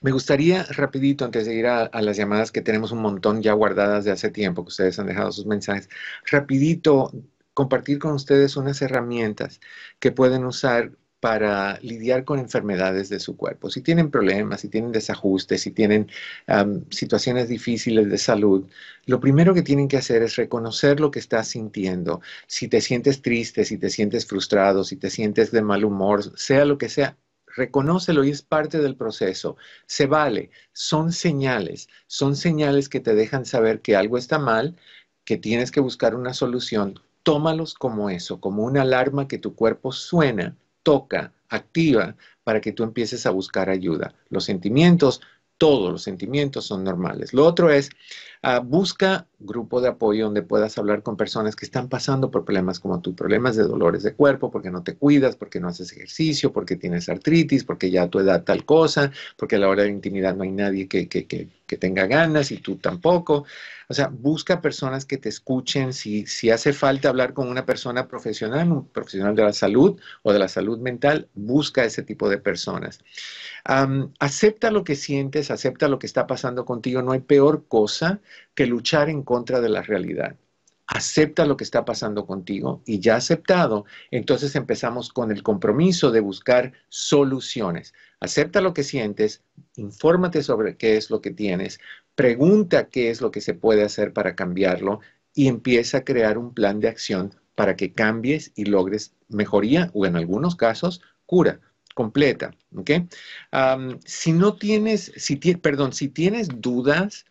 me 0.00 0.10
gustaría 0.10 0.64
rapidito, 0.64 1.24
antes 1.24 1.46
de 1.46 1.54
ir 1.54 1.66
a, 1.66 1.82
a, 1.82 2.02
las 2.02 2.16
llamadas 2.16 2.50
que 2.50 2.62
tenemos 2.62 2.90
un 2.90 3.02
montón 3.02 3.42
ya 3.42 3.52
guardadas 3.52 4.04
de 4.04 4.10
hace 4.10 4.30
tiempo, 4.30 4.64
que 4.64 4.68
ustedes 4.68 4.98
han 4.98 5.06
dejado 5.06 5.30
sus 5.32 5.46
mensajes, 5.46 5.88
rapidito 6.24 7.12
compartir 7.54 7.98
con 7.98 8.12
ustedes 8.12 8.56
unas 8.56 8.80
herramientas 8.82 9.60
que 9.98 10.12
pueden 10.12 10.44
usar 10.44 10.92
para 11.20 11.78
lidiar 11.80 12.24
con 12.24 12.38
enfermedades 12.38 13.08
de 13.08 13.18
su 13.18 13.36
cuerpo. 13.36 13.70
Si 13.70 13.82
tienen 13.82 14.10
problemas, 14.10 14.60
si 14.60 14.68
tienen 14.68 14.92
desajustes, 14.92 15.62
si 15.62 15.72
tienen 15.72 16.10
situaciones 16.90 17.48
difíciles 17.48 18.08
de 18.08 18.18
salud, 18.18 18.66
lo 19.06 19.20
primero 19.20 19.54
que 19.54 19.62
tienen 19.62 19.88
que 19.88 19.96
hacer 19.96 20.22
es 20.22 20.36
reconocer 20.36 21.00
lo 21.00 21.10
que 21.10 21.18
estás 21.18 21.48
sintiendo. 21.48 22.20
Si 22.46 22.68
te 22.68 22.80
sientes 22.80 23.22
triste, 23.22 23.64
si 23.64 23.78
te 23.78 23.90
sientes 23.90 24.26
frustrado, 24.26 24.84
si 24.84 24.96
te 24.96 25.10
sientes 25.10 25.50
de 25.50 25.62
mal 25.62 25.84
humor, 25.84 26.38
sea 26.38 26.64
lo 26.64 26.78
que 26.78 26.88
sea, 26.88 27.16
reconócelo 27.56 28.22
y 28.22 28.30
es 28.30 28.42
parte 28.42 28.78
del 28.78 28.94
proceso. 28.94 29.56
Se 29.86 30.06
vale, 30.06 30.50
son 30.72 31.12
señales, 31.12 31.88
son 32.06 32.36
señales 32.36 32.88
que 32.88 33.00
te 33.00 33.14
dejan 33.14 33.44
saber 33.44 33.80
que 33.80 33.96
algo 33.96 34.18
está 34.18 34.38
mal, 34.38 34.76
que 35.24 35.36
tienes 35.36 35.72
que 35.72 35.80
buscar 35.80 36.14
una 36.14 36.32
solución. 36.32 37.00
Tómalos 37.24 37.74
como 37.74 38.08
eso, 38.08 38.40
como 38.40 38.62
una 38.64 38.82
alarma 38.82 39.26
que 39.26 39.38
tu 39.38 39.54
cuerpo 39.56 39.90
suena 39.92 40.56
toca, 40.88 41.34
activa 41.50 42.16
para 42.44 42.62
que 42.62 42.72
tú 42.72 42.82
empieces 42.82 43.26
a 43.26 43.30
buscar 43.30 43.68
ayuda. 43.68 44.14
Los 44.30 44.44
sentimientos, 44.44 45.20
todos 45.58 45.92
los 45.92 46.02
sentimientos 46.02 46.64
son 46.64 46.82
normales. 46.82 47.34
Lo 47.34 47.44
otro 47.44 47.70
es, 47.70 47.90
uh, 48.42 48.64
busca 48.64 49.26
grupo 49.38 49.82
de 49.82 49.88
apoyo 49.88 50.24
donde 50.24 50.40
puedas 50.40 50.78
hablar 50.78 51.02
con 51.02 51.18
personas 51.18 51.56
que 51.56 51.66
están 51.66 51.90
pasando 51.90 52.30
por 52.30 52.46
problemas 52.46 52.80
como 52.80 53.02
tú, 53.02 53.14
problemas 53.14 53.54
de 53.54 53.64
dolores 53.64 54.02
de 54.02 54.14
cuerpo, 54.14 54.50
porque 54.50 54.70
no 54.70 54.82
te 54.82 54.96
cuidas, 54.96 55.36
porque 55.36 55.60
no 55.60 55.68
haces 55.68 55.92
ejercicio, 55.92 56.54
porque 56.54 56.76
tienes 56.76 57.10
artritis, 57.10 57.64
porque 57.64 57.90
ya 57.90 58.04
a 58.04 58.08
tu 58.08 58.20
edad 58.20 58.44
tal 58.44 58.64
cosa, 58.64 59.12
porque 59.36 59.56
a 59.56 59.58
la 59.58 59.68
hora 59.68 59.82
de 59.82 59.90
intimidad 59.90 60.34
no 60.34 60.44
hay 60.44 60.52
nadie 60.52 60.88
que, 60.88 61.06
que, 61.06 61.26
que, 61.26 61.50
que 61.68 61.76
tenga 61.76 62.06
ganas 62.06 62.50
y 62.50 62.58
tú 62.58 62.76
tampoco. 62.76 63.44
O 63.88 63.94
sea, 63.94 64.08
busca 64.08 64.60
personas 64.60 65.04
que 65.06 65.18
te 65.18 65.28
escuchen. 65.28 65.92
Si, 65.92 66.26
si 66.26 66.50
hace 66.50 66.72
falta 66.72 67.08
hablar 67.10 67.34
con 67.34 67.48
una 67.48 67.64
persona 67.66 68.08
profesional, 68.08 68.72
un 68.72 68.88
profesional 68.88 69.36
de 69.36 69.44
la 69.44 69.52
salud 69.52 70.00
o 70.22 70.32
de 70.32 70.38
la 70.40 70.48
salud 70.48 70.78
mental, 70.80 71.28
busca 71.34 71.84
ese 71.84 72.02
tipo 72.02 72.28
de 72.28 72.38
personas. 72.38 73.00
acepta 74.18 74.70
lo 74.70 74.84
que 74.84 74.96
sientes, 74.96 75.50
acepta 75.50 75.88
lo 75.88 75.98
que 75.98 76.06
está 76.06 76.26
pasando 76.26 76.64
contigo. 76.64 77.02
No 77.02 77.12
hay 77.12 77.20
peor 77.20 77.66
cosa 77.68 78.20
que 78.54 78.66
luchar 78.66 79.08
en 79.10 79.22
contra 79.22 79.60
de 79.60 79.68
la 79.68 79.82
realidad. 79.82 80.36
Acepta 80.88 81.44
lo 81.44 81.56
que 81.56 81.64
está 81.64 81.84
pasando 81.84 82.26
contigo 82.26 82.82
y 82.86 82.98
ya 82.98 83.16
aceptado, 83.16 83.84
entonces 84.10 84.56
empezamos 84.56 85.12
con 85.12 85.30
el 85.30 85.42
compromiso 85.42 86.10
de 86.10 86.20
buscar 86.20 86.72
soluciones. 86.88 87.94
Acepta 88.20 88.62
lo 88.62 88.72
que 88.72 88.82
sientes, 88.82 89.42
infórmate 89.76 90.42
sobre 90.42 90.76
qué 90.76 90.96
es 90.96 91.10
lo 91.10 91.20
que 91.20 91.30
tienes, 91.30 91.78
pregunta 92.14 92.88
qué 92.88 93.10
es 93.10 93.20
lo 93.20 93.30
que 93.30 93.42
se 93.42 93.54
puede 93.54 93.84
hacer 93.84 94.12
para 94.14 94.34
cambiarlo 94.34 95.00
y 95.34 95.48
empieza 95.48 95.98
a 95.98 96.04
crear 96.04 96.38
un 96.38 96.54
plan 96.54 96.80
de 96.80 96.88
acción 96.88 97.34
para 97.54 97.76
que 97.76 97.92
cambies 97.92 98.52
y 98.56 98.64
logres 98.64 99.12
mejoría 99.28 99.90
o 99.92 100.06
en 100.06 100.16
algunos 100.16 100.56
casos 100.56 101.02
cura 101.26 101.60
completa. 101.94 102.54
si 104.06 104.32
no 104.32 104.54
tienes, 104.54 105.12
si, 105.16 105.36
perdón, 105.36 105.92
si 105.92 106.08
tienes 106.08 106.48
dudas, 106.48 107.26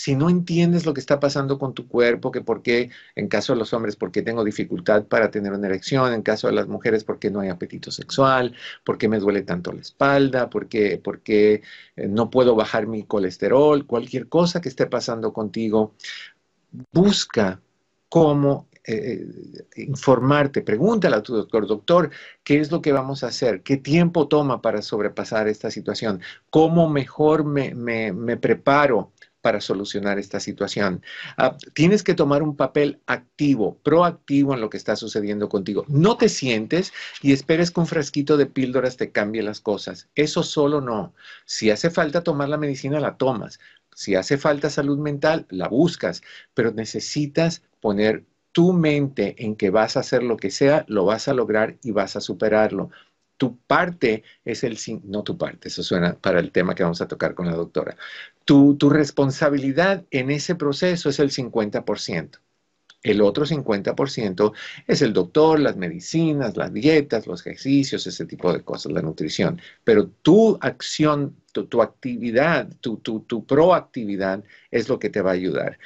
si 0.00 0.16
no 0.16 0.30
entiendes 0.30 0.86
lo 0.86 0.94
que 0.94 1.00
está 1.00 1.20
pasando 1.20 1.58
con 1.58 1.74
tu 1.74 1.86
cuerpo, 1.86 2.30
que 2.30 2.40
por 2.40 2.62
qué, 2.62 2.88
en 3.16 3.28
caso 3.28 3.52
de 3.52 3.58
los 3.58 3.74
hombres, 3.74 3.96
por 3.96 4.10
qué 4.10 4.22
tengo 4.22 4.44
dificultad 4.44 5.04
para 5.04 5.30
tener 5.30 5.52
una 5.52 5.66
erección, 5.66 6.14
en 6.14 6.22
caso 6.22 6.46
de 6.46 6.54
las 6.54 6.68
mujeres, 6.68 7.04
por 7.04 7.18
qué 7.18 7.30
no 7.30 7.40
hay 7.40 7.50
apetito 7.50 7.90
sexual, 7.90 8.56
por 8.82 8.96
qué 8.96 9.08
me 9.10 9.18
duele 9.18 9.42
tanto 9.42 9.74
la 9.74 9.82
espalda, 9.82 10.48
por 10.48 10.68
qué, 10.68 10.96
por 10.96 11.20
qué 11.20 11.62
eh, 11.96 12.08
no 12.08 12.30
puedo 12.30 12.54
bajar 12.56 12.86
mi 12.86 13.04
colesterol, 13.04 13.84
cualquier 13.84 14.26
cosa 14.30 14.62
que 14.62 14.70
esté 14.70 14.86
pasando 14.86 15.34
contigo, 15.34 15.92
busca 16.92 17.60
cómo 18.08 18.70
eh, 18.86 19.26
informarte, 19.76 20.62
pregúntale 20.62 21.16
a 21.16 21.22
tu 21.22 21.34
doctor, 21.34 21.66
doctor, 21.66 22.10
¿qué 22.42 22.58
es 22.58 22.72
lo 22.72 22.80
que 22.80 22.92
vamos 22.92 23.22
a 23.22 23.26
hacer? 23.26 23.62
¿Qué 23.62 23.76
tiempo 23.76 24.28
toma 24.28 24.62
para 24.62 24.80
sobrepasar 24.80 25.46
esta 25.46 25.70
situación? 25.70 26.22
¿Cómo 26.48 26.88
mejor 26.88 27.44
me, 27.44 27.74
me 27.74 28.36
preparo 28.38 29.12
para 29.40 29.60
solucionar 29.60 30.18
esta 30.18 30.40
situación. 30.40 31.02
Ah, 31.36 31.56
tienes 31.74 32.02
que 32.02 32.14
tomar 32.14 32.42
un 32.42 32.56
papel 32.56 33.00
activo, 33.06 33.78
proactivo 33.82 34.54
en 34.54 34.60
lo 34.60 34.70
que 34.70 34.76
está 34.76 34.96
sucediendo 34.96 35.48
contigo. 35.48 35.84
No 35.88 36.16
te 36.16 36.28
sientes 36.28 36.92
y 37.22 37.32
esperes 37.32 37.70
que 37.70 37.80
un 37.80 37.86
frasquito 37.86 38.36
de 38.36 38.46
píldoras 38.46 38.96
te 38.96 39.10
cambie 39.12 39.42
las 39.42 39.60
cosas. 39.60 40.08
Eso 40.14 40.42
solo 40.42 40.80
no. 40.80 41.14
Si 41.44 41.70
hace 41.70 41.90
falta 41.90 42.22
tomar 42.22 42.48
la 42.48 42.58
medicina, 42.58 43.00
la 43.00 43.16
tomas. 43.16 43.60
Si 43.94 44.14
hace 44.14 44.38
falta 44.38 44.70
salud 44.70 44.98
mental, 44.98 45.46
la 45.50 45.68
buscas, 45.68 46.22
pero 46.54 46.70
necesitas 46.72 47.62
poner 47.80 48.24
tu 48.52 48.72
mente 48.72 49.44
en 49.44 49.56
que 49.56 49.70
vas 49.70 49.96
a 49.96 50.00
hacer 50.00 50.22
lo 50.22 50.36
que 50.36 50.50
sea, 50.50 50.84
lo 50.88 51.04
vas 51.04 51.28
a 51.28 51.34
lograr 51.34 51.78
y 51.82 51.92
vas 51.92 52.16
a 52.16 52.20
superarlo 52.20 52.90
tu 53.40 53.56
parte 53.56 54.22
es 54.44 54.64
el, 54.64 54.78
no 55.04 55.22
tu 55.22 55.38
parte, 55.38 55.68
eso 55.68 55.82
suena 55.82 56.12
para 56.14 56.40
el 56.40 56.52
tema 56.52 56.74
que 56.74 56.82
vamos 56.82 57.00
a 57.00 57.08
tocar 57.08 57.34
con 57.34 57.46
la 57.46 57.54
doctora. 57.54 57.96
Tu, 58.44 58.76
tu 58.76 58.90
responsabilidad 58.90 60.04
en 60.10 60.30
ese 60.30 60.56
proceso 60.56 61.08
es 61.08 61.18
el 61.20 61.30
50%. 61.30 62.38
El 63.02 63.22
otro 63.22 63.46
50% 63.46 64.52
es 64.86 65.00
el 65.00 65.14
doctor, 65.14 65.58
las 65.58 65.74
medicinas, 65.74 66.58
las 66.58 66.70
dietas, 66.70 67.26
los 67.26 67.40
ejercicios, 67.46 68.06
ese 68.06 68.26
tipo 68.26 68.52
de 68.52 68.60
cosas, 68.60 68.92
la 68.92 69.00
nutrición. 69.00 69.58
Pero 69.84 70.08
tu 70.20 70.58
acción, 70.60 71.34
tu, 71.52 71.80
actividad, 71.80 72.68
tu, 72.82 72.98
tu, 72.98 73.46
proactividad 73.46 74.44
es 74.70 74.90
lo 74.90 74.98
que 74.98 75.08
te 75.08 75.22
va 75.22 75.30
a 75.30 75.34
ayudar 75.34 75.78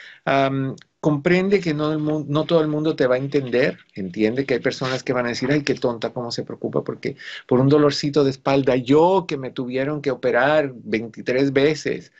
comprende 1.04 1.60
que 1.60 1.74
no, 1.74 2.46
todo 2.46 2.62
el 2.62 2.68
mundo 2.68 2.96
te 2.96 3.06
va 3.06 3.16
a 3.16 3.18
entender, 3.18 3.76
entiende 3.94 4.46
que 4.46 4.54
hay 4.54 4.60
personas 4.60 5.02
que 5.02 5.12
van 5.12 5.26
a 5.26 5.28
decir, 5.28 5.52
ay, 5.52 5.62
qué 5.62 5.74
tonta, 5.74 6.14
cómo 6.14 6.32
se 6.32 6.44
preocupa 6.44 6.82
porque 6.82 7.16
por 7.46 7.60
un 7.60 7.68
dolorcito 7.68 8.24
de 8.24 8.30
espalda, 8.30 8.74
yo 8.76 9.26
que 9.28 9.36
me 9.36 9.50
tuvieron 9.50 10.00
que 10.00 10.10
operar 10.10 10.72
23 10.74 11.52
veces. 11.52 12.10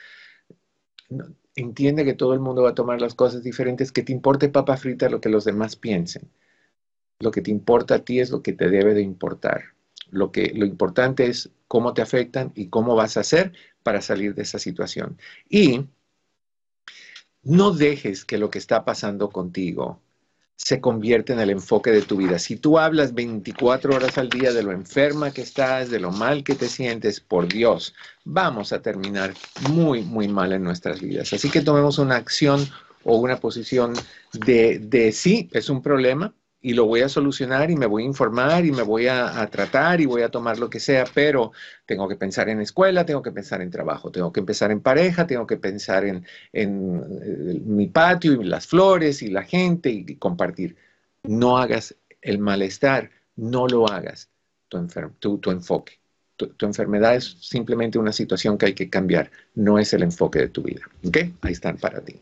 entiende 1.55 2.05
que 2.05 2.13
todo 2.13 2.35
el 2.35 2.39
mundo 2.39 2.61
va 2.61 2.69
a 2.69 2.75
tomar 2.75 3.01
las 3.01 3.15
cosas 3.15 3.41
diferentes, 3.41 3.91
que 3.91 4.03
te 4.03 4.11
importe 4.11 4.49
papa 4.49 4.77
frita 4.77 5.09
lo 5.09 5.19
que 5.19 5.29
los 5.29 5.45
demás 5.45 5.75
piensen. 5.75 6.29
Lo 7.19 7.31
que 7.31 7.41
te 7.41 7.49
importa 7.49 7.95
a 7.95 7.99
ti 8.05 8.19
es 8.19 8.29
lo 8.29 8.43
que 8.43 8.53
te 8.53 8.69
debe 8.69 8.93
de 8.93 9.01
importar. 9.01 9.63
Lo, 10.11 10.31
que, 10.31 10.51
lo 10.53 10.67
importante 10.67 11.25
es 11.25 11.49
cómo 11.67 11.95
te 11.95 12.03
afectan 12.03 12.51
y 12.53 12.67
cómo 12.67 12.95
vas 12.95 13.17
a 13.17 13.21
hacer 13.21 13.53
para 13.81 14.01
salir 14.01 14.35
de 14.35 14.43
esa 14.43 14.59
situación. 14.59 15.17
Y 15.49 15.87
no 17.45 17.71
dejes 17.71 18.25
que 18.25 18.37
lo 18.37 18.49
que 18.49 18.59
está 18.59 18.83
pasando 18.83 19.29
contigo 19.29 20.01
se 20.57 20.79
convierta 20.79 21.33
en 21.33 21.39
el 21.39 21.49
enfoque 21.49 21.91
de 21.91 22.01
tu 22.01 22.17
vida. 22.17 22.39
Si 22.39 22.55
tú 22.55 22.79
hablas 22.79 23.13
24 23.13 23.95
horas 23.95 24.17
al 24.17 24.29
día 24.29 24.53
de 24.53 24.63
lo 24.63 24.71
enferma 24.71 25.31
que 25.31 25.41
estás, 25.41 25.89
de 25.89 25.99
lo 25.99 26.11
mal 26.11 26.43
que 26.43 26.55
te 26.55 26.67
sientes, 26.67 27.19
por 27.19 27.47
Dios, 27.47 27.93
vamos 28.23 28.71
a 28.73 28.81
terminar 28.81 29.33
muy, 29.69 30.01
muy 30.01 30.27
mal 30.27 30.53
en 30.53 30.63
nuestras 30.63 31.01
vidas. 31.01 31.33
Así 31.33 31.49
que 31.49 31.61
tomemos 31.61 31.99
una 31.99 32.15
acción 32.15 32.67
o 33.03 33.17
una 33.17 33.39
posición 33.39 33.93
de, 34.33 34.79
de 34.79 35.11
sí, 35.11 35.49
es 35.51 35.69
un 35.69 35.81
problema, 35.81 36.33
y 36.65 36.73
lo 36.73 36.87
voy 36.87 37.01
a 37.01 37.09
solucionar 37.09 37.69
y 37.69 37.75
me 37.75 37.85
voy 37.85 38.01
a 38.01 38.05
informar 38.07 38.65
y 38.65 38.71
me 38.71 38.81
voy 38.81 39.05
a, 39.05 39.47
tratar 39.51 40.01
y 40.01 40.07
voy 40.07 40.23
a 40.23 40.29
tomar 40.29 40.57
lo 40.57 40.67
que 40.67 40.79
sea, 40.79 41.05
pero 41.13 41.51
tengo 41.85 42.07
que 42.07 42.15
pensar 42.15 42.49
en 42.49 42.59
escuela, 42.59 43.05
tengo 43.05 43.21
que 43.21 43.31
pensar 43.31 43.61
en 43.61 43.69
trabajo, 43.69 44.11
tengo 44.11 44.33
que 44.33 44.41
pensar 44.41 44.71
en 44.71 44.81
pareja, 44.81 45.27
tengo 45.27 45.45
que 45.45 45.57
pensar 45.57 46.03
en, 46.05 46.25
eh, 46.53 46.65
mi 46.67 47.85
patio 47.85 48.41
y 48.41 48.45
las 48.45 48.65
flores 48.65 49.21
y 49.21 49.27
la 49.27 49.43
gente 49.43 49.91
y, 49.91 50.15
compartir. 50.15 50.75
No 51.21 51.59
hagas 51.59 51.95
el 52.23 52.39
malestar, 52.39 53.11
no 53.35 53.67
lo 53.67 53.87
hagas 53.87 54.31
tu, 55.19 55.37
tu, 55.37 55.51
enfoque. 55.51 55.99
Tu, 56.35 56.47
tu, 56.47 56.65
enfermedad 56.65 57.15
es 57.15 57.37
simplemente 57.39 57.97
una 57.97 58.11
situación 58.11 58.57
que 58.57 58.67
hay 58.67 58.73
que 58.73 58.89
cambiar, 58.89 59.31
no 59.53 59.79
es 59.79 59.93
el 59.93 60.03
enfoque 60.03 60.39
de 60.39 60.49
tu 60.49 60.63
vida. 60.63 60.81
¿Ok? 61.05 61.17
Ahí 61.41 61.53
están 61.53 61.77
para 61.77 62.01
ti. 62.01 62.19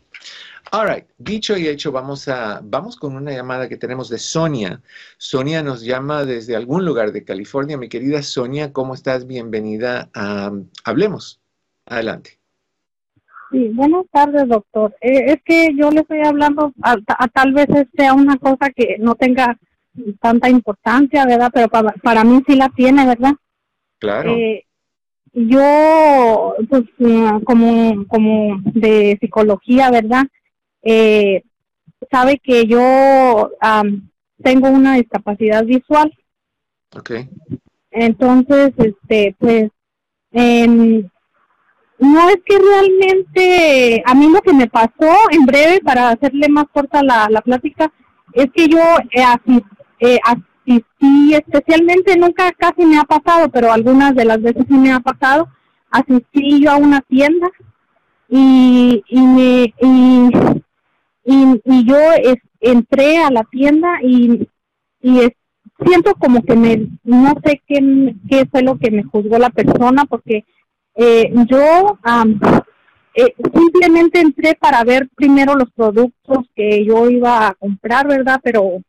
All 0.72 0.88
right, 0.88 1.04
dicho 1.18 1.56
y 1.56 1.68
hecho, 1.68 1.92
vamos, 1.92 2.26
a, 2.26 2.60
vamos 2.64 2.96
con 2.96 3.14
una 3.14 3.30
llamada 3.30 3.68
que 3.68 3.76
tenemos 3.76 4.08
de 4.08 4.18
Sonia. 4.18 4.80
Sonia 5.18 5.62
nos 5.62 5.82
llama 5.82 6.24
desde 6.24 6.56
algún 6.56 6.84
lugar 6.84 7.12
de 7.12 7.24
California. 7.24 7.76
Mi 7.76 7.88
querida 7.88 8.22
Sonia, 8.22 8.72
¿cómo 8.72 8.94
estás? 8.94 9.26
Bienvenida 9.26 10.10
a 10.14 10.50
Hablemos. 10.84 11.40
Adelante. 11.86 12.38
Sí, 13.50 13.68
buenas 13.68 14.06
tardes, 14.10 14.48
doctor. 14.48 14.96
Eh, 15.00 15.32
es 15.32 15.42
que 15.44 15.74
yo 15.76 15.90
le 15.90 16.00
estoy 16.00 16.20
hablando, 16.20 16.72
a, 16.82 16.96
tal 17.28 17.52
vez 17.52 17.68
sea 17.96 18.14
una 18.14 18.36
cosa 18.38 18.70
que 18.74 18.96
no 18.98 19.14
tenga 19.14 19.56
tanta 20.20 20.48
importancia, 20.48 21.24
¿verdad? 21.26 21.50
Pero 21.54 21.68
para, 21.68 21.92
para 22.02 22.24
mí 22.24 22.42
sí 22.48 22.56
la 22.56 22.68
tiene, 22.70 23.06
¿verdad? 23.06 23.34
Claro. 24.04 24.36
Eh, 24.36 24.66
yo, 25.32 26.54
pues, 26.68 26.82
eh, 26.98 27.30
como, 27.44 28.06
como 28.06 28.60
de 28.74 29.16
psicología, 29.18 29.90
¿verdad? 29.90 30.24
eh, 30.82 31.42
sabe 32.10 32.38
que 32.38 32.66
yo 32.66 33.50
tengo 34.42 34.68
una 34.68 34.96
discapacidad 34.96 35.64
visual. 35.64 36.12
Okay. 36.94 37.30
Entonces, 37.90 38.72
este, 38.76 39.34
pues, 39.38 39.70
no 40.30 42.28
es 42.28 42.38
que 42.44 42.58
realmente, 42.58 44.02
a 44.04 44.14
mí 44.14 44.28
lo 44.28 44.42
que 44.42 44.52
me 44.52 44.68
pasó, 44.68 45.14
en 45.30 45.46
breve, 45.46 45.80
para 45.80 46.10
hacerle 46.10 46.48
más 46.50 46.66
corta 46.70 47.02
la, 47.02 47.28
la 47.30 47.40
plática, 47.40 47.90
es 48.34 48.50
que 48.52 48.68
yo 48.68 48.80
eh, 49.12 49.24
eh, 50.00 50.18
asistí, 50.66 51.34
especialmente, 51.34 52.16
nunca 52.16 52.52
casi 52.52 52.84
me 52.84 52.98
ha 52.98 53.04
pasado, 53.04 53.48
pero 53.50 53.72
algunas 53.72 54.14
de 54.14 54.24
las 54.24 54.40
veces 54.40 54.64
sí 54.68 54.74
me 54.74 54.92
ha 54.92 55.00
pasado, 55.00 55.48
asistí 55.90 56.62
yo 56.62 56.70
a 56.70 56.76
una 56.76 57.00
tienda 57.02 57.48
y, 58.28 59.02
y 59.08 59.20
me, 59.20 59.74
y 59.80 60.30
y, 61.24 61.60
y 61.64 61.84
yo 61.86 61.96
entré 62.60 63.18
a 63.18 63.30
la 63.30 63.44
tienda 63.44 63.98
y, 64.02 64.46
y 65.00 65.20
siento 65.84 66.14
como 66.14 66.42
que 66.42 66.54
me, 66.54 66.88
no 67.02 67.34
sé 67.44 67.62
qué, 67.66 68.14
qué 68.28 68.46
fue 68.46 68.62
lo 68.62 68.78
que 68.78 68.90
me 68.90 69.02
juzgó 69.02 69.38
la 69.38 69.50
persona, 69.50 70.04
porque 70.04 70.44
eh, 70.94 71.32
yo 71.46 71.98
eh, 73.14 73.34
simplemente 73.54 74.20
entré 74.20 74.54
para 74.54 74.84
ver 74.84 75.08
primero 75.14 75.54
los 75.54 75.70
productos 75.72 76.46
que 76.54 76.84
yo 76.84 77.08
iba 77.10 77.48
a 77.48 77.54
comprar, 77.54 78.06
¿verdad? 78.06 78.40
Pero 78.42 78.82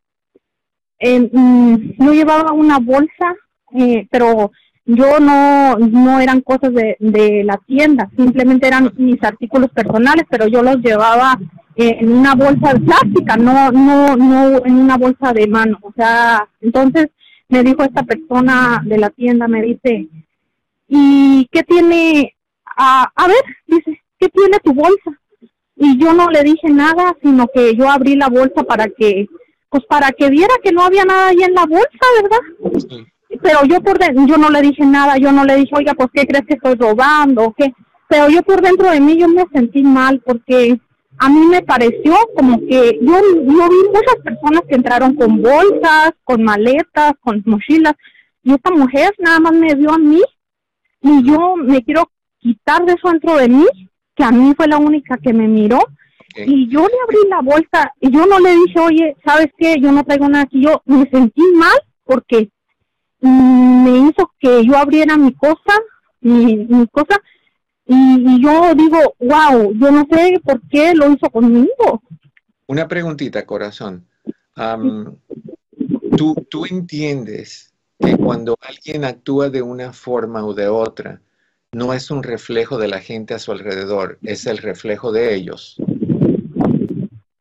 eh, 1.00 1.30
no 1.32 2.14
llevaba 2.14 2.52
una 2.52 2.80
bolsa, 2.80 3.36
eh, 3.74 4.08
pero 4.10 4.52
yo 4.86 5.20
no, 5.20 5.78
no 5.78 6.20
eran 6.20 6.42
cosas 6.42 6.74
de, 6.74 7.44
la 7.44 7.58
tienda, 7.66 8.10
simplemente 8.16 8.68
eran 8.68 8.94
mis 8.98 9.22
artículos 9.24 9.72
personales, 9.72 10.26
pero 10.30 10.48
yo 10.48 10.62
los 10.62 10.78
llevaba 10.78 11.40
en 11.76 12.12
una 12.12 12.36
bolsa 12.36 12.74
de 12.74 12.80
plástica, 12.80 13.36
no, 13.36 13.72
no, 13.72 14.16
no 14.16 14.66
en 14.66 14.76
una 14.76 14.98
bolsa 14.98 15.34
de 15.34 15.48
mano. 15.48 15.78
O 15.82 15.92
sea, 15.94 16.48
entonces 16.62 17.10
me 17.50 17.64
dijo 17.64 17.84
esta 17.84 18.04
persona 18.04 18.82
de 18.86 18.98
la 18.98 19.10
tienda, 19.10 19.48
me 19.48 19.62
dice, 19.62 20.08
¿y 20.88 21.48
qué 21.52 21.64
tiene? 21.64 22.36
A, 22.78 23.12
a 23.16 23.28
ver, 23.28 23.44
dice, 23.68 24.02
¿qué 24.20 24.30
tiene 24.30 24.60
tu 24.64 24.74
bolsa? 24.74 25.20
Y 25.76 25.98
yo 25.98 26.14
no 26.14 26.30
le 26.30 26.44
dije 26.44 26.70
nada, 26.70 27.16
sino 27.22 27.48
que 27.54 27.76
yo 27.76 27.90
abrí 27.90 28.16
la 28.16 28.30
bolsa 28.30 28.64
para 28.64 28.88
que, 28.88 29.28
pues 29.70 29.84
para 29.86 30.12
que 30.12 30.30
viera 30.30 30.54
que 30.64 30.72
no 30.72 30.84
había 30.84 31.06
nada 31.06 31.28
ahí 31.28 31.44
en 31.44 31.54
la 31.54 31.66
bolsa, 31.66 32.06
¿verdad? 32.22 33.06
Pero 33.42 33.66
yo 33.66 33.82
por 33.82 34.00
dentro, 34.00 34.26
yo 34.26 34.38
no 34.38 34.50
le 34.50 34.62
dije 34.62 34.86
nada, 34.86 35.18
yo 35.18 35.32
no 35.32 35.44
le 35.44 35.56
dije, 35.58 35.74
oiga, 35.76 35.94
pues 35.94 36.10
¿qué 36.14 36.26
crees 36.26 36.46
que 36.46 36.56
estoy 36.56 36.76
robando 36.76 37.46
o 37.46 37.54
qué? 37.54 37.74
Pero 38.08 38.30
yo 38.30 38.42
por 38.44 38.62
dentro 38.62 38.90
de 38.90 39.02
mí 39.02 39.18
yo 39.18 39.28
me 39.28 39.46
sentí 39.52 39.84
mal 39.84 40.22
porque 40.26 40.80
a 41.18 41.30
mí 41.30 41.46
me 41.48 41.62
pareció 41.62 42.16
como 42.36 42.60
que 42.60 43.00
yo, 43.02 43.14
yo 43.14 43.70
vi 43.70 43.90
muchas 43.94 44.16
personas 44.24 44.62
que 44.68 44.76
entraron 44.76 45.16
con 45.16 45.42
bolsas, 45.42 46.12
con 46.24 46.44
maletas, 46.44 47.14
con 47.22 47.42
mochilas, 47.46 47.94
y 48.44 48.54
esta 48.54 48.72
mujer 48.72 49.14
nada 49.18 49.40
más 49.40 49.54
me 49.54 49.74
vio 49.76 49.92
a 49.92 49.98
mí 49.98 50.22
y 51.02 51.24
yo 51.24 51.56
me 51.56 51.84
quiero 51.84 52.10
quitar 52.40 52.86
de 52.86 52.94
eso 52.94 53.10
dentro 53.10 53.38
de 53.38 53.50
mí, 53.50 53.66
que 54.16 54.24
a 54.24 54.32
mí 54.32 54.54
fue 54.56 54.68
la 54.68 54.78
única 54.78 55.18
que 55.18 55.34
me 55.34 55.48
miró, 55.48 55.80
y 56.36 56.68
yo 56.70 56.82
le 56.82 56.94
abrí 57.04 57.30
la 57.30 57.42
bolsa 57.42 57.94
y 58.00 58.12
yo 58.12 58.26
no 58.26 58.40
le 58.40 58.56
dije, 58.56 58.80
oye, 58.80 59.18
¿sabes 59.26 59.48
qué? 59.58 59.80
Yo 59.80 59.92
no 59.92 60.04
traigo 60.04 60.28
nada 60.28 60.44
aquí. 60.44 60.62
Yo 60.62 60.82
me 60.86 61.10
sentí 61.10 61.42
mal 61.54 61.78
porque 62.04 62.50
me 63.22 64.10
hizo 64.10 64.32
que 64.40 64.66
yo 64.66 64.78
abriera 64.78 65.18
mi 65.18 65.34
cosa, 65.34 65.80
mi, 66.22 66.58
mi 66.58 66.88
cosa, 66.88 67.20
y, 67.88 68.42
yo 68.42 68.74
digo, 68.76 68.98
wow, 69.20 69.74
yo 69.74 69.92
no 69.92 70.08
sé 70.12 70.40
por 70.44 70.60
qué 70.70 70.94
lo 70.96 71.12
hizo 71.12 71.30
conmigo. 71.30 72.02
Una 72.68 72.88
preguntita, 72.88 73.46
corazón. 73.46 74.08
¿tú, 76.18 76.36
¿Tú 76.50 76.66
entiendes 76.66 77.74
que 78.00 78.18
cuando 78.18 78.58
alguien 78.62 79.06
actúa 79.06 79.50
de 79.50 79.62
una 79.62 79.94
forma 79.94 80.46
o 80.46 80.54
de 80.54 80.68
otra, 80.68 81.22
no 81.74 81.94
es 81.94 82.10
un 82.10 82.24
reflejo 82.24 82.78
de 82.78 82.88
la 82.88 83.02
gente 83.02 83.34
a 83.34 83.40
su 83.40 83.52
alrededor, 83.52 84.18
es 84.24 84.48
el 84.48 84.58
reflejo 84.58 85.12
de 85.12 85.36
ellos? 85.36 85.76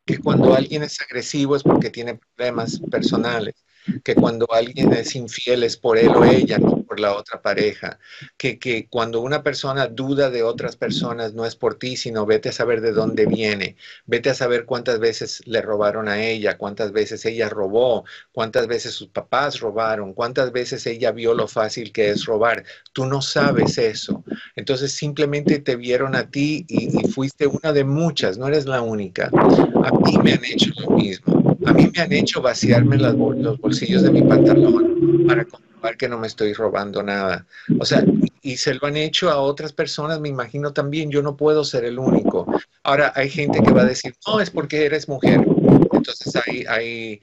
Que 0.07 0.19
cuando 0.19 0.55
alguien 0.55 0.83
es 0.83 1.01
agresivo 1.01 1.57
es 1.57 1.63
porque 1.63 1.91
tiene 1.91 2.21
problemas 2.37 2.81
personales 2.91 3.64
que 4.03 4.15
cuando 4.15 4.51
alguien 4.53 4.93
es 4.93 5.15
infiel 5.15 5.63
es 5.63 5.77
por 5.77 5.99
él 5.99 6.09
o 6.09 6.25
ella, 6.25 6.59
no 6.59 6.83
por 6.83 7.01
la 7.01 7.15
otra 7.15 7.41
pareja, 7.43 7.99
que, 8.37 8.59
que, 8.59 8.87
cuando 8.89 9.21
una 9.21 9.43
persona 9.43 9.87
duda 9.87 10.31
de 10.31 10.43
otras 10.43 10.77
personas 10.77 11.35
no 11.35 11.45
es 11.45 11.57
por 11.57 11.77
ti, 11.77 11.97
sino 11.97 12.27
vete 12.27 12.51
a 12.51 12.53
saber 12.53 12.81
de 12.81 12.93
dónde 12.93 13.27
viene, 13.27 13.77
vete 14.07 14.31
a 14.31 14.35
saber 14.35 14.65
cuántas 14.65 14.99
veces 14.99 15.43
le 15.47 15.63
robaron 15.63 16.09
a 16.09 16.23
ella, 16.23 16.57
cuántas 16.57 16.93
veces 16.93 17.25
ella 17.25 17.49
robó, 17.49 18.05
cuántas 18.33 18.67
veces 18.67 18.95
sus 18.95 19.09
papás 19.09 19.61
robaron, 19.61 20.15
cuántas 20.15 20.53
veces 20.53 20.87
ella 20.87 21.13
vio 21.13 21.35
lo 21.35 21.49
fácil 21.49 21.93
que 21.93 22.11
es 22.11 22.25
robar. 22.25 22.65
Tú 22.93 23.07
no 23.07 23.23
sabes 23.23 23.79
eso. 23.79 24.25
Entonces 24.57 24.93
simplemente 24.93 25.59
te 25.59 25.77
vieron 25.77 26.15
a 26.15 26.31
ti 26.31 26.65
y, 26.69 27.01
y 27.01 27.09
fuiste 27.09 27.47
una 27.47 27.73
de 27.73 27.85
muchas, 27.85 28.39
no 28.39 28.49
eres 28.49 28.67
la 28.67 28.83
única. 28.83 29.31
A 29.33 29.91
mí 29.91 30.19
me 30.23 30.33
han 30.33 30.45
hecho 30.45 30.71
lo 30.79 30.91
mismo 30.91 31.34
a 31.67 31.73
mí 31.73 31.91
me 31.95 32.03
han 32.03 32.13
hecho 32.13 32.43
vaciarme 32.43 32.97
los 32.99 33.59
bolsillos 33.59 34.03
de 34.03 34.11
mi 34.11 34.23
pantalón 34.23 35.25
para 35.27 35.45
comprobar 35.45 35.97
que 35.97 36.09
no 36.09 36.19
me 36.19 36.27
estoy 36.27 36.53
robando 36.53 37.03
nada. 37.03 37.47
O 37.79 37.85
sea, 37.85 38.05
y 38.43 38.57
se 38.57 38.75
lo 38.75 38.87
han 38.87 38.97
hecho 38.97 39.31
a 39.31 39.39
otras 39.39 39.73
personas, 39.73 40.21
me 40.21 40.29
imagino 40.29 40.73
también, 40.73 41.11
yo 41.11 41.23
no 41.23 41.37
puedo 41.37 41.65
ser 41.65 41.85
el 41.85 41.99
único. 41.99 42.47
Ahora 42.83 43.13
hay 43.15 43.29
gente 43.31 43.63
que 43.63 43.73
va 43.73 43.83
a 43.83 43.87
decir, 43.87 44.15
no, 44.27 44.41
es 44.41 44.51
porque 44.51 44.85
eres 44.85 45.09
mujer. 45.09 45.45
Entonces 45.93 46.37
hay, 46.47 46.65
hay 46.69 47.21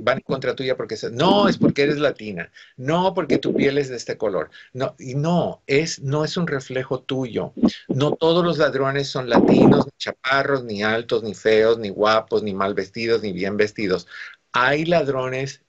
van 0.00 0.18
en 0.18 0.24
contra 0.24 0.54
tuya 0.54 0.76
porque 0.76 0.96
no, 1.12 1.48
es 1.48 1.58
porque 1.58 1.82
eres 1.82 1.98
latina, 1.98 2.50
no 2.76 3.14
porque 3.14 3.38
tu 3.38 3.54
piel 3.54 3.78
es 3.78 3.88
de 3.88 3.96
este 3.96 4.16
color. 4.16 4.50
No, 4.72 4.94
y 4.98 5.14
no, 5.14 5.62
es, 5.66 6.00
no 6.00 6.24
es 6.24 6.36
un 6.36 6.46
reflejo 6.46 7.00
tuyo. 7.00 7.52
No 7.88 8.12
todos 8.12 8.44
los 8.44 8.58
ladrones 8.58 9.08
son 9.08 9.28
latinos, 9.28 9.86
ni 9.86 9.92
chaparros, 9.98 10.64
ni 10.64 10.82
altos, 10.82 11.22
ni 11.22 11.34
feos, 11.34 11.78
ni 11.78 11.90
guapos, 11.90 12.42
ni 12.42 12.54
mal 12.54 12.74
vestidos, 12.74 13.22
ni 13.22 13.32
bien 13.32 13.56
vestidos. 13.56 14.06
Hay 14.52 14.84
ladrones 14.84 15.62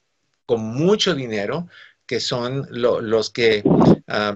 con 0.45 0.62
mucho 0.62 1.16
dinero 1.16 1.68
que 2.06 2.20
son 2.20 2.68
los 2.70 3.30
que 3.32 3.64
ah, 4.08 4.36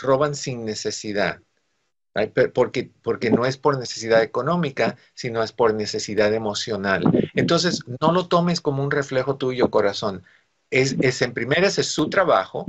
roban 0.00 0.34
sin 0.34 0.64
necesidad. 0.64 1.40
Porque, 2.54 2.90
porque 3.02 3.30
no 3.30 3.46
es 3.46 3.56
por 3.56 3.78
necesidad 3.78 4.22
económica, 4.22 4.96
sino 5.14 5.42
es 5.42 5.52
por 5.52 5.74
necesidad 5.74 6.32
emocional. 6.34 7.04
Entonces, 7.34 7.80
no 8.00 8.12
lo 8.12 8.28
tomes 8.28 8.60
como 8.60 8.82
un 8.82 8.90
reflejo 8.90 9.36
tuyo, 9.36 9.70
corazón. 9.70 10.24
Es, 10.70 10.96
es 11.00 11.22
en 11.22 11.32
primeras 11.32 11.78
es 11.78 11.88
su 11.88 12.10
trabajo. 12.10 12.66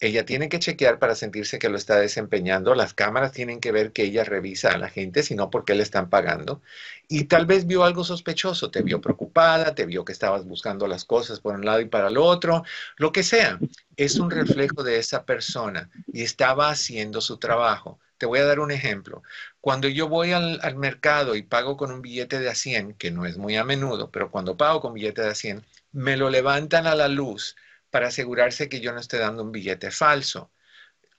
Ella 0.00 0.24
tiene 0.26 0.48
que 0.48 0.58
chequear 0.58 0.98
para 0.98 1.14
sentirse 1.14 1.58
que 1.58 1.68
lo 1.68 1.76
está 1.76 1.98
desempeñando. 1.98 2.74
Las 2.74 2.94
cámaras 2.94 3.32
tienen 3.32 3.60
que 3.60 3.72
ver 3.72 3.92
que 3.92 4.02
ella 4.04 4.24
revisa 4.24 4.70
a 4.72 4.78
la 4.78 4.90
gente, 4.90 5.22
sino 5.22 5.50
porque 5.50 5.74
le 5.74 5.82
están 5.82 6.10
pagando. 6.10 6.60
Y 7.08 7.24
tal 7.24 7.46
vez 7.46 7.66
vio 7.66 7.84
algo 7.84 8.04
sospechoso, 8.04 8.70
te 8.70 8.82
vio 8.82 9.00
preocupada, 9.00 9.74
te 9.74 9.86
vio 9.86 10.04
que 10.04 10.12
estabas 10.12 10.44
buscando 10.44 10.86
las 10.86 11.04
cosas 11.04 11.40
por 11.40 11.54
un 11.54 11.64
lado 11.64 11.80
y 11.80 11.86
para 11.86 12.08
el 12.08 12.18
otro, 12.18 12.64
lo 12.96 13.12
que 13.12 13.22
sea. 13.22 13.58
Es 13.96 14.18
un 14.18 14.30
reflejo 14.30 14.82
de 14.82 14.98
esa 14.98 15.24
persona 15.24 15.90
y 16.12 16.22
estaba 16.22 16.70
haciendo 16.70 17.20
su 17.20 17.38
trabajo. 17.38 17.98
Te 18.18 18.26
voy 18.26 18.38
a 18.38 18.44
dar 18.44 18.60
un 18.60 18.70
ejemplo. 18.70 19.22
Cuando 19.60 19.88
yo 19.88 20.08
voy 20.08 20.32
al, 20.32 20.76
mercado 20.76 21.34
y 21.34 21.42
pago 21.42 21.76
con 21.76 21.90
un 21.92 22.02
billete 22.02 22.38
de 22.38 22.48
a 22.48 22.54
100, 22.54 22.94
que 22.94 23.10
no 23.10 23.26
es 23.26 23.36
muy 23.36 23.56
a 23.56 23.64
menudo, 23.64 24.10
pero 24.10 24.30
cuando 24.30 24.56
pago 24.56 24.80
con 24.80 24.94
billete 24.94 25.22
de 25.22 25.30
a 25.30 25.34
100, 25.34 25.64
me 25.92 26.16
lo 26.16 26.30
levantan 26.30 26.86
a 26.86 26.94
la 26.94 27.08
luz 27.08 27.56
para 27.90 28.08
asegurarse 28.08 28.68
que 28.68 28.80
yo 28.80 28.92
no 28.92 29.00
esté 29.00 29.18
dando 29.18 29.42
un 29.42 29.52
billete 29.52 29.90
falso. 29.90 30.50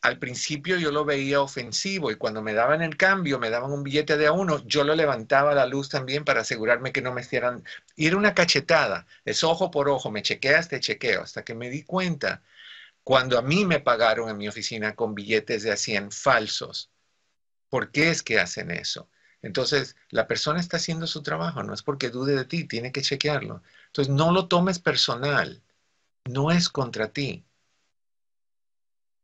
Al 0.01 0.19
principio 0.19 0.77
yo 0.77 0.91
lo 0.91 1.05
veía 1.05 1.41
ofensivo 1.41 2.11
y 2.11 2.15
cuando 2.15 2.41
me 2.41 2.53
daban 2.53 2.81
el 2.81 2.97
cambio, 2.97 3.39
me 3.39 3.49
daban 3.49 3.71
un 3.71 3.83
billete 3.83 4.17
de 4.17 4.27
a 4.27 4.31
uno, 4.31 4.63
yo 4.65 4.83
lo 4.83 4.95
levantaba 4.95 5.51
a 5.51 5.55
la 5.55 5.65
luz 5.65 5.89
también 5.89 6.23
para 6.25 6.41
asegurarme 6.41 6.91
que 6.91 7.01
no 7.01 7.13
me 7.13 7.21
hicieran 7.21 7.63
ir 7.95 8.15
una 8.15 8.33
cachetada, 8.35 9.07
es 9.25 9.43
ojo 9.43 9.71
por 9.71 9.89
ojo, 9.89 10.11
me 10.11 10.21
chequeas, 10.21 10.69
te 10.69 10.79
chequeo, 10.79 11.23
hasta 11.23 11.43
que 11.43 11.55
me 11.55 11.69
di 11.69 11.83
cuenta 11.83 12.43
cuando 13.05 13.37
a 13.37 13.43
mí 13.43 13.65
me 13.65 13.79
pagaron 13.79 14.29
en 14.29 14.37
mi 14.37 14.47
oficina 14.47 14.95
con 14.95 15.13
billetes 15.13 15.61
de 15.61 15.71
a 15.71 15.77
100 15.77 16.11
falsos. 16.11 16.89
¿Por 17.69 17.91
qué 17.91 18.09
es 18.09 18.23
que 18.23 18.39
hacen 18.39 18.71
eso? 18.71 19.09
Entonces, 19.43 19.95
la 20.09 20.27
persona 20.27 20.59
está 20.59 20.77
haciendo 20.77 21.05
su 21.05 21.21
trabajo, 21.21 21.61
no 21.61 21.75
es 21.75 21.83
porque 21.83 22.09
dude 22.09 22.35
de 22.35 22.45
ti, 22.45 22.63
tiene 22.63 22.91
que 22.91 23.03
chequearlo. 23.03 23.61
Entonces, 23.85 24.11
no 24.11 24.31
lo 24.31 24.47
tomes 24.47 24.79
personal, 24.79 25.61
no 26.25 26.49
es 26.49 26.67
contra 26.67 27.13
ti. 27.13 27.45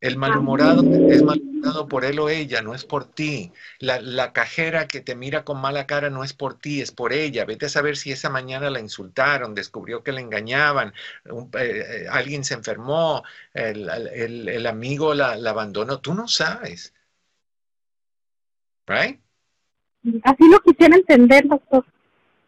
El 0.01 0.17
malhumorado 0.17 0.81
es 1.11 1.21
malhumorado 1.21 1.87
por 1.87 2.05
él 2.05 2.17
o 2.19 2.27
ella, 2.27 2.63
no 2.63 2.73
es 2.73 2.85
por 2.85 3.05
ti. 3.05 3.51
La, 3.77 4.33
cajera 4.33 4.87
que 4.87 4.99
te 4.99 5.15
mira 5.15 5.45
con 5.45 5.61
mala 5.61 5.85
cara 5.85 6.09
no 6.09 6.23
es 6.23 6.33
por 6.33 6.57
ti, 6.57 6.81
es 6.81 6.91
por 6.91 7.13
ella. 7.13 7.45
Vete 7.45 7.67
a 7.67 7.69
saber 7.69 7.95
si 7.95 8.11
esa 8.11 8.29
mañana 8.29 8.71
la 8.71 8.79
insultaron, 8.79 9.53
descubrió 9.53 10.03
que 10.03 10.11
le 10.11 10.21
engañaban, 10.21 10.91
eh, 11.25 11.29
eh, 11.59 12.07
alguien 12.09 12.43
se 12.43 12.55
enfermó, 12.55 13.23
el, 13.53 14.65
amigo 14.65 15.13
la, 15.13 15.33
abandonó. 15.33 15.99
Tú 15.99 16.15
no 16.15 16.27
sabes. 16.27 16.95
Right? 18.87 19.21
Así 20.23 20.49
lo 20.49 20.59
quisiera 20.61 20.95
entender, 20.95 21.47
doctor. 21.47 21.85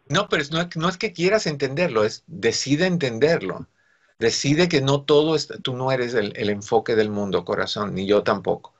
No, 0.08 0.28
pero 0.28 0.42
no, 0.50 0.68
no 0.74 0.88
es 0.88 0.96
que 0.98 1.12
quieras 1.12 1.46
entenderlo, 1.46 2.04
es 2.04 2.24
decide 2.26 2.86
entenderlo. 2.86 3.68
Decide 4.18 4.68
que 4.68 4.80
no 4.80 5.02
todo, 5.02 5.34
es, 5.34 5.48
tú 5.62 5.76
no 5.76 5.90
eres 5.92 6.14
el, 6.14 6.48
enfoque 6.50 6.94
del 6.94 7.10
mundo, 7.10 7.44
corazón, 7.44 7.94
ni 7.94 8.06
yo 8.06 8.22
tampoco. 8.22 8.74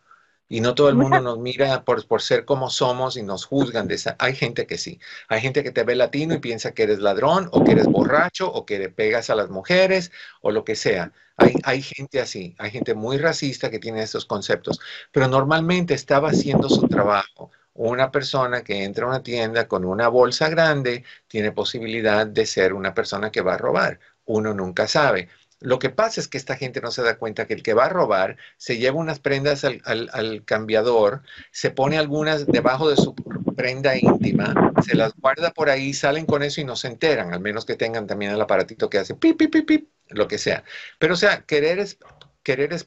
Y 0.48 0.60
no 0.60 0.74
todo 0.74 0.88
el 0.88 0.94
mundo 0.94 1.20
nos 1.20 1.38
mira 1.38 1.84
por, 1.84 2.06
por, 2.06 2.22
ser 2.22 2.44
como 2.44 2.70
somos 2.70 3.16
y 3.16 3.22
nos 3.22 3.44
juzgan 3.46 3.88
de 3.88 3.96
esa. 3.96 4.14
Hay 4.18 4.34
gente 4.36 4.66
que 4.66 4.78
sí. 4.78 5.00
Hay 5.28 5.40
gente 5.40 5.64
que 5.64 5.72
te 5.72 5.82
ve 5.84 5.96
latino 5.96 6.34
y 6.34 6.38
piensa 6.38 6.72
que 6.72 6.84
eres 6.84 7.00
ladrón 7.00 7.48
o 7.52 7.64
que 7.64 7.72
eres 7.72 7.86
borracho 7.86 8.52
o 8.52 8.64
que 8.66 8.78
le 8.78 8.90
pegas 8.90 9.30
a 9.30 9.34
las 9.34 9.50
mujeres 9.50 10.12
o 10.42 10.50
lo 10.52 10.64
que 10.64 10.76
sea. 10.76 11.12
Hay, 11.36 11.54
hay 11.64 11.82
gente 11.82 12.20
así. 12.20 12.54
Hay 12.58 12.70
gente 12.70 12.94
muy 12.94 13.18
racista 13.18 13.70
que 13.70 13.78
tiene 13.80 14.02
esos 14.02 14.26
conceptos. 14.26 14.80
Pero 15.12 15.28
normalmente 15.28 15.94
estaba 15.94 16.30
haciendo 16.30 16.68
su 16.68 16.86
trabajo. 16.88 17.50
Una 17.72 18.10
persona 18.12 18.62
que 18.62 18.84
entra 18.84 19.06
a 19.06 19.08
una 19.08 19.22
tienda 19.22 19.66
con 19.66 19.84
una 19.84 20.08
bolsa 20.08 20.48
grande 20.48 21.04
tiene 21.26 21.52
posibilidad 21.52 22.26
de 22.26 22.46
ser 22.46 22.72
una 22.74 22.94
persona 22.94 23.30
que 23.32 23.40
va 23.40 23.54
a 23.54 23.58
robar 23.58 23.98
uno 24.24 24.54
nunca 24.54 24.86
sabe. 24.86 25.28
Lo 25.60 25.78
que 25.78 25.88
pasa 25.88 26.20
es 26.20 26.28
que 26.28 26.36
esta 26.36 26.56
gente 26.56 26.80
no 26.80 26.90
se 26.90 27.02
da 27.02 27.16
cuenta 27.16 27.46
que 27.46 27.54
el 27.54 27.62
que 27.62 27.72
va 27.72 27.86
a 27.86 27.88
robar 27.88 28.36
se 28.58 28.76
lleva 28.76 28.98
unas 28.98 29.18
prendas 29.18 29.64
al, 29.64 30.42
cambiador, 30.44 31.22
se 31.52 31.70
pone 31.70 31.96
algunas 31.96 32.46
debajo 32.46 32.90
de 32.90 32.96
su 32.96 33.14
prenda 33.56 33.96
íntima, 33.96 34.74
se 34.84 34.94
las 34.94 35.14
guarda 35.16 35.52
por 35.52 35.70
ahí, 35.70 35.94
salen 35.94 36.26
con 36.26 36.42
eso 36.42 36.60
y 36.60 36.64
no 36.64 36.76
se 36.76 36.88
enteran, 36.88 37.32
al 37.32 37.40
menos 37.40 37.64
que 37.64 37.76
tengan 37.76 38.06
también 38.06 38.32
el 38.32 38.40
aparatito 38.40 38.90
que 38.90 38.98
hace 38.98 39.14
pip, 39.14 39.38
pip, 39.38 39.52
pip, 39.52 39.66
pip, 39.66 39.88
lo 40.08 40.28
que 40.28 40.36
sea. 40.36 40.64
Pero 40.98 41.14
o 41.14 41.16
sea, 41.16 41.42
querer 41.42 41.78
es, 41.78 41.98
querer 42.42 42.74
es 42.74 42.86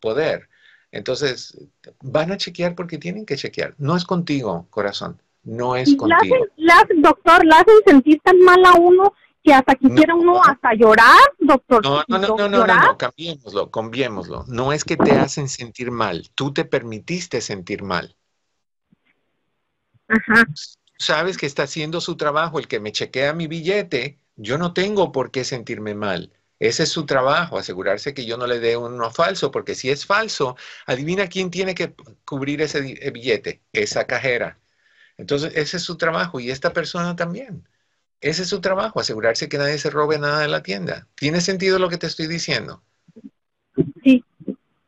poder. 0.00 0.48
Entonces, 0.92 1.58
van 2.00 2.32
a 2.32 2.36
chequear 2.36 2.74
porque 2.74 2.98
tienen 2.98 3.26
que 3.26 3.36
chequear. 3.36 3.74
No 3.78 3.96
es 3.96 4.04
contigo, 4.04 4.66
corazón. 4.70 5.20
No 5.42 5.76
es 5.76 5.94
contigo. 5.96 6.36
doctor, 7.02 7.44
la 7.44 7.56
hacen 7.56 7.74
sentir 7.84 8.20
tan 8.24 8.38
mal 8.40 8.64
a 8.64 8.72
uno 8.78 9.12
que 9.44 9.52
hasta 9.52 9.74
quisiera 9.74 10.14
uno 10.14 10.42
hasta 10.42 10.72
llorar, 10.72 11.20
doctor. 11.38 11.84
No, 11.84 12.02
no, 12.08 12.18
no, 12.18 12.36
no, 12.36 12.48
no, 12.48 12.66
no, 12.66 12.98
cambiémoslo, 12.98 13.70
cambiémoslo. 13.70 14.44
No 14.48 14.72
es 14.72 14.84
que 14.84 14.96
te 14.96 15.12
hacen 15.12 15.50
sentir 15.50 15.90
mal, 15.90 16.30
tú 16.34 16.54
te 16.54 16.64
permitiste 16.64 17.42
sentir 17.42 17.82
mal. 17.82 18.16
Ajá. 20.08 20.46
Sabes 20.96 21.36
que 21.36 21.44
está 21.44 21.64
haciendo 21.64 22.00
su 22.00 22.16
trabajo, 22.16 22.58
el 22.58 22.68
que 22.68 22.80
me 22.80 22.92
chequea 22.92 23.34
mi 23.34 23.46
billete, 23.46 24.18
yo 24.36 24.56
no 24.56 24.72
tengo 24.72 25.12
por 25.12 25.30
qué 25.30 25.44
sentirme 25.44 25.94
mal. 25.94 26.32
Ese 26.58 26.84
es 26.84 26.88
su 26.88 27.04
trabajo, 27.04 27.58
asegurarse 27.58 28.14
que 28.14 28.24
yo 28.24 28.38
no 28.38 28.46
le 28.46 28.60
dé 28.60 28.78
uno 28.78 29.10
falso, 29.10 29.50
porque 29.50 29.74
si 29.74 29.90
es 29.90 30.06
falso, 30.06 30.56
adivina 30.86 31.26
quién 31.26 31.50
tiene 31.50 31.74
que 31.74 31.94
cubrir 32.24 32.62
ese 32.62 32.80
billete, 33.10 33.62
esa 33.72 34.06
cajera. 34.06 34.58
Entonces, 35.18 35.52
ese 35.54 35.76
es 35.76 35.82
su 35.82 35.98
trabajo 35.98 36.40
y 36.40 36.50
esta 36.50 36.72
persona 36.72 37.14
también. 37.14 37.68
Ese 38.24 38.44
es 38.44 38.48
su 38.48 38.62
trabajo, 38.62 39.00
asegurarse 39.00 39.50
que 39.50 39.58
nadie 39.58 39.76
se 39.76 39.90
robe 39.90 40.18
nada 40.18 40.40
de 40.40 40.48
la 40.48 40.62
tienda. 40.62 41.06
¿Tiene 41.14 41.42
sentido 41.42 41.78
lo 41.78 41.90
que 41.90 41.98
te 41.98 42.06
estoy 42.06 42.26
diciendo? 42.26 42.82
Sí. 44.02 44.24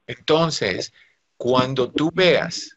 Entonces, 0.06 0.94
cuando 1.36 1.90
tú 1.90 2.10
veas 2.14 2.75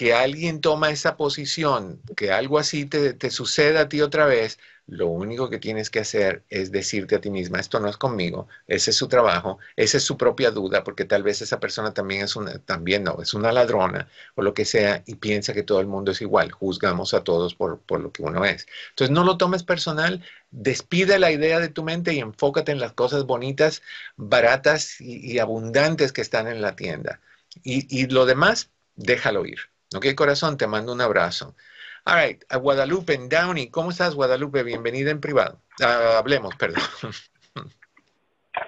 que 0.00 0.14
alguien 0.14 0.62
toma 0.62 0.88
esa 0.88 1.18
posición, 1.18 2.00
que 2.16 2.32
algo 2.32 2.58
así 2.58 2.86
te, 2.86 3.30
suceda 3.30 3.82
a 3.82 3.88
ti 3.90 4.00
otra 4.00 4.24
vez, 4.24 4.58
lo 4.86 5.08
único 5.08 5.50
que 5.50 5.58
tienes 5.58 5.90
que 5.90 5.98
hacer 6.00 6.42
es 6.48 6.72
decirte 6.72 7.16
a 7.16 7.20
ti 7.20 7.28
misma, 7.28 7.60
esto 7.60 7.80
no 7.80 7.86
es 7.86 7.98
conmigo, 7.98 8.48
ese 8.66 8.92
es 8.92 8.96
su 8.96 9.08
trabajo, 9.08 9.58
esa 9.76 9.98
es 9.98 10.04
su 10.04 10.16
propia 10.16 10.52
duda, 10.52 10.84
porque 10.84 11.04
tal 11.04 11.22
vez 11.22 11.42
esa 11.42 11.60
persona 11.60 11.92
también 11.92 12.22
es 12.22 12.34
una, 12.34 12.58
también 12.60 13.04
no, 13.04 13.20
es 13.20 13.34
una 13.34 13.52
ladrona 13.52 14.08
o 14.36 14.42
lo 14.42 14.54
que 14.54 14.64
sea 14.64 15.02
y 15.04 15.16
piensa 15.16 15.52
que 15.52 15.64
todo 15.64 15.80
el 15.80 15.86
mundo 15.86 16.12
es 16.12 16.22
igual, 16.22 16.50
juzgamos 16.50 17.12
a 17.12 17.22
todos 17.22 17.54
por, 17.54 17.78
por 17.80 18.00
lo 18.00 18.10
que 18.10 18.22
uno 18.22 18.46
es. 18.46 18.66
Entonces 18.90 19.14
no 19.14 19.22
lo 19.22 19.36
tomes 19.36 19.64
personal, 19.64 20.24
despide 20.50 21.18
la 21.18 21.30
idea 21.30 21.60
de 21.60 21.68
tu 21.68 21.82
mente 21.84 22.14
y 22.14 22.20
enfócate 22.20 22.72
en 22.72 22.80
las 22.80 22.94
cosas 22.94 23.24
bonitas, 23.24 23.82
baratas 24.16 24.98
y, 24.98 25.38
abundantes 25.40 26.12
que 26.12 26.22
están 26.22 26.48
en 26.48 26.62
la 26.62 26.74
tienda. 26.74 27.20
Y, 27.64 27.86
y 27.94 28.06
lo 28.06 28.24
demás, 28.24 28.70
déjalo 28.96 29.44
ir. 29.44 29.69
¿Ok, 29.94 30.06
corazón? 30.14 30.56
Te 30.56 30.68
mando 30.68 30.92
un 30.92 31.00
abrazo. 31.00 31.56
All 32.04 32.16
right, 32.16 32.42
a 32.48 32.58
Guadalupe 32.58 33.14
en 33.14 33.28
Downey. 33.28 33.70
¿Cómo 33.70 33.90
estás, 33.90 34.14
Guadalupe? 34.14 34.62
Bienvenida 34.62 35.10
en 35.10 35.20
privado. 35.20 35.60
Uh, 35.80 36.16
hablemos, 36.16 36.54
perdón. 36.56 36.82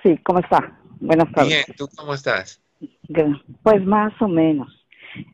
Sí, 0.02 0.18
¿cómo 0.24 0.40
está? 0.40 0.78
Buenas 1.00 1.30
tardes. 1.32 1.48
Bien, 1.48 1.64
¿tú 1.76 1.88
cómo 1.96 2.14
estás? 2.14 2.60
Pues 3.62 3.84
más 3.84 4.12
o 4.20 4.26
menos. 4.26 4.84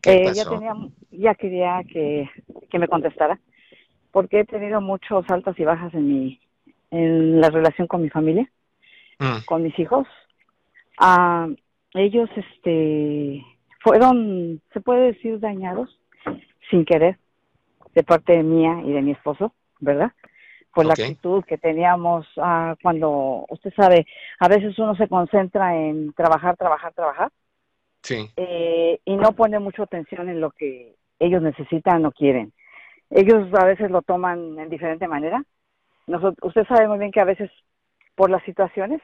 Eh, 0.05 0.31
ya, 0.35 0.45
tenía, 0.49 0.75
ya 1.11 1.35
quería 1.35 1.81
que, 1.91 2.29
que, 2.71 2.79
me 2.79 2.89
contestara, 2.89 3.41
porque 4.11 4.41
he 4.41 4.45
tenido 4.45 4.81
muchos 4.81 5.25
altas 5.29 5.59
y 5.59 5.65
bajas 5.65 5.95
en 5.95 6.09
mi 6.09 6.41
en 6.91 7.41
la 7.41 7.51
relación 7.51 7.87
con 7.87 8.03
mi 8.03 8.11
familia, 8.11 8.51
mm. 9.19 9.45
con 9.47 9.63
mis 9.63 9.79
hijos. 9.79 10.07
Ah, 10.99 11.49
ellos 11.95 12.29
este 12.37 13.45
fueron, 13.81 14.61
se 14.73 14.81
puede 14.81 15.13
decir, 15.13 15.41
dañados 15.41 15.99
sin 16.71 16.85
querer 16.85 17.19
de 17.95 18.03
parte 18.03 18.43
mía 18.43 18.81
y 18.85 18.93
de 18.93 19.03
mi 19.03 19.13
esposo, 19.13 19.53
¿verdad? 19.81 20.13
Por 20.75 20.87
la 20.87 20.93
actitud 20.93 21.45
que 21.45 21.59
teníamos 21.59 22.27
ah, 22.37 22.77
cuando, 22.83 23.47
usted 23.49 23.73
sabe, 23.75 24.07
a 24.39 24.49
veces 24.49 24.79
uno 24.79 24.95
se 24.95 25.09
concentra 25.09 25.77
en 25.77 26.13
trabajar, 26.13 26.57
trabajar, 26.57 26.93
trabajar. 26.93 27.33
Sí. 28.03 28.31
Eh, 28.37 29.01
y 29.05 29.17
no 29.17 29.33
pone 29.33 29.59
mucha 29.59 29.83
atención 29.83 30.29
en 30.29 30.41
lo 30.41 30.51
que 30.53 30.95
ellos 31.19 31.43
necesitan 31.43 32.05
o 32.07 32.13
quieren. 32.13 32.53
Ellos 33.11 33.49
a 33.55 33.65
veces 33.65 33.91
lo 33.91 34.03
toman 34.03 34.59
en 34.59 34.69
diferente 34.69 35.09
manera. 35.09 35.43
Nosotros, 36.07 36.37
usted 36.43 36.67
sabe 36.67 36.87
muy 36.87 36.99
bien 36.99 37.11
que 37.11 37.21
a 37.21 37.25
veces 37.25 37.51
por 38.15 38.31
las 38.31 38.43
situaciones 38.45 39.01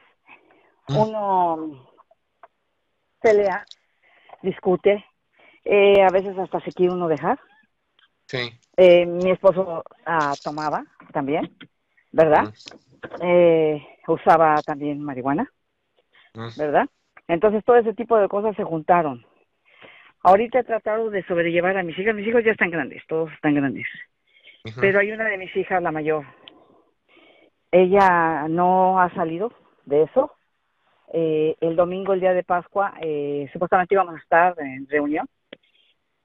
mm. 0.87 0.97
uno 0.97 1.89
pelea, 3.21 3.65
discute, 4.41 5.05
eh, 5.63 6.03
a 6.03 6.09
veces 6.09 6.37
hasta 6.37 6.59
se 6.61 6.71
quiere 6.71 6.93
uno 6.93 7.07
dejar. 7.07 7.39
Sí. 8.27 8.51
Eh, 8.77 9.05
mi 9.05 9.31
esposo 9.31 9.83
ah, 10.05 10.33
tomaba 10.43 10.83
también, 11.11 11.55
¿verdad? 12.11 12.53
Eh, 13.21 13.85
usaba 14.07 14.61
también 14.63 15.01
marihuana, 15.01 15.51
¿verdad? 16.57 16.87
Entonces 17.27 17.63
todo 17.63 17.77
ese 17.77 17.93
tipo 17.93 18.17
de 18.17 18.27
cosas 18.27 18.55
se 18.55 18.63
juntaron. 18.63 19.25
Ahorita 20.21 20.59
he 20.59 20.63
tratado 20.63 21.09
de 21.09 21.23
sobrellevar 21.25 21.77
a 21.77 21.83
mis 21.83 21.97
hijas. 21.99 22.15
Mis 22.15 22.27
hijos 22.27 22.43
ya 22.43 22.51
están 22.51 22.71
grandes, 22.71 23.03
todos 23.07 23.31
están 23.33 23.53
grandes. 23.53 23.85
Pero 24.79 24.99
hay 24.99 25.11
una 25.11 25.25
de 25.25 25.37
mis 25.37 25.55
hijas, 25.55 25.83
la 25.83 25.91
mayor. 25.91 26.25
Ella 27.71 28.47
no 28.47 28.99
ha 28.99 29.13
salido 29.13 29.53
de 29.85 30.03
eso. 30.03 30.31
Eh, 31.17 31.55
el 31.61 31.77
domingo, 31.77 32.11
el 32.13 32.19
día 32.19 32.33
de 32.33 32.43
Pascua, 32.43 32.93
supuestamente 33.53 33.95
íbamos 33.95 34.15
a 34.15 34.19
estar 34.19 34.55
en 34.59 34.85
reunión 34.89 35.25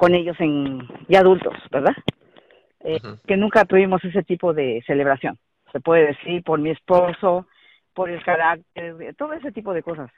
con 0.00 0.14
ellos 0.14 0.34
en 0.40 0.80
ya 1.08 1.20
adultos, 1.20 1.54
¿verdad? 1.70 1.94
Eh, 2.82 2.98
que 3.26 3.36
nunca 3.36 3.66
tuvimos 3.66 4.02
ese 4.02 4.22
tipo 4.22 4.54
de 4.54 4.82
celebración. 4.86 5.38
Se 5.72 5.80
puede 5.80 6.06
decir 6.06 6.42
por 6.42 6.58
mi 6.58 6.70
esposo, 6.70 7.46
por 7.92 8.08
el 8.08 8.24
carácter, 8.24 9.14
todo 9.16 9.34
ese 9.34 9.52
tipo 9.52 9.74
de 9.74 9.82
cosas. 9.82 10.10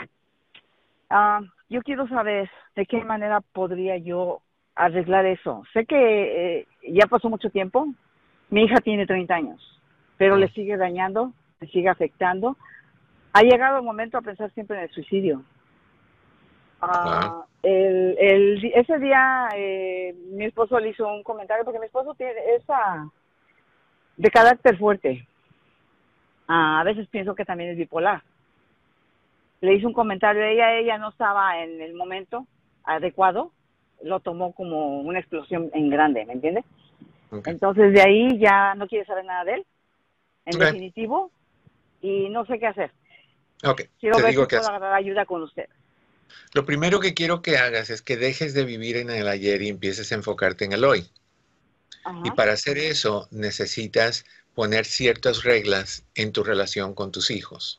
Ah, 1.11 1.41
yo 1.69 1.83
quiero 1.83 2.07
saber 2.07 2.49
de 2.77 2.87
qué 2.87 3.03
manera 3.03 3.41
podría 3.41 3.97
yo 3.97 4.41
arreglar 4.77 5.27
eso. 5.27 5.65
Sé 5.73 5.85
que 5.85 6.61
eh, 6.61 6.67
ya 6.89 7.07
pasó 7.09 7.29
mucho 7.29 7.51
tiempo. 7.51 7.89
Mi 8.51 8.63
hija 8.63 8.77
tiene 8.77 9.05
30 9.05 9.35
años, 9.35 9.81
pero 10.17 10.37
le 10.37 10.49
sigue 10.51 10.77
dañando, 10.77 11.33
le 11.61 11.67
sigue 11.67 11.89
afectando. 11.89 12.57
Ha 13.33 13.43
llegado 13.43 13.79
el 13.79 13.85
momento 13.85 14.19
a 14.19 14.23
pensar 14.23 14.53
siempre 14.53 14.77
en 14.77 14.85
el 14.85 14.91
suicidio. 14.91 15.43
Ah, 16.81 17.45
el, 17.63 18.17
el, 18.19 18.73
ese 18.75 18.99
día 18.99 19.49
eh, 19.55 20.15
mi 20.33 20.47
esposo 20.47 20.81
le 20.81 20.91
hizo 20.91 21.07
un 21.07 21.23
comentario 21.23 21.65
porque 21.65 21.79
mi 21.79 21.87
esposo 21.87 22.15
tiene 22.15 22.35
esa 22.57 23.09
de 24.17 24.31
carácter 24.31 24.77
fuerte. 24.77 25.27
Ah, 26.49 26.81
a 26.81 26.85
veces 26.85 27.09
pienso 27.09 27.35
que 27.35 27.45
también 27.45 27.71
es 27.71 27.77
bipolar. 27.77 28.23
Le 29.61 29.75
hizo 29.75 29.87
un 29.87 29.95
comentario, 29.95 30.43
ella 30.43 30.75
ella 30.75 30.99
no 30.99 31.11
estaba 31.11 31.63
en 31.63 31.81
el 31.81 31.95
momento 31.95 32.47
adecuado, 32.85 33.53
lo 34.03 34.19
tomó 34.19 34.53
como 34.53 35.01
una 35.01 35.21
explosión 35.21 35.71
en 35.73 35.89
grande, 35.89 36.27
¿me 36.27 36.33
entiendes? 36.33 36.65
Entonces 37.47 37.95
de 37.95 38.03
ahí 38.03 38.39
ya 38.39 38.75
no 38.75 38.89
quiere 38.89 39.07
saber 39.07 39.25
nada 39.25 39.45
de 39.45 39.55
él, 39.55 39.67
en 40.47 40.59
definitivo, 40.59 41.31
y 42.01 42.29
no 42.29 42.45
sé 42.45 42.59
qué 42.59 42.67
hacer. 42.67 42.91
Quiero 44.01 44.19
ver 44.19 44.35
si 44.35 44.37
puedo 44.37 44.69
agarrar 44.69 44.95
ayuda 44.95 45.25
con 45.25 45.43
usted. 45.43 45.69
Lo 46.53 46.65
primero 46.65 47.01
que 47.01 47.15
quiero 47.15 47.43
que 47.43 47.57
hagas 47.57 47.91
es 47.91 48.03
que 48.03 48.17
dejes 48.17 48.55
de 48.55 48.65
vivir 48.65 48.97
en 48.97 49.11
el 49.11 49.29
ayer 49.29 49.63
y 49.63 49.69
empieces 49.69 50.11
a 50.13 50.17
enfocarte 50.17 50.65
en 50.65 50.73
el 50.73 50.85
hoy. 50.85 51.09
Y 52.25 52.31
para 52.33 52.53
hacer 52.53 52.79
eso 52.79 53.29
necesitas 53.31 54.25
poner 54.55 54.85
ciertas 54.85 55.45
reglas 55.45 56.05
en 56.15 56.33
tu 56.33 56.43
relación 56.43 56.95
con 56.95 57.13
tus 57.13 57.31
hijos. 57.31 57.79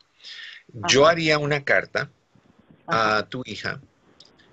Yo 0.87 1.07
haría 1.07 1.37
una 1.37 1.63
carta 1.63 2.09
a 2.87 3.25
tu 3.27 3.43
hija. 3.45 3.81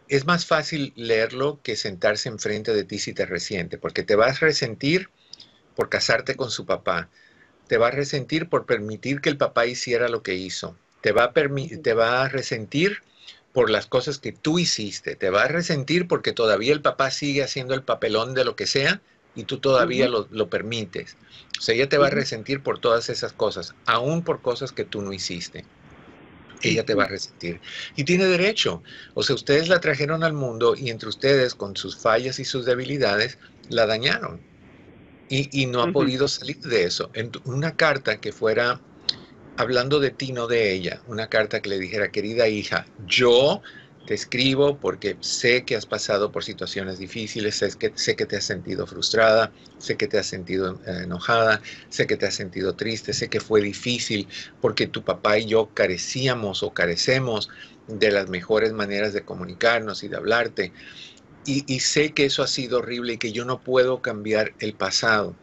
Es 0.09 0.27
más 0.27 0.45
fácil 0.45 0.93
leerlo 0.97 1.61
que 1.63 1.77
sentarse 1.77 2.29
enfrente 2.29 2.75
de 2.75 2.85
ti 2.85 2.99
si 2.99 3.13
te 3.13 3.27
resiente, 3.27 3.79
porque 3.79 4.03
te 4.03 4.17
vas 4.17 4.43
a 4.43 4.47
resentir 4.47 5.09
por 5.77 5.89
casarte 5.89 6.35
con 6.35 6.51
su 6.51 6.67
papá. 6.67 7.09
Te 7.69 7.79
va 7.79 7.89
a 7.89 7.93
resentir 7.93 8.49
por 8.49 8.67
permitir 8.67 9.21
que 9.21 9.29
el 9.29 9.39
papá 9.39 9.67
hiciera 9.67 10.09
lo 10.09 10.25
que 10.25 10.35
hizo. 10.35 10.77
Te 11.01 11.13
va 11.13 11.25
a, 11.25 11.33
te 11.33 11.95
va 11.95 12.25
a 12.25 12.29
resentir 12.29 12.99
por 13.53 13.71
las 13.71 13.87
cosas 13.87 14.19
que 14.19 14.33
tú 14.33 14.59
hiciste. 14.59 15.17
Te 15.17 15.31
va 15.31 15.45
a 15.45 15.49
resentir 15.49 16.07
porque 16.07 16.33
todavía 16.33 16.73
el 16.73 16.83
papá 16.83 17.11
sigue 17.11 17.43
haciendo 17.43 17.75
el 17.75 17.83
papelón 17.83 18.35
de 18.35 18.45
lo 18.45 18.57
que 18.57 18.67
sea 18.67 19.01
y 19.35 19.45
tú 19.45 19.59
todavía 19.59 20.09
lo, 20.09 20.51
permites. 20.51 21.17
O 21.59 21.63
sea, 21.63 21.75
ella 21.75 21.89
te 21.89 21.99
va 21.99 22.09
a 22.09 22.11
resentir 22.11 22.63
por 22.63 22.79
todas 22.79 23.09
esas 23.09 23.33
cosas, 23.33 23.75
aún 23.87 24.23
por 24.23 24.43
cosas 24.43 24.73
que 24.73 24.85
tú 24.85 25.03
no 25.03 25.13
hiciste. 25.13 25.65
Ella 26.63 26.85
te 26.85 26.95
va 26.95 27.05
a 27.05 27.09
resentir. 27.09 27.61
Y 27.97 28.05
tiene 28.05 28.27
derecho. 28.27 28.83
O 29.15 29.23
sea, 29.23 29.35
ustedes 29.35 29.69
la 29.69 29.81
trajeron 29.81 30.23
al 30.25 30.35
mundo 30.35 30.75
y 30.77 30.91
entre 30.91 31.09
ustedes, 31.09 31.55
con 31.55 31.77
sus 31.77 31.97
fallas 31.97 32.39
y 32.39 32.45
sus 32.45 32.67
debilidades, 32.67 33.39
la 33.71 33.87
dañaron. 33.87 34.41
Y, 35.33 35.67
no 35.67 35.83
ha 35.83 35.93
podido 35.93 36.27
salir 36.27 36.59
de 36.59 36.83
eso. 36.83 37.09
En 37.15 37.31
una 37.45 37.77
carta 37.77 38.21
que 38.21 38.33
fuera 38.33 38.81
hablando 39.57 40.01
de 40.01 40.11
ti, 40.11 40.33
no 40.33 40.47
de 40.47 40.73
ella, 40.73 41.03
una 41.07 41.29
carta 41.29 41.61
que 41.63 41.69
le 41.71 41.79
dijera, 41.79 42.11
querida 42.11 42.49
hija, 42.49 42.91
yo 42.97 43.63
te 44.05 44.15
escribo 44.15 44.81
porque 44.81 45.19
sé 45.21 45.65
que 45.65 45.77
has 45.77 45.87
pasado 45.87 46.33
por 46.33 46.43
situaciones 46.45 46.99
difíciles, 46.99 47.57
sé 47.57 47.71
que, 47.79 47.93
sé 47.97 48.17
que 48.17 48.27
te 48.27 48.37
has 48.37 48.45
sentido 48.45 48.87
frustrada, 48.87 49.53
sé 49.77 49.97
que 49.97 50.09
te 50.09 50.19
has 50.19 50.27
sentido 50.27 50.81
eh, 50.87 51.03
enojada, 51.05 51.63
sé 51.89 52.07
que 52.07 52.17
te 52.17 52.27
has 52.27 52.35
sentido 52.35 52.75
triste, 52.77 53.13
sé 53.13 53.29
que 53.29 53.41
fue 53.41 53.61
difícil 53.63 54.29
porque 54.61 54.87
tu 54.89 55.05
papá 55.05 55.39
y 55.39 55.47
yo 55.47 55.73
carecíamos 55.73 56.63
o 56.63 56.73
carecemos 56.75 57.49
de 57.87 58.11
las 58.11 58.29
mejores 58.29 58.73
maneras 58.73 59.13
de 59.13 59.25
comunicarnos 59.25 60.03
y 60.03 60.09
de 60.09 60.17
hablarte. 60.17 60.73
Y, 61.45 61.73
y 61.75 61.81
sé 61.81 62.15
que 62.15 62.27
eso 62.27 62.43
ha 62.43 62.47
sido 62.47 62.79
horrible 62.79 63.15
y 63.15 63.19
que 63.19 63.33
yo 63.33 63.45
no 63.45 63.63
puedo 63.63 64.03
cambiar 64.03 64.55
el 64.59 64.77
pasado. 64.77 65.39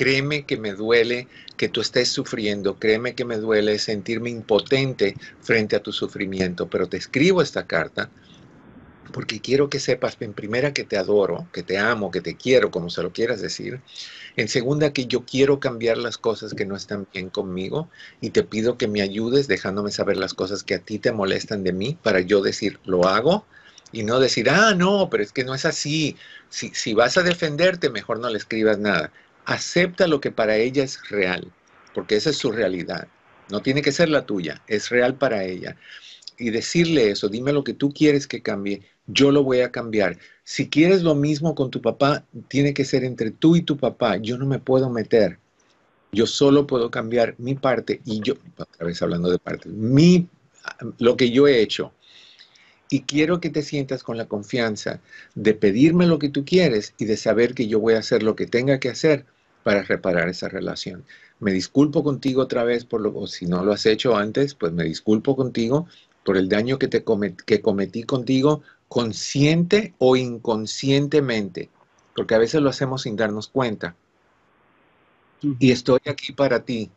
Créeme 0.00 0.46
que 0.46 0.56
me 0.56 0.72
duele 0.72 1.28
que 1.58 1.68
tú 1.68 1.82
estés 1.82 2.08
sufriendo, 2.08 2.78
créeme 2.78 3.14
que 3.14 3.26
me 3.26 3.36
duele 3.36 3.78
sentirme 3.78 4.30
impotente 4.30 5.14
frente 5.42 5.76
a 5.76 5.82
tu 5.82 5.92
sufrimiento, 5.92 6.70
pero 6.70 6.88
te 6.88 6.96
escribo 6.96 7.42
esta 7.42 7.66
carta 7.66 8.08
porque 9.12 9.40
quiero 9.40 9.68
que 9.68 9.78
sepas, 9.78 10.16
en 10.20 10.32
primera, 10.32 10.72
que 10.72 10.84
te 10.84 10.96
adoro, 10.96 11.46
que 11.52 11.62
te 11.62 11.76
amo, 11.76 12.10
que 12.10 12.22
te 12.22 12.34
quiero, 12.34 12.70
como 12.70 12.88
se 12.88 13.02
lo 13.02 13.12
quieras 13.12 13.42
decir. 13.42 13.82
En 14.36 14.48
segunda, 14.48 14.94
que 14.94 15.04
yo 15.04 15.26
quiero 15.26 15.60
cambiar 15.60 15.98
las 15.98 16.16
cosas 16.16 16.54
que 16.54 16.64
no 16.64 16.76
están 16.76 17.06
bien 17.12 17.28
conmigo 17.28 17.90
y 18.22 18.30
te 18.30 18.42
pido 18.42 18.78
que 18.78 18.88
me 18.88 19.02
ayudes 19.02 19.48
dejándome 19.48 19.90
saber 19.90 20.16
las 20.16 20.32
cosas 20.32 20.62
que 20.62 20.76
a 20.76 20.78
ti 20.78 20.98
te 20.98 21.12
molestan 21.12 21.62
de 21.62 21.74
mí 21.74 21.98
para 22.02 22.20
yo 22.20 22.40
decir, 22.40 22.80
lo 22.86 23.06
hago 23.06 23.44
y 23.92 24.04
no 24.04 24.18
decir, 24.18 24.48
ah, 24.48 24.74
no, 24.74 25.10
pero 25.10 25.22
es 25.22 25.32
que 25.32 25.44
no 25.44 25.54
es 25.54 25.66
así. 25.66 26.16
Si, 26.48 26.70
si 26.70 26.94
vas 26.94 27.18
a 27.18 27.22
defenderte, 27.22 27.90
mejor 27.90 28.18
no 28.18 28.30
le 28.30 28.38
escribas 28.38 28.78
nada. 28.78 29.12
Acepta 29.50 30.06
lo 30.06 30.20
que 30.20 30.30
para 30.30 30.58
ella 30.58 30.84
es 30.84 31.10
real, 31.10 31.50
porque 31.92 32.14
esa 32.14 32.30
es 32.30 32.36
su 32.36 32.52
realidad. 32.52 33.08
No 33.50 33.60
tiene 33.60 33.82
que 33.82 33.90
ser 33.90 34.08
la 34.08 34.24
tuya, 34.24 34.62
es 34.68 34.90
real 34.90 35.16
para 35.16 35.42
ella. 35.42 35.76
Y 36.38 36.50
decirle 36.50 37.10
eso, 37.10 37.28
dime 37.28 37.52
lo 37.52 37.64
que 37.64 37.74
tú 37.74 37.92
quieres 37.92 38.28
que 38.28 38.42
cambie, 38.42 38.82
yo 39.08 39.32
lo 39.32 39.42
voy 39.42 39.62
a 39.62 39.72
cambiar. 39.72 40.18
Si 40.44 40.68
quieres 40.68 41.02
lo 41.02 41.16
mismo 41.16 41.56
con 41.56 41.68
tu 41.72 41.82
papá, 41.82 42.24
tiene 42.46 42.72
que 42.72 42.84
ser 42.84 43.02
entre 43.02 43.32
tú 43.32 43.56
y 43.56 43.62
tu 43.62 43.76
papá. 43.76 44.18
Yo 44.18 44.38
no 44.38 44.46
me 44.46 44.60
puedo 44.60 44.88
meter. 44.88 45.40
Yo 46.12 46.28
solo 46.28 46.68
puedo 46.68 46.92
cambiar 46.92 47.34
mi 47.38 47.56
parte 47.56 48.00
y 48.04 48.20
yo, 48.20 48.34
otra 48.56 48.86
vez 48.86 49.02
hablando 49.02 49.32
de 49.32 49.40
parte, 49.40 49.68
mi, 49.68 50.28
lo 50.98 51.16
que 51.16 51.32
yo 51.32 51.48
he 51.48 51.60
hecho. 51.60 51.92
Y 52.88 53.00
quiero 53.00 53.40
que 53.40 53.50
te 53.50 53.62
sientas 53.62 54.04
con 54.04 54.16
la 54.16 54.28
confianza 54.28 55.00
de 55.34 55.54
pedirme 55.54 56.06
lo 56.06 56.20
que 56.20 56.28
tú 56.28 56.44
quieres 56.44 56.94
y 56.98 57.06
de 57.06 57.16
saber 57.16 57.54
que 57.54 57.66
yo 57.66 57.80
voy 57.80 57.94
a 57.94 57.98
hacer 57.98 58.22
lo 58.22 58.36
que 58.36 58.46
tenga 58.46 58.78
que 58.78 58.90
hacer 58.90 59.26
para 59.62 59.82
reparar 59.82 60.28
esa 60.28 60.48
relación. 60.48 61.04
Me 61.38 61.52
disculpo 61.52 62.02
contigo 62.04 62.42
otra 62.42 62.64
vez 62.64 62.84
por 62.84 63.00
lo, 63.00 63.14
o 63.16 63.26
si 63.26 63.46
no 63.46 63.64
lo 63.64 63.72
has 63.72 63.86
hecho 63.86 64.16
antes, 64.16 64.54
pues 64.54 64.72
me 64.72 64.84
disculpo 64.84 65.36
contigo 65.36 65.86
por 66.24 66.36
el 66.36 66.48
daño 66.48 66.78
que, 66.78 66.88
te 66.88 67.04
que 67.46 67.60
cometí 67.60 68.02
contigo, 68.02 68.62
consciente 68.88 69.94
o 69.98 70.16
inconscientemente, 70.16 71.70
porque 72.14 72.34
a 72.34 72.38
veces 72.38 72.60
lo 72.60 72.70
hacemos 72.70 73.02
sin 73.02 73.16
darnos 73.16 73.48
cuenta. 73.48 73.96
Y 75.58 75.70
estoy 75.70 76.00
aquí 76.06 76.32
para 76.32 76.64
ti. 76.64 76.90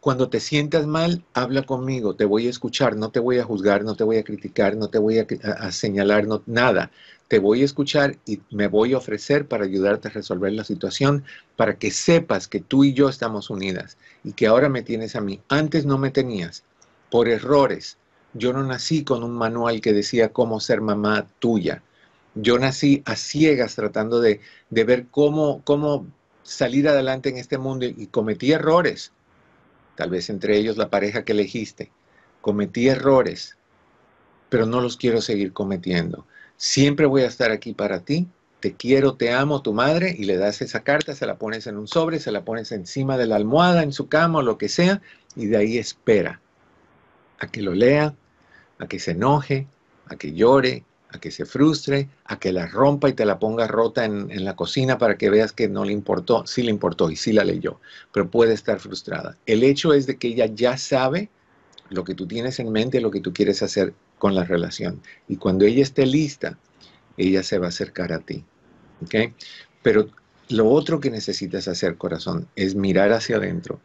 Cuando 0.00 0.28
te 0.28 0.40
sientas 0.40 0.86
mal, 0.86 1.24
habla 1.34 1.62
conmigo, 1.62 2.16
te 2.16 2.24
voy 2.24 2.46
a 2.46 2.50
escuchar, 2.50 2.96
no 2.96 3.10
te 3.10 3.20
voy 3.20 3.38
a 3.38 3.44
juzgar, 3.44 3.84
no 3.84 3.94
te 3.94 4.04
voy 4.04 4.16
a 4.16 4.24
criticar, 4.24 4.76
no 4.76 4.88
te 4.88 4.98
voy 4.98 5.18
a, 5.18 5.72
señalar, 5.72 6.26
no, 6.26 6.42
nada. 6.46 6.90
Te 7.32 7.38
voy 7.38 7.62
a 7.62 7.64
escuchar 7.64 8.18
y 8.26 8.42
me 8.50 8.68
voy 8.68 8.92
a 8.92 8.98
ofrecer 8.98 9.48
para 9.48 9.64
ayudarte 9.64 10.08
a 10.08 10.10
resolver 10.10 10.52
la 10.52 10.64
situación, 10.64 11.24
para 11.56 11.78
que 11.78 11.90
sepas 11.90 12.46
que 12.46 12.60
tú 12.60 12.84
y 12.84 12.92
yo 12.92 13.08
estamos 13.08 13.48
unidas 13.48 13.96
y 14.22 14.34
que 14.34 14.46
ahora 14.46 14.68
me 14.68 14.82
tienes 14.82 15.16
a 15.16 15.22
mí. 15.22 15.40
Antes 15.48 15.86
no 15.86 15.96
me 15.96 16.10
tenías, 16.10 16.62
por 17.10 17.30
errores. 17.30 17.96
Yo 18.34 18.52
no 18.52 18.62
nací 18.62 19.02
con 19.02 19.24
un 19.24 19.32
manual 19.32 19.80
que 19.80 19.94
decía 19.94 20.28
cómo 20.30 20.60
ser 20.60 20.82
mamá 20.82 21.26
tuya. 21.38 21.82
Yo 22.34 22.58
nací 22.58 23.02
a 23.06 23.16
ciegas 23.16 23.76
tratando 23.76 24.20
de, 24.20 24.42
de 24.68 24.84
ver 24.84 25.06
cómo, 25.10 25.62
cómo 25.64 26.06
salir 26.42 26.86
adelante 26.86 27.30
en 27.30 27.38
este 27.38 27.56
mundo 27.56 27.86
y 27.86 28.08
cometí 28.08 28.52
errores, 28.52 29.10
tal 29.96 30.10
vez 30.10 30.28
entre 30.28 30.58
ellos 30.58 30.76
la 30.76 30.90
pareja 30.90 31.24
que 31.24 31.32
elegiste. 31.32 31.90
Cometí 32.42 32.88
errores, 32.88 33.56
pero 34.50 34.66
no 34.66 34.82
los 34.82 34.98
quiero 34.98 35.22
seguir 35.22 35.54
cometiendo. 35.54 36.26
Siempre 36.64 37.06
voy 37.06 37.22
a 37.22 37.26
estar 37.26 37.50
aquí 37.50 37.72
para 37.72 38.04
ti. 38.04 38.28
Te 38.60 38.74
quiero, 38.74 39.16
te 39.16 39.32
amo, 39.32 39.62
tu 39.62 39.72
madre, 39.72 40.14
y 40.16 40.26
le 40.26 40.36
das 40.36 40.62
esa 40.62 40.84
carta, 40.84 41.12
se 41.12 41.26
la 41.26 41.34
pones 41.34 41.66
en 41.66 41.76
un 41.76 41.88
sobre, 41.88 42.20
se 42.20 42.30
la 42.30 42.44
pones 42.44 42.70
encima 42.70 43.18
de 43.18 43.26
la 43.26 43.34
almohada, 43.34 43.82
en 43.82 43.92
su 43.92 44.06
cama 44.06 44.38
o 44.38 44.42
lo 44.42 44.58
que 44.58 44.68
sea, 44.68 45.02
y 45.34 45.46
de 45.46 45.56
ahí 45.56 45.76
espera 45.76 46.40
a 47.40 47.48
que 47.48 47.62
lo 47.62 47.74
lea, 47.74 48.14
a 48.78 48.86
que 48.86 49.00
se 49.00 49.10
enoje, 49.10 49.66
a 50.06 50.14
que 50.14 50.34
llore, 50.34 50.84
a 51.10 51.18
que 51.18 51.32
se 51.32 51.46
frustre, 51.46 52.08
a 52.26 52.38
que 52.38 52.52
la 52.52 52.68
rompa 52.68 53.08
y 53.08 53.14
te 53.14 53.26
la 53.26 53.40
ponga 53.40 53.66
rota 53.66 54.04
en, 54.04 54.44
la 54.44 54.54
cocina 54.54 54.98
para 54.98 55.18
que 55.18 55.30
veas 55.30 55.52
que 55.52 55.66
no 55.66 55.84
le 55.84 55.92
importó, 55.92 56.46
sí 56.46 56.62
le 56.62 56.70
importó 56.70 57.10
y 57.10 57.16
sí 57.16 57.32
la 57.32 57.42
leyó, 57.42 57.80
pero 58.12 58.30
puede 58.30 58.54
estar 58.54 58.78
frustrada. 58.78 59.36
El 59.46 59.64
hecho 59.64 59.94
es 59.94 60.06
de 60.06 60.16
que 60.16 60.28
ella 60.28 60.46
ya 60.46 60.78
sabe 60.78 61.28
lo 61.90 62.04
que 62.04 62.14
tú 62.14 62.28
tienes 62.28 62.60
en 62.60 62.70
mente, 62.70 63.00
lo 63.00 63.10
que 63.10 63.20
tú 63.20 63.32
quieres 63.32 63.64
hacer 63.64 63.94
con 64.22 64.36
la 64.36 64.44
relación. 64.44 65.02
Y 65.26 65.36
cuando 65.36 65.64
ella 65.64 65.82
esté 65.82 66.06
lista, 66.06 66.56
ella 67.16 67.42
se 67.42 67.58
va 67.58 67.66
a 67.66 67.70
acercar 67.70 68.12
a 68.12 68.20
ti. 68.20 68.44
¿ok? 69.02 69.34
Pero 69.82 70.10
lo 70.48 70.68
otro 70.70 71.00
que 71.00 71.10
necesitas 71.10 71.66
hacer, 71.66 71.96
corazón, 71.96 72.46
es 72.54 72.76
mirar 72.76 73.10
hacia 73.10 73.38
adentro 73.38 73.80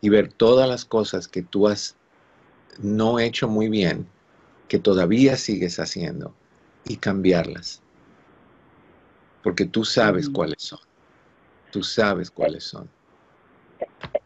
y 0.00 0.08
ver 0.08 0.32
todas 0.32 0.68
las 0.68 0.84
cosas 0.84 1.26
que 1.26 1.42
tú 1.42 1.66
has 1.66 1.96
no 2.78 3.18
hecho 3.18 3.48
muy 3.48 3.68
bien, 3.68 4.06
que 4.68 4.78
todavía 4.78 5.36
sigues 5.36 5.80
haciendo 5.80 6.36
y 6.84 6.96
cambiarlas. 6.96 7.82
Porque 9.42 9.64
tú 9.64 9.84
sabes 9.84 10.30
cuáles 10.30 10.62
son. 10.62 10.78
Tú 11.72 11.82
sabes 11.82 12.30
cuáles 12.30 12.62
son. 12.62 12.88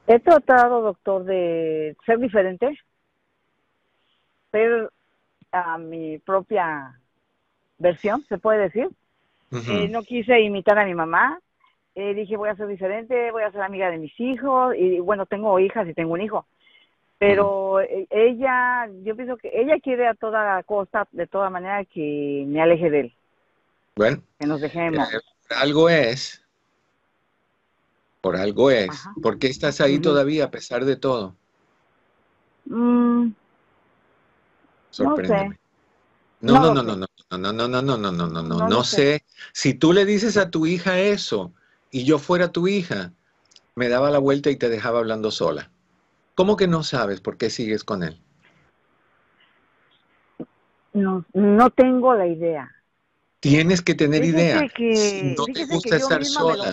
He 0.09 0.21
tratado, 0.21 0.83
doctor, 0.83 1.25
de 1.25 1.97
ser 2.05 2.19
diferente, 2.19 2.79
ser 4.53 4.91
a 5.55 5.79
mi 5.79 6.19
propia 6.19 6.99
versión, 7.79 8.25
se 8.29 8.39
puede 8.39 8.63
decir. 8.63 8.89
Eh, 9.53 9.89
no 9.89 10.03
quise 10.03 10.41
imitar 10.41 10.79
a 10.79 10.85
mi 10.85 10.95
mamá. 10.95 11.41
Eh, 11.95 12.13
dije, 12.13 12.37
voy 12.37 12.49
a 12.49 12.57
ser 12.57 12.67
diferente, 12.67 13.31
voy 13.31 13.45
a 13.45 13.53
ser 13.53 13.63
amiga 13.63 13.89
de 13.91 13.99
mis 13.99 14.19
hijos. 14.19 14.75
Y 14.77 14.99
bueno, 14.99 15.27
tengo 15.27 15.59
hijas 15.61 15.87
y 15.89 15.95
tengo 15.95 16.15
un 16.15 16.23
hijo 16.23 16.47
pero 17.19 17.81
e, 17.81 18.07
ella, 18.11 18.89
yo 19.03 19.17
pienso 19.17 19.37
que 19.37 19.51
ella 19.53 19.79
quiere 19.83 20.07
a 20.07 20.15
toda 20.15 20.63
costa, 20.65 21.09
de 21.13 21.27
toda 21.27 21.51
manera, 21.51 21.85
que 21.85 22.45
me 22.47 22.61
aleje 22.61 22.91
de 22.91 23.01
él. 23.01 23.15
Bueno, 23.97 24.23
que 24.39 24.47
nos 24.47 24.61
dejemos. 24.61 25.13
Eh, 25.13 25.19
algo 25.57 25.89
es, 25.89 26.43
por 28.21 28.37
algo 28.37 28.71
es. 28.71 29.09
¿Por 29.23 29.39
qué 29.39 29.47
estás 29.47 29.81
ahí 29.81 30.01
todavía 30.01 30.45
a 30.45 30.51
pesar 30.51 30.85
de 30.85 30.97
todo? 30.97 31.35
Mm, 32.67 33.29
Sorpréndeme. 34.95 35.59
No, 36.41 36.61
no, 36.61 36.75
no, 36.75 36.83
no, 36.83 36.95
no, 36.97 37.39
no, 37.39 37.53
no, 37.53 37.69
no, 37.69 37.83
no, 37.83 37.97
no, 37.97 38.13
no, 38.13 38.27
no, 38.29 38.43
no, 38.43 38.69
no 38.69 38.85
sé. 38.85 39.25
Si 39.53 39.75
tú 39.75 39.93
le 39.93 40.05
dices 40.05 40.37
a 40.37 40.51
tu 40.51 40.67
hija 40.67 41.01
eso 41.01 41.53
y 41.91 42.05
yo 42.05 42.19
fuera 42.19 42.53
tu 42.53 42.69
hija, 42.69 43.13
me 43.75 43.89
daba 43.89 44.11
la 44.11 44.19
vuelta 44.19 44.51
y 44.51 44.57
te 44.57 44.69
dejaba 44.69 45.01
hablando 45.01 45.33
sola. 45.33 45.71
¿Cómo 46.37 46.57
que 46.57 46.69
no 46.69 46.85
sabes 46.85 47.21
por 47.21 47.37
qué 47.39 47.51
sigues 47.51 47.83
con 47.83 48.05
él? 48.05 48.21
No, 50.93 51.25
no 51.33 51.71
tengo 51.71 52.15
la 52.15 52.29
idea. 52.29 52.71
Tienes 53.41 53.83
que 53.83 53.95
tener 53.95 54.25
idea. 54.25 54.61
no 54.61 55.47
te 55.47 55.65
gusta 55.65 55.97
estar 55.97 56.25
sola. 56.25 56.73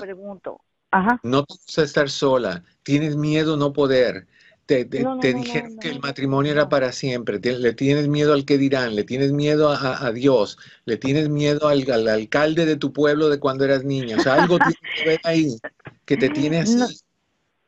No 1.24 1.44
te 1.44 1.54
gusta 1.56 1.82
estar 1.82 2.10
sola. 2.10 2.64
Tienes 2.84 3.16
miedo 3.16 3.58
no 3.58 3.74
poder. 3.74 4.28
Te, 4.66 4.86
dijeron 4.86 5.78
que 5.80 5.90
el 5.90 6.00
matrimonio 6.00 6.52
era 6.54 6.70
para 6.70 6.94
siempre. 6.94 7.40
le 7.40 7.74
tienes 7.74 8.08
miedo 8.08 8.34
al 8.34 8.46
que 8.46 8.58
dirán. 8.58 8.96
Le 8.96 9.04
tienes 9.04 9.34
miedo 9.34 9.70
a, 9.70 10.12
Dios. 10.12 10.58
Le 10.86 10.98
tienes 10.98 11.30
miedo 11.30 11.68
al, 11.68 11.90
alcalde 12.08 12.66
de 12.66 12.78
tu 12.78 12.94
pueblo 12.94 13.30
de 13.30 13.40
cuando 13.40 13.66
eras 13.66 13.84
niña. 13.84 14.18
O 14.18 14.20
sea, 14.20 14.36
algo 14.36 14.58
tiene 14.60 14.80
que 14.96 15.06
ver 15.06 15.20
ahí 15.24 15.58
que 16.06 16.18
te 16.18 16.30
tiene 16.30 16.60
así. 16.60 17.02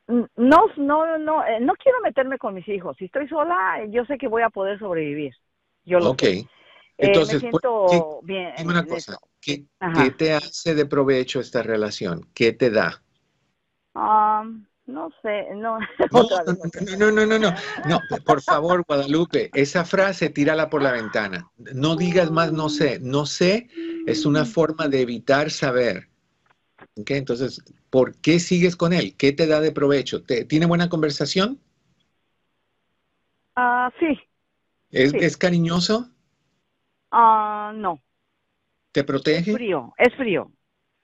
No, 0.06 0.66
no, 0.76 1.18
no, 1.18 1.46
eh, 1.46 1.60
no 1.60 1.74
quiero 1.76 2.00
meterme 2.02 2.38
con 2.38 2.54
mis 2.54 2.68
hijos. 2.68 2.96
Si 2.98 3.06
estoy 3.06 3.28
sola, 3.28 3.84
yo 3.88 4.04
sé 4.04 4.18
que 4.18 4.28
voy 4.28 4.42
a 4.42 4.50
poder 4.50 4.78
sobrevivir. 4.78 5.34
Yo 5.84 5.98
lo 5.98 6.10
Ok. 6.10 6.22
Eh, 6.22 7.06
Entonces, 7.08 7.42
me 7.42 7.50
pues, 7.50 7.62
bien. 8.22 8.52
Dime 8.56 8.70
una 8.70 8.86
cosa, 8.86 9.18
¿qué, 9.40 9.64
te 10.16 10.32
hace 10.32 10.74
de 10.74 10.86
provecho 10.86 11.40
esta 11.40 11.62
relación? 11.62 12.28
¿Qué 12.34 12.52
te 12.52 12.70
da? 12.70 13.02
Um, 13.94 14.64
no 14.86 15.10
sé, 15.22 15.46
no. 15.54 15.78
No, 16.10 17.10
no, 17.10 17.26
no, 17.26 17.38
no, 17.38 17.54
no, 17.88 18.00
por 18.24 18.42
favor, 18.42 18.84
Guadalupe, 18.86 19.50
esa 19.54 19.84
frase 19.84 20.30
tírala 20.30 20.68
por 20.68 20.82
la 20.82 20.92
ventana. 20.92 21.50
No 21.56 21.96
digas 21.96 22.30
más, 22.30 22.52
no 22.52 22.68
sé. 22.68 22.98
No 23.00 23.26
sé 23.26 23.68
es 24.06 24.26
una 24.26 24.44
forma 24.44 24.88
de 24.88 25.00
evitar 25.00 25.50
saber. 25.50 26.08
Okay, 26.96 27.16
entonces, 27.16 27.60
¿por 27.90 28.14
qué 28.20 28.38
sigues 28.38 28.76
con 28.76 28.92
él? 28.92 29.16
¿Qué 29.16 29.32
te 29.32 29.46
da 29.46 29.60
de 29.60 29.72
provecho? 29.72 30.22
¿Tiene 30.22 30.66
buena 30.66 30.88
conversación? 30.88 31.58
Ah, 33.56 33.90
sí. 33.98 34.18
¿Es, 34.90 35.36
cariñoso? 35.36 36.10
Ah, 37.10 37.72
no. 37.74 38.00
¿Te 38.92 39.02
protege? 39.02 39.50
Es 39.50 39.56
frío, 39.56 39.92
es 39.98 40.14
frío. 40.14 40.52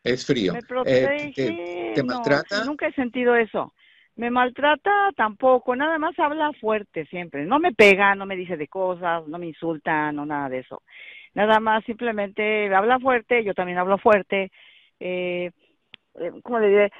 Es 0.02 0.26
frío. 0.26 0.52
Me 0.52 0.62
protege. 0.62 1.32
Eh, 1.36 1.92
¿Te, 1.94 2.02
maltrata? 2.02 2.64
nunca 2.64 2.88
he 2.88 2.92
sentido 2.92 3.34
eso. 3.36 3.74
Me 4.16 4.30
maltrata 4.30 4.90
tampoco, 5.16 5.74
nada 5.76 5.98
más 5.98 6.18
habla 6.18 6.52
fuerte 6.60 7.06
siempre. 7.06 7.46
No 7.46 7.58
me 7.58 7.72
pega, 7.72 8.14
no 8.14 8.26
me 8.26 8.36
dice 8.36 8.56
de 8.56 8.68
cosas, 8.68 9.26
no 9.28 9.38
me 9.38 9.46
insulta, 9.46 10.12
no 10.12 10.26
nada 10.26 10.48
de 10.48 10.58
eso. 10.58 10.82
Nada 11.34 11.60
más 11.60 11.84
simplemente 11.84 12.74
habla 12.74 12.98
fuerte, 12.98 13.44
yo 13.44 13.54
también 13.54 13.78
hablo 13.78 13.98
fuerte. 13.98 14.50
Eh, 14.98 15.50
eh, 16.18 16.32
¿cómo 16.42 16.58
le 16.58 16.68
diré? 16.68 16.92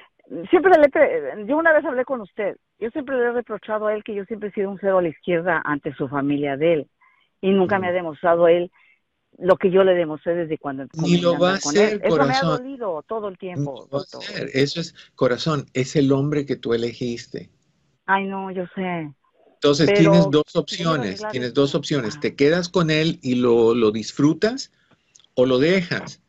Siempre 0.49 0.71
le, 0.79 1.45
yo 1.45 1.57
una 1.57 1.73
vez 1.73 1.83
hablé 1.83 2.05
con 2.05 2.21
usted, 2.21 2.55
yo 2.79 2.89
siempre 2.91 3.17
le 3.17 3.25
he 3.25 3.31
reprochado 3.31 3.87
a 3.87 3.93
él 3.93 4.03
que 4.03 4.15
yo 4.15 4.23
siempre 4.25 4.49
he 4.49 4.53
sido 4.53 4.71
un 4.71 4.79
cero 4.79 4.99
a 4.99 5.01
la 5.01 5.09
izquierda 5.09 5.61
ante 5.65 5.93
su 5.93 6.07
familia 6.07 6.55
de 6.55 6.73
él 6.73 6.87
y 7.41 7.51
nunca 7.51 7.79
me 7.79 7.87
ha 7.87 7.91
demostrado 7.91 8.47
él 8.47 8.71
lo 9.37 9.57
que 9.57 9.71
yo 9.71 9.83
le 9.83 9.93
demostré 9.93 10.35
desde 10.35 10.57
cuando 10.57 10.85
ni 10.93 11.17
lo 11.17 11.37
va 11.37 11.51
a 11.51 11.55
hacer 11.55 12.01
Eso 12.03 12.09
corazón. 12.09 12.27
me 12.27 12.35
ha 12.35 12.57
dolido 12.57 13.03
todo 13.07 13.27
el 13.27 13.37
tiempo 13.37 13.87
eso 14.53 14.81
es 14.81 14.93
corazón 15.15 15.65
es 15.73 15.95
el 15.95 16.11
hombre 16.11 16.45
que 16.45 16.55
tú 16.55 16.73
elegiste. 16.73 17.49
Ay 18.05 18.27
no 18.27 18.51
yo 18.51 18.65
sé. 18.75 19.13
Entonces 19.53 19.93
tienes 19.93 20.29
dos 20.29 20.55
opciones 20.55 21.21
tienes 21.31 21.53
dos 21.53 21.75
opciones. 21.75 22.19
Te 22.19 22.35
quedas 22.35 22.69
con 22.69 22.91
él 22.91 23.19
y 23.21 23.35
lo, 23.35 23.73
lo 23.73 23.91
disfrutas 23.91 24.71
o 25.35 25.45
lo 25.45 25.59
dejas. 25.59 26.21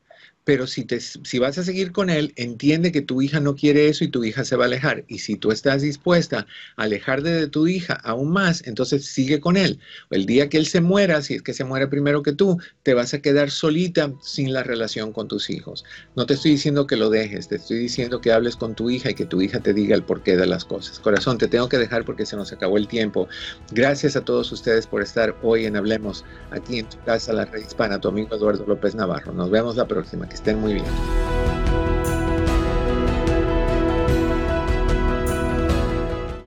Pero 0.45 0.66
si, 0.66 0.84
te, 0.84 0.99
si 1.01 1.38
vas 1.38 1.57
a 1.59 1.62
seguir 1.62 1.93
con 1.93 2.11
él, 2.11 2.32
entiende 2.36 2.90
que 2.90 3.01
tu 3.01 3.22
hija 3.22 3.38
no 3.38 3.55
quiere 3.55 3.88
eso 3.88 4.05
y 4.05 4.09
tu 4.09 4.24
hija 4.24 4.45
se 4.45 4.57
va 4.57 4.64
a 4.64 4.66
alejar. 4.66 5.05
Y 5.07 5.18
si 5.18 5.36
tú 5.36 5.53
estás 5.53 5.82
dispuesta 5.82 6.47
a 6.76 6.82
alejarte 6.82 7.30
de 7.30 7.47
tu 7.47 7.68
hija 7.68 7.95
aún 7.95 8.32
más, 8.32 8.66
entonces 8.66 9.05
sigue 9.05 9.40
con 9.40 9.57
él. 9.57 9.78
El 10.11 10.26
día 10.26 10.49
que 10.49 10.57
él 10.57 10.66
se 10.66 10.80
muera, 10.80 11.22
si 11.22 11.34
es 11.34 11.43
que 11.43 11.55
se 11.55 11.64
muere 11.64 11.86
primero 11.86 12.22
que 12.22 12.32
tú, 12.32 12.59
te 12.82 12.95
vas 12.95 13.14
a 13.14 13.20
quedar 13.20 13.51
solita 13.51 14.12
sin 14.20 14.53
la 14.53 14.64
relación 14.64 15.12
con 15.12 15.28
tus 15.28 15.49
hijos. 15.49 15.84
No 16.16 16.26
te 16.26 16.34
estoy 16.34 16.53
diciendo 16.53 16.86
que 16.86 16.97
lo 16.97 17.09
dejes, 17.09 17.49
te 17.49 17.57
estoy 17.57 17.78
diciendo 17.78 18.20
que 18.20 18.32
hables 18.32 18.57
con 18.57 18.74
tu 18.74 18.90
hija 18.90 19.11
y 19.11 19.14
que 19.14 19.26
tu 19.26 19.40
hija 19.40 19.61
te 19.61 19.72
diga 19.72 19.95
el 19.95 20.03
porqué 20.03 20.36
de 20.36 20.47
las 20.47 20.64
cosas. 20.64 20.99
Corazón, 20.99 21.38
te 21.38 21.47
tengo 21.47 21.68
que 21.68 21.78
dejar 21.78 22.05
porque 22.05 22.26
se 22.26 22.36
nos 22.36 22.53
acabó 22.53 22.78
el 22.78 22.88
tiempo. 22.88 23.28
Gracias 23.70 24.16
a 24.16 24.24
todos 24.24 24.51
ustedes 24.51 24.86
por 24.88 25.03
estar 25.03 25.36
hoy 25.43 25.66
en 25.66 25.76
Hablemos, 25.76 26.24
aquí 26.51 26.80
en 26.80 26.88
tu 26.88 26.99
casa, 27.05 27.32
la 27.32 27.45
red 27.45 27.64
hispana, 27.64 28.01
tu 28.01 28.09
amigo 28.09 28.34
Eduardo 28.34 28.64
López 28.66 28.95
Navarro. 28.95 29.32
Nos 29.32 29.51
vemos 29.51 29.76
la 29.76 29.86
próxima. 29.86 30.32
Que 30.33 30.37
estén 30.37 30.62
muy 30.62 30.72
bien. 30.72 30.87